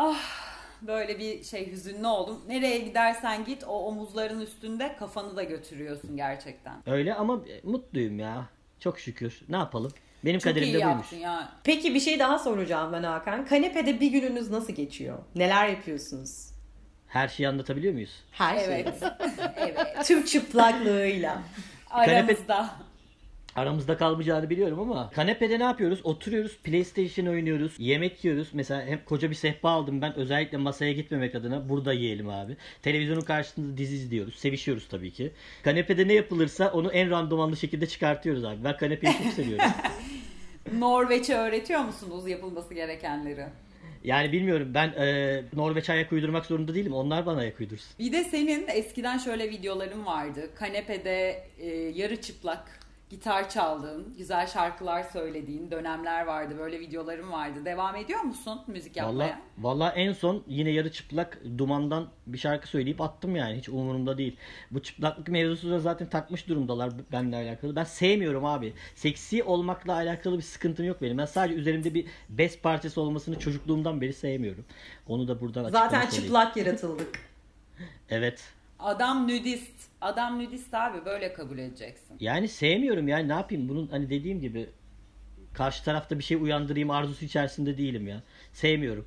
Böyle 0.86 1.18
bir 1.18 1.44
şey 1.44 1.72
hüzünlü 1.72 2.06
oldum. 2.06 2.40
Nereye 2.48 2.78
gidersen 2.78 3.44
git 3.44 3.64
o 3.64 3.86
omuzların 3.86 4.40
üstünde 4.40 4.96
kafanı 4.98 5.36
da 5.36 5.42
götürüyorsun 5.42 6.16
gerçekten. 6.16 6.74
Öyle 6.86 7.14
ama 7.14 7.34
e, 7.34 7.60
mutluyum 7.68 8.18
ya. 8.18 8.46
Çok 8.80 8.98
şükür. 8.98 9.40
Ne 9.48 9.56
yapalım? 9.56 9.92
Benim 10.24 10.40
Çok 10.40 10.44
kaderim 10.44 10.68
iyi 10.68 10.74
de 10.74 10.84
buymuş. 10.86 11.12
ya. 11.12 11.52
Peki 11.64 11.94
bir 11.94 12.00
şey 12.00 12.18
daha 12.18 12.38
soracağım 12.38 12.92
ben 12.92 13.02
Hakan. 13.02 13.46
Kanepede 13.46 14.00
bir 14.00 14.10
gününüz 14.10 14.50
nasıl 14.50 14.72
geçiyor? 14.72 15.18
Neler 15.34 15.68
yapıyorsunuz? 15.68 16.48
Her 17.08 17.28
şeyi 17.28 17.48
anlatabiliyor 17.48 17.94
muyuz? 17.94 18.24
Her. 18.30 18.56
Evet. 18.56 19.02
evet. 19.56 20.04
Tüm 20.04 20.24
çıplaklığıyla. 20.24 21.42
Aramızda. 21.90 22.70
Aramızda 23.56 23.96
kalmayacağını 23.96 24.50
biliyorum 24.50 24.80
ama 24.80 25.10
kanepede 25.10 25.58
ne 25.58 25.62
yapıyoruz? 25.62 26.00
Oturuyoruz, 26.04 26.58
PlayStation 26.58 27.26
oynuyoruz, 27.26 27.74
yemek 27.78 28.24
yiyoruz. 28.24 28.48
Mesela 28.52 28.86
hem 28.86 29.04
koca 29.04 29.30
bir 29.30 29.34
sehpa 29.34 29.70
aldım 29.70 30.02
ben 30.02 30.16
özellikle 30.16 30.58
masaya 30.58 30.92
gitmemek 30.92 31.34
adına 31.34 31.68
burada 31.68 31.92
yiyelim 31.92 32.28
abi. 32.28 32.56
Televizyonun 32.82 33.20
karşısında 33.20 33.76
dizi 33.76 33.94
izliyoruz. 33.94 34.34
Sevişiyoruz 34.34 34.88
tabii 34.88 35.10
ki. 35.10 35.32
Kanepede 35.62 36.08
ne 36.08 36.12
yapılırsa 36.12 36.72
onu 36.72 36.92
en 36.92 37.10
randomanlı 37.10 37.56
şekilde 37.56 37.86
çıkartıyoruz 37.86 38.44
abi. 38.44 38.64
Ben 38.64 38.76
kanepeyi 38.76 39.14
çok 39.22 39.32
seviyorum. 39.32 39.66
Norveç'e 40.78 41.36
öğretiyor 41.36 41.80
musunuz 41.80 42.28
yapılması 42.28 42.74
gerekenleri? 42.74 43.46
Yani 44.04 44.32
bilmiyorum 44.32 44.70
ben 44.74 44.88
e, 44.88 45.42
Norveç 45.52 45.90
ayak 45.90 46.12
uydurmak 46.12 46.46
zorunda 46.46 46.74
değilim. 46.74 46.92
Onlar 46.94 47.26
bana 47.26 47.38
ayak 47.40 47.60
uydursun. 47.60 47.88
Bir 47.98 48.12
de 48.12 48.24
senin 48.24 48.68
eskiden 48.68 49.18
şöyle 49.18 49.50
videoların 49.50 50.06
vardı. 50.06 50.50
Kanepede 50.54 51.44
e, 51.58 51.68
yarı 51.68 52.20
çıplak 52.20 52.81
gitar 53.12 53.50
çaldığın, 53.50 54.14
güzel 54.18 54.46
şarkılar 54.46 55.02
söylediğin 55.02 55.70
dönemler 55.70 56.26
vardı. 56.26 56.54
Böyle 56.58 56.80
videolarım 56.80 57.32
vardı. 57.32 57.64
Devam 57.64 57.96
ediyor 57.96 58.20
musun 58.20 58.60
müzik 58.66 58.96
yapmaya? 58.96 59.24
Valla 59.24 59.40
valla 59.58 59.90
en 59.92 60.12
son 60.12 60.42
yine 60.46 60.70
yarı 60.70 60.92
çıplak 60.92 61.38
dumandan 61.58 62.08
bir 62.26 62.38
şarkı 62.38 62.68
söyleyip 62.68 63.00
attım 63.00 63.36
yani 63.36 63.58
hiç 63.58 63.68
umurumda 63.68 64.18
değil. 64.18 64.36
Bu 64.70 64.82
çıplaklık 64.82 65.28
mevzusu 65.28 65.70
da 65.70 65.78
zaten 65.78 66.08
takmış 66.08 66.48
durumdalar 66.48 66.92
benimle 67.12 67.36
alakalı. 67.36 67.76
Ben 67.76 67.84
sevmiyorum 67.84 68.44
abi. 68.44 68.72
Seksi 68.94 69.42
olmakla 69.42 69.94
alakalı 69.94 70.36
bir 70.36 70.42
sıkıntım 70.42 70.86
yok 70.86 71.02
benim. 71.02 71.18
Ben 71.18 71.26
sadece 71.26 71.54
üzerimde 71.54 71.94
bir 71.94 72.06
bez 72.28 72.60
parçası 72.60 73.00
olmasını 73.00 73.38
çocukluğumdan 73.38 74.00
beri 74.00 74.12
sevmiyorum. 74.12 74.64
Onu 75.08 75.28
da 75.28 75.40
buradan 75.40 75.64
açıklamış 75.64 75.92
Zaten 75.92 76.10
çıplak 76.10 76.56
yaratıldık. 76.56 77.18
Evet. 78.10 78.44
Adam 78.78 79.24
nudist. 79.24 79.81
Adam 80.02 80.38
nudist 80.38 80.74
abi 80.74 81.04
böyle 81.04 81.32
kabul 81.32 81.58
edeceksin. 81.58 82.16
Yani 82.20 82.48
sevmiyorum 82.48 83.08
yani 83.08 83.28
ne 83.28 83.32
yapayım 83.32 83.68
bunun 83.68 83.86
hani 83.86 84.10
dediğim 84.10 84.40
gibi 84.40 84.70
karşı 85.54 85.84
tarafta 85.84 86.18
bir 86.18 86.24
şey 86.24 86.36
uyandırayım 86.36 86.90
arzusu 86.90 87.24
içerisinde 87.24 87.78
değilim 87.78 88.08
ya. 88.08 88.22
Sevmiyorum. 88.52 89.06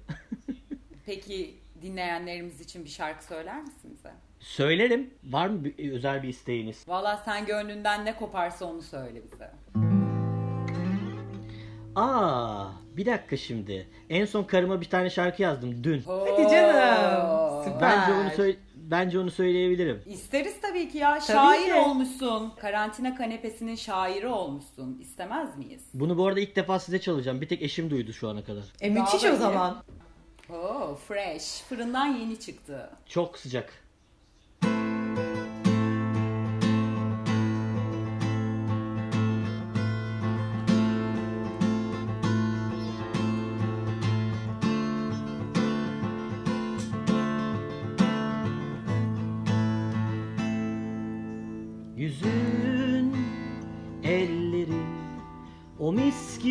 Peki 1.05 1.55
dinleyenlerimiz 1.81 2.61
için 2.61 2.85
bir 2.85 2.89
şarkı 2.89 3.25
söyler 3.25 3.61
misin 3.61 3.97
bize? 3.97 4.11
Söylerim. 4.39 5.09
Var 5.23 5.47
mı 5.47 5.63
bir, 5.65 5.91
özel 5.91 6.23
bir 6.23 6.27
isteğiniz? 6.27 6.87
Valla 6.87 7.21
sen 7.25 7.45
gönlünden 7.45 8.05
ne 8.05 8.15
koparsa 8.15 8.65
onu 8.65 8.81
söyle 8.81 9.21
bize. 9.31 9.51
Aa, 11.95 12.67
bir 12.97 13.05
dakika 13.05 13.37
şimdi. 13.37 13.87
En 14.09 14.25
son 14.25 14.43
karıma 14.43 14.81
bir 14.81 14.89
tane 14.89 15.09
şarkı 15.09 15.41
yazdım 15.41 15.83
dün. 15.83 16.03
Hadi 16.07 16.51
canım. 16.51 17.63
Süper. 17.63 17.81
Bence 17.81 18.13
onu 18.13 18.29
söyle 18.29 18.57
bence 18.91 19.19
onu 19.19 19.31
söyleyebilirim. 19.31 20.01
İsteriz 20.05 20.61
tabii 20.61 20.89
ki 20.89 20.97
ya. 20.97 21.21
Şair 21.21 21.65
ki. 21.65 21.73
olmuşsun. 21.73 22.53
Karantina 22.61 23.15
kanepesinin 23.15 23.75
şairi 23.75 24.27
olmuşsun. 24.27 24.97
İstemez 25.01 25.57
miyiz? 25.57 25.81
Bunu 25.93 26.17
bu 26.17 26.27
arada 26.27 26.39
ilk 26.39 26.55
defa 26.55 26.79
size 26.79 27.01
çalacağım. 27.01 27.41
Bir 27.41 27.47
tek 27.47 27.61
eşim 27.61 27.89
duydu 27.89 28.13
şu 28.13 28.29
ana 28.29 28.43
kadar. 28.43 28.63
E 28.81 28.89
müthiş 28.89 29.23
o 29.25 29.35
zaman. 29.35 29.83
Oo, 30.49 30.95
fresh. 31.07 31.61
Fırından 31.69 32.05
yeni 32.05 32.39
çıktı. 32.39 32.89
Çok 33.05 33.37
sıcak. 33.37 33.84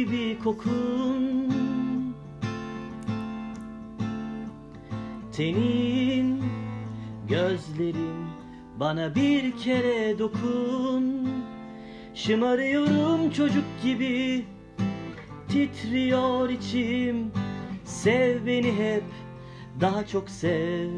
Gibi 0.04 0.38
kokun. 0.44 1.54
Tenin, 5.32 6.42
gözlerin 7.28 8.26
bana 8.80 9.14
bir 9.14 9.56
kere 9.56 10.18
dokun. 10.18 11.28
Şımarıyorum 12.14 13.30
çocuk 13.30 13.64
gibi 13.82 14.44
Titriyor 15.48 16.50
içim. 16.50 17.32
Sev 17.84 18.46
beni 18.46 18.72
hep 18.72 19.04
daha 19.80 20.06
çok 20.06 20.30
sev. 20.30 20.90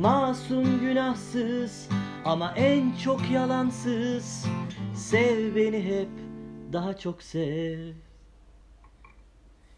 Masum 0.00 0.80
günahsız 0.80 1.88
ama 2.24 2.52
en 2.56 2.92
çok 3.04 3.30
yalansız. 3.30 4.46
Sev 4.94 5.56
beni 5.56 5.84
hep 5.84 6.27
daha 6.72 6.98
çok 6.98 7.22
sev 7.22 7.92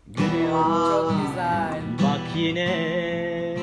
Gülüyorum 0.06 0.90
Çok 0.90 1.26
güzel. 1.26 1.82
Bak 2.02 2.20
yine 2.36 3.56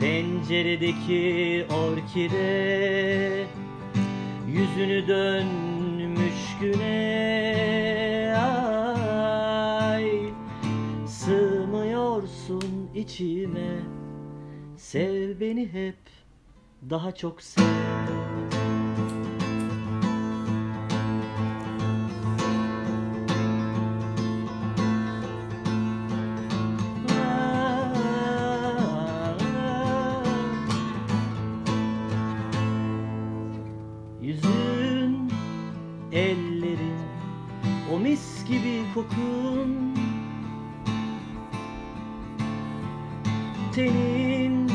penceredeki 0.00 1.66
orkide 1.74 3.46
yüzünü 4.48 5.08
dönmüş 5.08 6.56
güne 6.60 8.34
ay 8.38 10.10
sığmıyorsun 11.06 12.90
içime 12.94 13.78
sev 14.76 15.40
beni 15.40 15.72
hep 15.72 15.98
daha 16.90 17.12
çok 17.12 17.42
sev. 17.42 18.53
Kokun. 38.94 39.94
Tenin, 43.74 44.70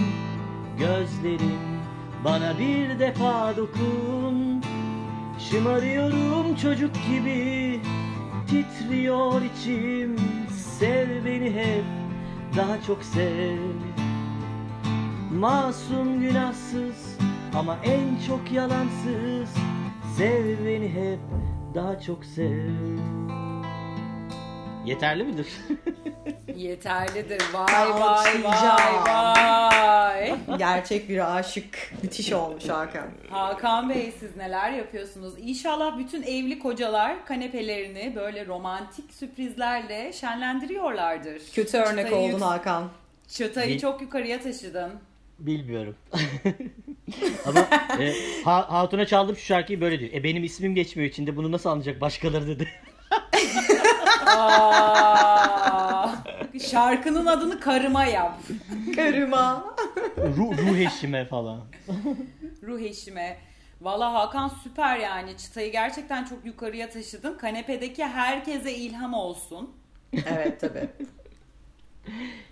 gözlerin, 0.79 1.59
bana 2.25 2.59
bir 2.59 2.99
defa 2.99 3.57
dokun. 3.57 4.61
Şımarıyorum 5.39 6.55
çocuk 6.55 6.91
gibi 7.09 7.81
Titriyor 8.47 9.41
içim. 9.41 10.15
Sev 10.49 11.25
beni 11.25 11.51
hep 11.51 11.83
Daha 12.57 12.81
çok 12.87 13.03
sev. 13.03 13.57
Masum 15.39 16.19
günahsız 16.19 17.17
Ama 17.55 17.77
en 17.83 18.27
çok 18.27 18.51
yalansız. 18.51 19.55
Sev 20.17 20.65
beni 20.65 20.89
hep 20.89 21.19
Daha 21.75 21.99
çok 21.99 22.25
sev 22.25 23.28
Yeterli 24.89 25.23
midir? 25.23 25.47
Yeterlidir. 26.55 27.41
Vay 27.53 27.89
vay 27.89 28.43
vay 28.43 28.93
vay. 29.07 30.35
Gerçek 30.57 31.09
bir 31.09 31.37
aşık. 31.37 31.93
Müthiş 32.03 32.33
olmuş 32.33 32.69
Hakan. 32.69 33.07
Hakan 33.29 33.89
Bey 33.89 34.13
siz 34.19 34.35
neler 34.35 34.71
yapıyorsunuz? 34.71 35.33
İnşallah 35.41 35.97
bütün 35.97 36.23
evli 36.23 36.59
kocalar 36.59 37.25
kanepelerini 37.25 38.13
böyle 38.15 38.45
romantik 38.45 39.13
sürprizlerle 39.13 40.13
şenlendiriyorlardır. 40.13 41.41
Kötü 41.53 41.77
örnek 41.77 42.05
Çıtayı 42.05 42.15
oldun 42.15 42.33
yük- 42.33 42.41
Hakan. 42.41 42.89
Çıtayı 43.27 43.73
Bil- 43.75 43.79
çok 43.79 44.01
yukarıya 44.01 44.39
taşıdın. 44.41 44.91
Bilmiyorum. 45.39 45.95
Ama 47.45 47.59
e, 47.99 48.13
Ha- 48.43 48.65
Hatun'a 48.71 49.05
çaldım 49.05 49.35
şu 49.35 49.45
şarkıyı 49.45 49.81
böyle 49.81 49.99
diyor. 49.99 50.11
E 50.13 50.23
benim 50.23 50.43
ismim 50.43 50.75
geçmiyor 50.75 51.09
içinde 51.09 51.35
bunu 51.37 51.51
nasıl 51.51 51.69
anlayacak 51.69 52.01
başkaları 52.01 52.47
dedi. 52.47 52.67
Aa, 54.37 56.15
şarkının 56.71 57.25
adını 57.25 57.59
karıma 57.59 58.05
yap. 58.05 58.39
Karıma. 58.95 59.75
ruh, 60.17 60.57
ruh 60.57 60.77
eşime 60.77 61.25
falan. 61.25 61.61
Ruh 62.63 62.79
eşime. 62.79 63.37
Valla 63.81 64.13
Hakan 64.13 64.47
süper 64.63 64.97
yani. 64.97 65.37
Çıtayı 65.37 65.71
gerçekten 65.71 66.25
çok 66.25 66.45
yukarıya 66.45 66.89
taşıdın. 66.89 67.37
Kanepedeki 67.37 68.05
herkese 68.05 68.75
ilham 68.75 69.13
olsun. 69.13 69.69
Evet 70.13 70.61
tabii. 70.61 70.89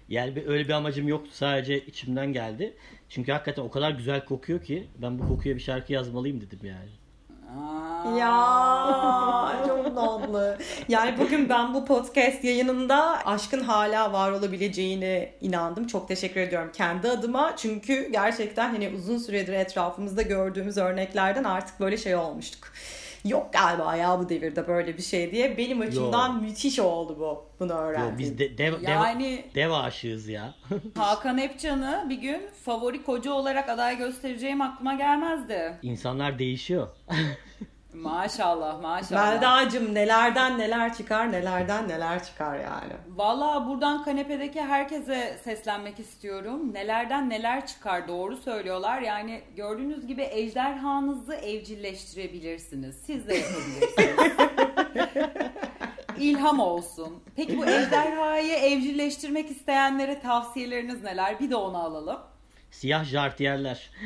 Yani 0.10 0.36
bir, 0.36 0.48
öyle 0.48 0.68
bir 0.68 0.74
amacım 0.74 1.08
yoktu. 1.08 1.32
Sadece 1.34 1.86
içimden 1.86 2.34
geldi. 2.34 2.78
Çünkü 3.10 3.32
hakikaten 3.32 3.62
o 3.64 3.72
kadar 3.72 3.92
güzel 3.92 4.26
kokuyor 4.26 4.64
ki 4.64 4.88
ben 4.98 5.20
bu 5.20 5.28
kokuya 5.28 5.56
bir 5.56 5.62
şarkı 5.62 5.94
yazmalıyım 5.94 6.42
dedim 6.42 6.60
yani. 6.64 6.90
Aa. 7.48 8.18
Ya 8.18 9.64
çok 9.68 9.96
tatlı. 9.96 10.58
Yani 10.88 11.20
bugün 11.20 11.50
ben 11.50 11.74
bu 11.74 11.86
podcast 11.86 12.44
yayınında 12.44 13.26
aşkın 13.26 13.62
hala 13.62 14.14
var 14.14 14.32
olabileceğine 14.32 15.34
inandım. 15.42 15.88
Çok 15.88 16.08
teşekkür 16.08 16.42
ediyorum 16.42 16.72
kendi 16.74 17.10
adıma. 17.10 17.54
Çünkü 17.58 18.10
gerçekten 18.12 18.70
hani 18.70 18.90
uzun 18.98 19.18
süredir 19.18 19.54
etrafımızda 19.54 20.22
gördüğümüz 20.22 20.78
örneklerden 20.78 21.44
artık 21.44 21.80
böyle 21.80 21.98
şey 21.98 22.16
olmuştuk. 22.16 22.72
Yok 23.26 23.54
galiba 23.54 23.96
ya 23.96 24.20
bu 24.20 24.30
devirde 24.30 24.68
böyle 24.68 24.98
bir 24.98 25.02
şey 25.02 25.32
diye. 25.32 25.58
Benim 25.58 25.82
açımdan 25.82 26.42
müthiş 26.42 26.80
oldu 26.80 27.16
bu. 27.20 27.46
Bunu 27.60 27.72
Yo, 27.72 27.78
öğrendim. 27.78 28.18
biz 28.18 28.40
de, 28.40 28.58
dev, 28.58 28.82
Yani 28.82 29.44
dev, 29.56 29.56
dev 29.56 29.72
aşığız 29.72 30.28
ya. 30.28 30.54
Hakan 30.98 31.38
Epcan'ı 31.38 32.06
bir 32.10 32.18
gün 32.18 32.42
favori 32.66 33.04
koca 33.04 33.32
olarak 33.32 33.70
aday 33.70 33.98
göstereceğim 33.98 34.62
aklıma 34.62 34.94
gelmezdi. 34.94 35.74
İnsanlar 35.82 36.40
değişiyor. 36.40 36.88
Maşallah 38.02 38.82
maşallah. 38.82 39.32
Melda'cığım 39.32 39.96
nelerden 39.96 40.58
neler 40.58 40.94
çıkar 40.94 41.32
nelerden 41.32 41.88
neler 41.90 42.24
çıkar 42.24 42.60
yani. 42.60 42.94
Valla 43.16 43.68
buradan 43.68 44.04
kanepedeki 44.04 44.62
herkese 44.62 45.38
seslenmek 45.44 46.00
istiyorum. 46.00 46.74
Nelerden 46.74 47.30
neler 47.30 47.68
çıkar 47.68 48.08
doğru 48.08 48.38
söylüyorlar. 48.38 49.02
Yani 49.02 49.42
gördüğünüz 49.56 50.08
gibi 50.08 50.28
ejderhanızı 50.32 51.36
evcilleştirebilirsiniz. 51.36 52.96
Siz 53.06 53.28
de 53.28 53.36
yapabilirsiniz. 53.36 54.18
İlham 56.20 56.60
olsun. 56.60 57.24
Peki 57.36 57.58
bu 57.58 57.66
ejderhayı 57.66 58.54
evcilleştirmek 58.54 59.52
isteyenlere 59.52 60.20
tavsiyeleriniz 60.20 61.04
neler? 61.04 61.40
Bir 61.40 61.50
de 61.50 61.56
onu 61.56 61.78
alalım. 61.78 62.20
Siyah 62.72 63.06
jartiyerler. 63.06 63.90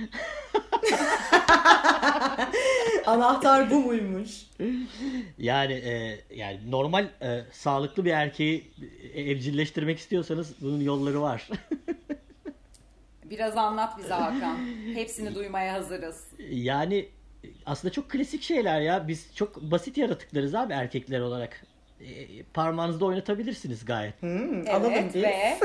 Anahtar 3.05 3.71
bu 3.71 3.79
muymuş? 3.79 4.31
Yani 5.37 5.73
e, 5.73 6.19
yani 6.35 6.71
normal 6.71 7.05
e, 7.21 7.45
sağlıklı 7.51 8.05
bir 8.05 8.11
erkeği 8.11 8.71
evcilleştirmek 9.15 9.99
istiyorsanız 9.99 10.55
bunun 10.61 10.81
yolları 10.81 11.21
var. 11.21 11.49
Biraz 13.25 13.57
anlat 13.57 13.97
bize 13.97 14.13
Hakan. 14.13 14.57
Hepsini 14.93 15.35
duymaya 15.35 15.73
hazırız. 15.73 16.23
yani 16.49 17.09
aslında 17.65 17.91
çok 17.91 18.09
klasik 18.09 18.43
şeyler 18.43 18.81
ya. 18.81 19.07
Biz 19.07 19.35
çok 19.35 19.61
basit 19.61 19.97
yaratıklarız 19.97 20.55
abi 20.55 20.73
erkekler 20.73 21.19
olarak. 21.19 21.63
E, 22.07 22.43
parmağınızda 22.53 23.05
oynatabilirsiniz 23.05 23.85
gayet. 23.85 24.21
Hmm, 24.21 24.67
alalım 24.69 24.93
Evet 24.93 25.13
biz. 25.13 25.23
ve 25.23 25.57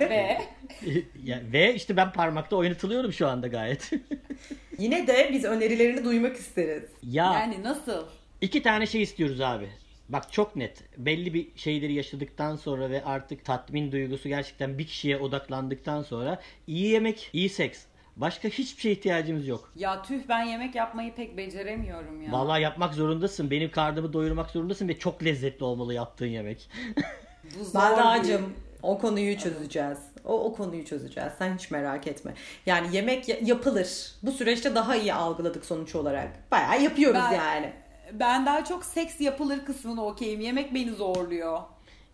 ve 0.00 0.38
Ya, 1.24 1.40
ve 1.52 1.74
işte 1.74 1.96
ben 1.96 2.12
parmakta 2.12 2.56
oynatılıyorum 2.56 3.12
şu 3.12 3.28
anda 3.28 3.46
gayet. 3.48 3.90
Yine 4.78 5.06
de 5.06 5.30
biz 5.32 5.44
önerilerini 5.44 6.04
duymak 6.04 6.36
isteriz. 6.36 6.82
ya 7.02 7.24
yani 7.32 7.62
nasıl? 7.62 8.06
iki 8.40 8.62
tane 8.62 8.86
şey 8.86 9.02
istiyoruz 9.02 9.40
abi. 9.40 9.68
Bak 10.08 10.32
çok 10.32 10.56
net. 10.56 10.82
Belli 10.98 11.34
bir 11.34 11.48
şeyleri 11.56 11.92
yaşadıktan 11.92 12.56
sonra 12.56 12.90
ve 12.90 13.04
artık 13.04 13.44
tatmin 13.44 13.92
duygusu 13.92 14.28
gerçekten 14.28 14.78
bir 14.78 14.86
kişiye 14.86 15.16
odaklandıktan 15.18 16.02
sonra 16.02 16.40
iyi 16.66 16.86
yemek, 16.88 17.30
iyi 17.32 17.48
seks. 17.48 17.84
Başka 18.18 18.48
hiçbir 18.48 18.80
şeye 18.82 18.92
ihtiyacımız 18.92 19.46
yok. 19.48 19.72
Ya 19.76 20.02
tüh 20.02 20.20
ben 20.28 20.42
yemek 20.42 20.74
yapmayı 20.74 21.14
pek 21.14 21.36
beceremiyorum 21.36 22.22
ya. 22.22 22.32
Vallahi 22.32 22.62
yapmak 22.62 22.94
zorundasın. 22.94 23.50
Benim 23.50 23.70
karnımı 23.70 24.12
doyurmak 24.12 24.50
zorundasın 24.50 24.88
ve 24.88 24.98
çok 24.98 25.24
lezzetli 25.24 25.64
olmalı 25.64 25.94
yaptığın 25.94 26.26
yemek. 26.26 26.70
Bu 27.60 27.64
zor 27.64 27.80
Melda'cığım 27.80 28.42
değil. 28.42 28.56
o 28.82 28.98
konuyu 28.98 29.38
çözeceğiz. 29.38 29.98
O, 30.24 30.44
o 30.44 30.54
konuyu 30.54 30.84
çözeceğiz. 30.84 31.32
Sen 31.38 31.54
hiç 31.54 31.70
merak 31.70 32.06
etme. 32.06 32.34
Yani 32.66 32.96
yemek 32.96 33.28
ya- 33.28 33.36
yapılır. 33.42 34.12
Bu 34.22 34.32
süreçte 34.32 34.74
daha 34.74 34.96
iyi 34.96 35.14
algıladık 35.14 35.64
sonuç 35.64 35.94
olarak. 35.94 36.28
Bayağı 36.52 36.82
yapıyoruz 36.82 37.20
Ben- 37.30 37.32
yani. 37.32 37.72
Ben 38.12 38.46
daha 38.46 38.64
çok 38.64 38.84
seks 38.84 39.20
yapılır 39.20 39.64
kısmını 39.64 40.04
okeyim. 40.06 40.40
Yemek 40.40 40.74
beni 40.74 40.90
zorluyor. 40.90 41.60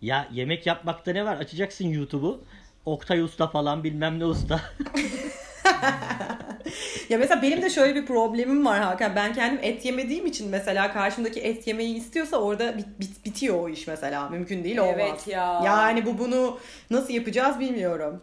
Ya 0.01 0.27
yemek 0.31 0.65
yapmakta 0.67 1.11
ne 1.11 1.25
var? 1.25 1.37
Açacaksın 1.37 1.85
YouTube'u. 1.87 2.43
Oktay 2.85 3.21
Usta 3.21 3.47
falan 3.47 3.83
bilmem 3.83 4.19
ne 4.19 4.25
usta. 4.25 4.61
Ya 7.09 7.17
mesela 7.17 7.41
benim 7.41 7.61
de 7.61 7.69
şöyle 7.69 7.95
bir 7.95 8.05
problemim 8.05 8.65
var 8.65 8.79
Hakan. 8.79 9.15
Ben 9.15 9.33
kendim 9.33 9.59
et 9.61 9.85
yemediğim 9.85 10.25
için 10.25 10.49
mesela 10.49 10.93
karşımdaki 10.93 11.39
et 11.41 11.67
yemeyi 11.67 11.95
istiyorsa 11.95 12.37
orada 12.37 12.77
bit, 12.77 12.87
bit- 12.99 13.25
bitiyor 13.25 13.59
o 13.63 13.69
iş 13.69 13.87
mesela. 13.87 14.29
Mümkün 14.29 14.63
değil 14.63 14.77
olmaz. 14.77 14.95
Evet 14.99 15.27
ya. 15.27 15.61
Yani 15.65 16.05
bu 16.05 16.17
bunu 16.17 16.59
nasıl 16.91 17.13
yapacağız 17.13 17.59
bilmiyorum. 17.59 18.21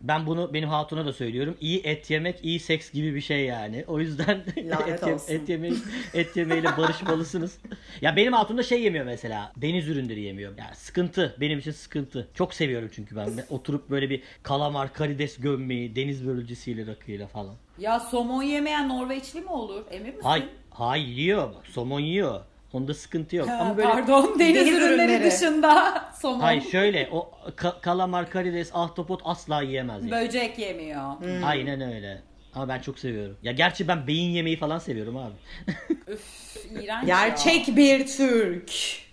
Ben 0.00 0.26
bunu 0.26 0.54
benim 0.54 0.68
hatuna 0.68 1.06
da 1.06 1.12
söylüyorum. 1.12 1.56
İyi 1.60 1.80
et 1.84 2.10
yemek, 2.10 2.44
iyi 2.44 2.60
seks 2.60 2.90
gibi 2.92 3.14
bir 3.14 3.20
şey 3.20 3.44
yani. 3.44 3.84
O 3.88 4.00
yüzden 4.00 4.44
et, 4.56 5.02
ye- 5.06 5.14
olsun. 5.14 5.34
et 5.34 5.48
yemeyi 5.48 5.74
et 6.14 6.36
yemeyle 6.36 6.68
barışmalısınız. 6.76 7.58
ya 8.00 8.16
benim 8.16 8.32
hatun 8.32 8.58
da 8.58 8.62
şey 8.62 8.82
yemiyor 8.82 9.04
mesela. 9.04 9.52
Deniz 9.56 9.88
ürünleri 9.88 10.20
yemiyor. 10.20 10.58
Ya 10.58 10.74
sıkıntı. 10.74 11.36
Benim 11.40 11.58
için 11.58 11.70
sıkıntı. 11.70 12.28
Çok 12.34 12.54
seviyorum 12.54 12.90
çünkü 12.94 13.16
ben. 13.16 13.36
de. 13.36 13.46
Oturup 13.50 13.90
böyle 13.90 14.10
bir 14.10 14.22
kalamar, 14.42 14.92
karides 14.92 15.36
gömmeyi, 15.40 15.96
deniz 15.96 16.26
börülcesiyle 16.26 16.86
rakıyla 16.86 17.26
falan. 17.26 17.54
Ya 17.78 18.00
somon 18.00 18.42
yemeyen 18.42 18.88
Norveçli 18.88 19.40
mi 19.40 19.48
olur? 19.50 19.84
Emin 19.90 20.06
misin? 20.08 20.22
Hay, 20.22 20.44
hay 20.70 21.10
yiyor. 21.20 21.50
Somon 21.64 22.00
yiyor. 22.00 22.40
Onda 22.76 22.94
sıkıntı 22.94 23.36
yok. 23.36 23.48
Ha, 23.48 23.56
Ama 23.60 23.76
böyle 23.76 23.88
Pardon 23.88 24.38
deniz, 24.38 24.54
Deniz 24.56 24.72
ürünleri, 24.72 24.94
ürünleri. 25.12 25.24
dışında 25.32 26.04
somon 26.20 26.40
Hayır 26.40 26.62
şöyle 26.62 27.08
o 27.12 27.30
ka- 27.56 27.80
kalamar, 27.80 28.30
karides, 28.30 28.70
ahtapot 28.74 29.20
asla 29.24 29.62
yiyemez 29.62 30.02
yani. 30.06 30.10
böcek 30.26 30.58
yemiyor. 30.58 31.02
Aynen 31.44 31.80
öyle. 31.94 32.22
Ama 32.54 32.68
ben 32.68 32.78
çok 32.80 32.98
seviyorum. 32.98 33.36
Ya 33.42 33.52
gerçi 33.52 33.88
ben 33.88 34.06
beyin 34.06 34.30
yemeği 34.30 34.56
falan 34.56 34.78
seviyorum 34.78 35.16
abi. 35.16 35.32
Üf 36.12 36.56
iğrenç 36.70 37.08
ya. 37.08 37.28
Gerçek 37.28 37.76
bir 37.76 38.06
Türk. 38.06 38.70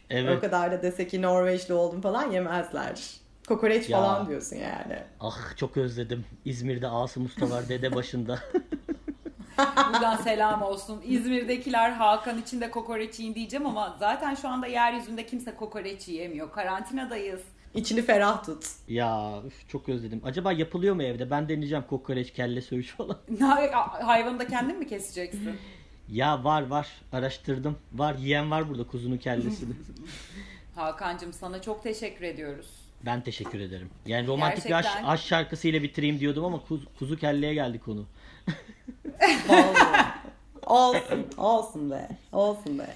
Evet. 0.10 0.38
O 0.38 0.42
kadar 0.42 0.72
da 0.72 0.82
dese 0.82 1.08
ki 1.08 1.22
Norveçli 1.22 1.74
oldum 1.74 2.02
falan 2.02 2.32
yemezler. 2.32 3.02
Kokoreç 3.48 3.90
Ya. 3.90 3.98
falan 4.02 4.30
diyorsun 4.30 4.56
yani. 4.56 4.98
Ah 5.20 5.56
çok 5.58 5.78
özledim. 5.78 6.26
İzmir'de 6.46 6.88
Asım 6.88 7.26
Usta 7.26 7.50
var 7.50 7.70
dede 7.70 7.96
başında. 7.96 8.40
Buradan 9.58 10.16
selam 10.16 10.62
olsun. 10.62 11.02
İzmir'dekiler 11.06 11.92
Hakan 11.92 12.42
için 12.42 12.62
de 12.62 12.72
kokoreç 12.72 13.20
yiyin 13.20 13.36
diyeceğim 13.36 13.66
ama 13.66 13.96
zaten 14.00 14.36
şu 14.36 14.48
anda 14.50 14.68
yeryüzünde 14.68 15.26
kimse 15.26 15.56
kokoreç 15.56 16.08
yiyemiyor. 16.08 16.52
Karantinadayız. 16.52 17.42
İçini 17.76 18.02
ferah 18.02 18.44
tut. 18.46 18.66
ya 18.88 19.42
üf, 19.48 19.70
çok 19.70 19.90
özledim. 19.90 20.22
Acaba 20.26 20.52
yapılıyor 20.52 20.96
mu 20.96 21.04
evde? 21.04 21.30
Ben 21.32 21.50
deneyeceğim 21.50 21.84
kokoreç, 21.90 22.34
kelle 22.34 22.62
söğüş 22.62 22.88
falan. 22.92 23.18
Hay- 23.40 23.72
Hayvanı 24.02 24.40
da 24.40 24.48
kendin 24.48 24.80
mi 24.80 24.88
keseceksin? 24.88 25.58
Ya 26.10 26.44
var 26.44 26.68
var. 26.68 26.88
Araştırdım. 27.14 27.78
Var 27.94 28.16
yiyen 28.16 28.52
var 28.52 28.70
burada 28.70 28.84
kuzunun 28.88 29.18
kellesini. 29.18 29.74
Hakan'cığım 30.76 31.34
sana 31.34 31.62
çok 31.62 31.84
teşekkür 31.84 32.26
ediyoruz. 32.26 32.68
ben 33.06 33.22
teşekkür 33.22 33.60
ederim. 33.60 33.90
Yani 34.06 34.28
romantik 34.28 34.66
bir 34.66 34.72
aşk, 34.72 34.84
Gerçekten. 34.86 35.10
aşk 35.10 35.24
şarkısıyla 35.26 35.84
bitireyim 35.84 36.20
diyordum 36.20 36.46
ama 36.46 36.58
kuz- 36.70 36.88
kuzu 37.00 37.18
kelleye 37.18 37.54
geldi 37.54 37.80
konu. 37.80 38.06
Olsun. 40.66 41.28
Olsun 41.38 41.92
be. 41.92 42.08
Olsun 42.32 42.80
be. 42.80 42.88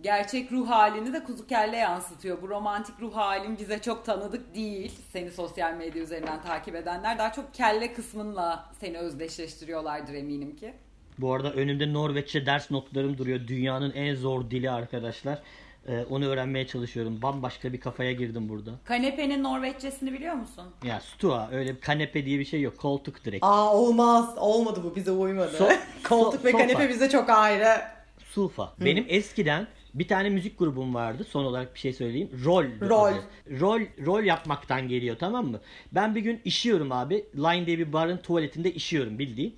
Gerçek 0.00 0.52
ruh 0.52 0.70
halini 0.70 1.12
de 1.12 1.24
kuzu 1.24 1.46
kelle 1.46 1.76
yansıtıyor. 1.76 2.42
Bu 2.42 2.48
romantik 2.48 3.00
ruh 3.00 3.16
halin 3.16 3.58
bize 3.58 3.78
çok 3.78 4.04
tanıdık 4.04 4.54
değil. 4.54 4.92
Seni 5.12 5.30
sosyal 5.30 5.74
medya 5.74 6.02
üzerinden 6.02 6.42
takip 6.42 6.74
edenler 6.74 7.18
daha 7.18 7.32
çok 7.32 7.54
kelle 7.54 7.92
kısmınla 7.92 8.70
seni 8.80 8.98
özdeşleştiriyorlardır 8.98 10.14
eminim 10.14 10.56
ki. 10.56 10.74
Bu 11.18 11.34
arada 11.34 11.52
önümde 11.52 11.92
Norveççe 11.92 12.46
ders 12.46 12.70
notlarım 12.70 13.18
duruyor. 13.18 13.40
Dünyanın 13.48 13.92
en 13.92 14.14
zor 14.14 14.50
dili 14.50 14.70
arkadaşlar. 14.70 15.42
Ee, 15.88 16.04
onu 16.10 16.26
öğrenmeye 16.26 16.66
çalışıyorum. 16.66 17.22
Bambaşka 17.22 17.72
bir 17.72 17.80
kafaya 17.80 18.12
girdim 18.12 18.48
burada. 18.48 18.70
Kanepenin 18.84 19.42
Norveççesini 19.42 20.12
biliyor 20.12 20.34
musun? 20.34 20.64
Ya 20.84 21.00
stua 21.00 21.48
öyle 21.52 21.74
bir 21.76 21.80
kanepe 21.80 22.24
diye 22.26 22.38
bir 22.38 22.44
şey 22.44 22.60
yok. 22.60 22.78
Koltuk 22.78 23.24
direkt. 23.24 23.44
Aa 23.44 23.74
olmaz. 23.74 24.34
Olmadı 24.38 24.80
bu. 24.84 24.96
Bize 24.96 25.10
uymadı. 25.10 25.56
So- 25.56 25.76
Koltuk 26.08 26.40
so- 26.40 26.44
ve 26.44 26.52
sofa. 26.52 26.62
kanepe 26.62 26.88
bize 26.88 27.08
çok 27.08 27.30
ayrı. 27.30 27.80
Sufa. 28.24 28.72
Benim 28.80 29.04
eskiden 29.08 29.66
bir 29.94 30.08
tane 30.08 30.28
müzik 30.28 30.58
grubum 30.58 30.94
vardı. 30.94 31.24
Son 31.30 31.44
olarak 31.44 31.74
bir 31.74 31.78
şey 31.80 31.92
söyleyeyim. 31.92 32.30
Rol. 32.44 32.64
Rol. 32.80 33.12
Rol 33.60 33.80
rol 34.06 34.22
yapmaktan 34.24 34.88
geliyor 34.88 35.16
tamam 35.20 35.46
mı? 35.46 35.60
Ben 35.92 36.14
bir 36.14 36.20
gün 36.20 36.40
işiyorum 36.44 36.92
abi. 36.92 37.24
Line 37.36 37.66
diye 37.66 37.78
bir 37.78 37.92
barın 37.92 38.16
tuvaletinde 38.16 38.72
işiyorum 38.72 39.18
bildiğin. 39.18 39.56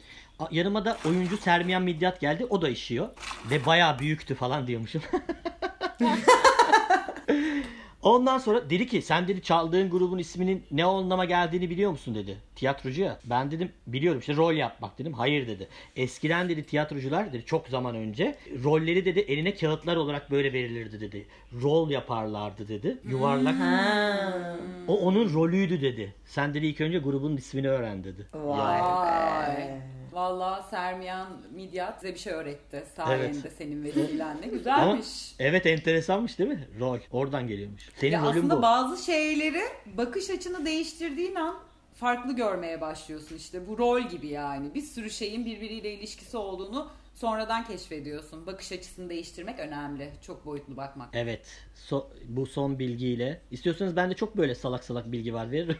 Yanıma 0.50 0.84
da 0.84 0.96
oyuncu 1.06 1.36
Sermiyan 1.36 1.82
Midyat 1.82 2.20
geldi. 2.20 2.46
O 2.50 2.62
da 2.62 2.68
işiyor. 2.68 3.08
Ve 3.50 3.66
bayağı 3.66 3.98
büyüktü 3.98 4.34
falan 4.34 4.66
diyormuşum. 4.66 5.02
Ondan 8.02 8.38
sonra 8.38 8.70
dedi 8.70 8.86
ki 8.86 9.02
sen 9.02 9.28
dedi 9.28 9.42
çaldığın 9.42 9.90
grubun 9.90 10.18
isminin 10.18 10.64
ne 10.70 10.84
anlama 10.84 11.24
geldiğini 11.24 11.70
biliyor 11.70 11.90
musun 11.90 12.14
dedi. 12.14 12.36
Tiyatrocu 12.56 13.02
ya. 13.02 13.18
Ben 13.24 13.50
dedim 13.50 13.72
biliyorum 13.86 14.20
işte 14.20 14.36
rol 14.36 14.52
yapmak 14.52 14.98
dedim. 14.98 15.12
Hayır 15.12 15.48
dedi. 15.48 15.68
Eskiden 15.96 16.48
dedi 16.48 16.66
tiyatrocular 16.66 17.32
dedi 17.32 17.44
çok 17.46 17.68
zaman 17.68 17.94
önce 17.94 18.36
rolleri 18.64 19.04
dedi 19.04 19.20
eline 19.20 19.54
kağıtlar 19.54 19.96
olarak 19.96 20.30
böyle 20.30 20.52
verilirdi 20.52 21.00
dedi. 21.00 21.26
Rol 21.62 21.90
yaparlardı 21.90 22.68
dedi. 22.68 22.96
Yuvarlak. 23.04 23.54
O 24.88 24.96
onun 24.98 25.34
rolüydü 25.34 25.80
dedi. 25.82 26.14
Sen 26.24 26.54
dedi 26.54 26.66
ilk 26.66 26.80
önce 26.80 26.98
grubun 26.98 27.36
ismini 27.36 27.68
öğren 27.68 28.04
dedi. 28.04 28.26
Vay 28.34 28.82
Vay. 28.82 29.97
Valla 30.12 30.62
Sermiyan 30.70 31.28
Midyat 31.54 32.00
size 32.00 32.14
bir 32.14 32.18
şey 32.18 32.32
öğretti. 32.32 32.84
Sayende 32.96 33.24
Evet. 33.42 33.52
senin 33.58 33.84
vesilenle. 33.84 34.42
Ama 34.44 34.46
Güzelmiş. 34.52 35.34
evet 35.38 35.66
enteresanmış 35.66 36.38
değil 36.38 36.50
mi? 36.50 36.68
Rol. 36.80 36.98
Oradan 37.12 37.48
geliyormuş. 37.48 37.88
Senin 37.96 38.12
Ya 38.12 38.20
rolün 38.22 38.30
aslında 38.38 38.58
bu. 38.58 38.62
bazı 38.62 39.04
şeyleri 39.04 39.60
bakış 39.86 40.30
açını 40.30 40.66
değiştirdiğin 40.66 41.34
an 41.34 41.56
farklı 41.94 42.36
görmeye 42.36 42.80
başlıyorsun 42.80 43.36
işte. 43.36 43.68
Bu 43.68 43.78
rol 43.78 44.00
gibi 44.00 44.26
yani. 44.26 44.74
Bir 44.74 44.82
sürü 44.82 45.10
şeyin 45.10 45.46
birbiriyle 45.46 45.92
ilişkisi 45.94 46.36
olduğunu 46.36 46.88
sonradan 47.20 47.64
keşfediyorsun. 47.64 48.46
Bakış 48.46 48.72
açısını 48.72 49.10
değiştirmek 49.10 49.58
önemli. 49.58 50.12
Çok 50.22 50.46
boyutlu 50.46 50.76
bakmak. 50.76 51.08
Evet. 51.12 51.46
So- 51.90 52.06
bu 52.24 52.46
son 52.46 52.78
bilgiyle. 52.78 53.40
İstiyorsanız 53.50 53.96
bende 53.96 54.14
çok 54.14 54.36
böyle 54.36 54.54
salak 54.54 54.84
salak 54.84 55.12
bilgi 55.12 55.34
var 55.34 55.50
veririm. 55.50 55.78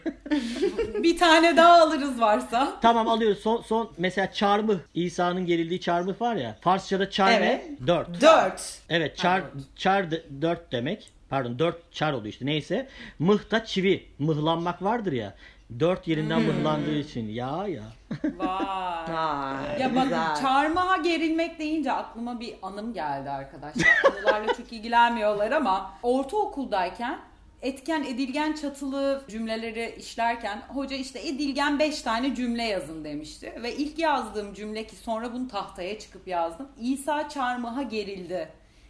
bir 1.02 1.18
tane 1.18 1.56
daha 1.56 1.82
alırız 1.82 2.20
varsa. 2.20 2.78
tamam 2.82 3.08
alıyoruz. 3.08 3.38
Son, 3.38 3.62
son 3.62 3.92
mesela 3.98 4.32
çarmıh. 4.32 4.78
İsa'nın 4.94 5.46
gerildiği 5.46 5.80
çarmıh 5.80 6.20
var 6.20 6.36
ya. 6.36 6.56
Farsçada 6.60 7.10
çar 7.10 7.32
Evet. 7.32 7.66
Dört. 7.86 8.20
Dört. 8.22 8.78
Evet 8.88 9.16
çar, 9.16 9.42
çar 9.76 10.10
de- 10.10 10.24
dört 10.42 10.72
demek. 10.72 11.10
Pardon 11.28 11.58
dört 11.58 11.92
çar 11.92 12.12
oluyor 12.12 12.32
işte 12.32 12.46
neyse. 12.46 12.88
Mıh 13.18 13.50
da 13.50 13.64
çivi. 13.64 14.06
Mıhlanmak 14.18 14.82
vardır 14.82 15.12
ya. 15.12 15.34
Dört 15.80 16.08
yerinden 16.08 16.42
mıhlandığı 16.42 16.94
için. 16.98 17.28
Ya 17.28 17.66
ya. 17.68 17.82
Vay. 18.24 19.14
Vay, 19.14 19.80
Ya 19.80 19.94
bak 19.96 20.02
güzel. 20.04 20.36
çarmıha 20.40 20.96
gerilmek 20.96 21.58
deyince 21.58 21.92
aklıma 21.92 22.40
bir 22.40 22.54
anım 22.62 22.92
geldi 22.94 23.30
arkadaşlar. 23.30 23.88
Anılarla 24.10 24.54
çok 24.54 24.72
ilgilenmiyorlar 24.72 25.50
ama 25.52 25.90
ortaokuldayken 26.02 27.18
etken 27.62 28.02
edilgen 28.02 28.52
çatılı 28.52 29.22
cümleleri 29.28 29.94
işlerken 29.98 30.62
hoca 30.68 30.96
işte 30.96 31.28
edilgen 31.28 31.78
5 31.78 32.02
tane 32.02 32.34
cümle 32.34 32.62
yazın 32.62 33.04
demişti. 33.04 33.52
Ve 33.62 33.76
ilk 33.76 33.98
yazdığım 33.98 34.54
cümle 34.54 34.86
ki 34.86 34.96
sonra 34.96 35.32
bunu 35.32 35.48
tahtaya 35.48 35.98
çıkıp 35.98 36.28
yazdım. 36.28 36.68
İsa 36.80 37.28
çarmıha 37.28 37.82
gerildi. 37.82 38.48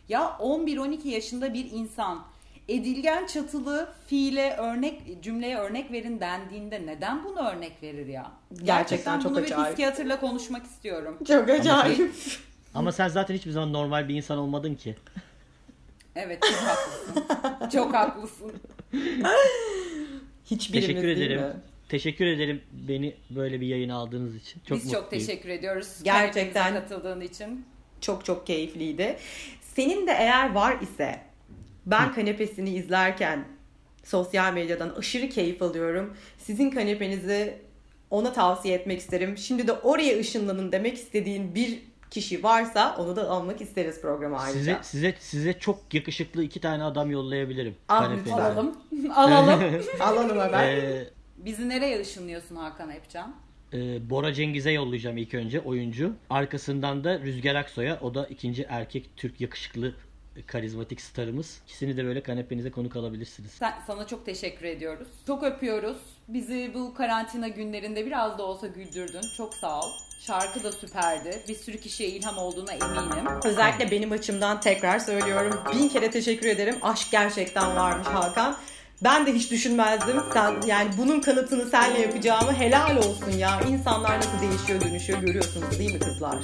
Ya 0.08 0.36
11-12 0.40 1.08
yaşında 1.08 1.54
bir 1.54 1.70
insan 1.72 2.22
edilgen 2.68 3.26
çatılı 3.26 3.88
fiile 4.06 4.56
örnek 4.56 5.22
cümleye 5.22 5.56
örnek 5.58 5.92
verin 5.92 6.20
dendiğinde 6.20 6.86
neden 6.86 7.24
bunu 7.24 7.38
örnek 7.48 7.82
verir 7.82 8.06
ya? 8.06 8.32
Gerçekten 8.62 9.20
çok 9.20 9.30
bunu 9.32 9.38
bir 9.38 9.44
acayip. 9.44 9.66
psikiyatrla 9.66 10.20
konuşmak 10.20 10.66
istiyorum. 10.66 11.18
Çok 11.28 11.48
acayip. 11.48 12.10
Ama 12.74 12.92
sen 12.92 13.08
zaten 13.08 13.34
hiçbir 13.34 13.50
zaman 13.50 13.72
normal 13.72 14.08
bir 14.08 14.14
insan 14.14 14.38
olmadın 14.38 14.74
ki. 14.74 14.96
Evet 16.16 16.42
çok 16.42 16.58
haklısın. 16.60 17.68
çok 17.78 17.94
haklısın. 17.94 18.52
Hiçbirimiz 20.50 20.86
Teşekkür 20.86 21.06
değil 21.08 21.16
ederim. 21.30 21.40
mi? 21.40 21.52
Teşekkür 21.88 22.26
ederim 22.26 22.62
beni 22.72 23.14
böyle 23.30 23.60
bir 23.60 23.66
yayın 23.66 23.88
aldığınız 23.88 24.36
için. 24.36 24.60
Çok 24.68 24.78
Biz 24.78 24.84
mutluyum. 24.84 25.02
çok 25.04 25.10
teşekkür 25.10 25.48
ediyoruz. 25.48 25.88
Gerçekten. 26.02 26.74
Katıldığın 26.74 27.20
için. 27.20 27.64
Çok 28.00 28.24
çok 28.24 28.46
keyifliydi. 28.46 29.16
Senin 29.62 30.06
de 30.06 30.10
eğer 30.12 30.52
var 30.54 30.76
ise 30.80 31.20
ben 31.90 32.12
kanepesini 32.12 32.70
izlerken 32.70 33.44
sosyal 34.04 34.52
medyadan 34.52 34.90
aşırı 34.98 35.28
keyif 35.28 35.62
alıyorum. 35.62 36.16
Sizin 36.38 36.70
kanepenizi 36.70 37.58
ona 38.10 38.32
tavsiye 38.32 38.74
etmek 38.74 39.00
isterim. 39.00 39.38
Şimdi 39.38 39.66
de 39.66 39.72
oraya 39.72 40.18
ışınlanın 40.18 40.72
demek 40.72 40.94
istediğin 40.94 41.54
bir 41.54 41.82
kişi 42.10 42.42
varsa 42.42 42.96
onu 42.98 43.16
da 43.16 43.30
almak 43.30 43.60
isteriz 43.60 44.00
programa 44.00 44.38
ayrıca. 44.40 44.58
Size 44.60 44.78
size 44.82 45.14
size 45.18 45.58
çok 45.58 45.94
yakışıklı 45.94 46.44
iki 46.44 46.60
tane 46.60 46.84
adam 46.84 47.10
yollayabilirim. 47.10 47.74
Ah. 47.88 48.02
Alalım. 48.32 48.76
Alalım. 49.14 49.82
Alalım 50.00 50.40
hemen. 50.40 50.66
Ee, 50.66 51.04
Bizi 51.38 51.68
nereye 51.68 52.00
ışınlıyorsun 52.00 52.56
Hakan 52.56 52.90
Epcan? 52.90 53.34
e, 53.72 54.10
Bora 54.10 54.32
Cengiz'e 54.34 54.70
yollayacağım 54.70 55.16
ilk 55.16 55.34
önce 55.34 55.60
oyuncu. 55.60 56.12
Arkasından 56.30 57.04
da 57.04 57.20
Rüzgar 57.20 57.54
Aksoy'a. 57.54 57.98
O 58.00 58.14
da 58.14 58.26
ikinci 58.26 58.62
erkek 58.62 59.10
Türk 59.16 59.40
yakışıklı 59.40 59.94
karizmatik 60.46 61.00
starımız. 61.00 61.60
İkisini 61.66 61.96
de 61.96 62.04
böyle 62.04 62.22
kanepenize 62.22 62.70
konuk 62.70 62.96
alabilirsiniz. 62.96 63.50
Sen, 63.50 63.74
sana 63.86 64.06
çok 64.06 64.26
teşekkür 64.26 64.64
ediyoruz. 64.64 65.08
Çok 65.26 65.42
öpüyoruz. 65.42 65.96
Bizi 66.28 66.70
bu 66.74 66.94
karantina 66.94 67.48
günlerinde 67.48 68.06
biraz 68.06 68.38
da 68.38 68.42
olsa 68.42 68.66
güldürdün. 68.66 69.22
Çok 69.36 69.54
sağ 69.54 69.80
ol. 69.80 69.90
Şarkı 70.20 70.64
da 70.64 70.72
süperdi. 70.72 71.42
Bir 71.48 71.54
sürü 71.54 71.78
kişiye 71.78 72.08
ilham 72.08 72.38
olduğuna 72.38 72.72
eminim. 72.72 73.26
Özellikle 73.44 73.90
benim 73.90 74.12
açımdan 74.12 74.60
tekrar 74.60 74.98
söylüyorum. 74.98 75.60
Bin 75.72 75.88
kere 75.88 76.10
teşekkür 76.10 76.48
ederim. 76.48 76.76
Aşk 76.82 77.08
gerçekten 77.10 77.76
varmış 77.76 78.06
Hakan. 78.08 78.56
Ben 79.04 79.26
de 79.26 79.32
hiç 79.32 79.50
düşünmezdim. 79.50 80.16
Sen 80.32 80.54
yani 80.66 80.90
bunun 80.98 81.20
kanıtını 81.20 81.70
senle 81.70 82.00
yapacağımı 82.00 82.52
helal 82.52 82.96
olsun 82.96 83.30
ya. 83.38 83.60
İnsanlar 83.60 84.16
nasıl 84.16 84.40
değişiyor, 84.42 84.80
dönüşüyor 84.80 85.18
görüyorsunuz 85.18 85.78
değil 85.78 85.94
mi 85.94 86.00
kızlar? 86.00 86.38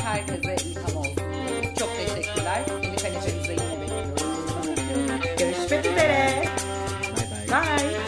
Herkese 0.00 0.56
ilham 0.68 0.96
olsun. 0.96 1.22
Çok 1.78 1.90
teşekkürler. 1.96 2.64
Friday. 6.04 6.48
Bye-bye. 7.14 7.46
Bye. 7.48 8.03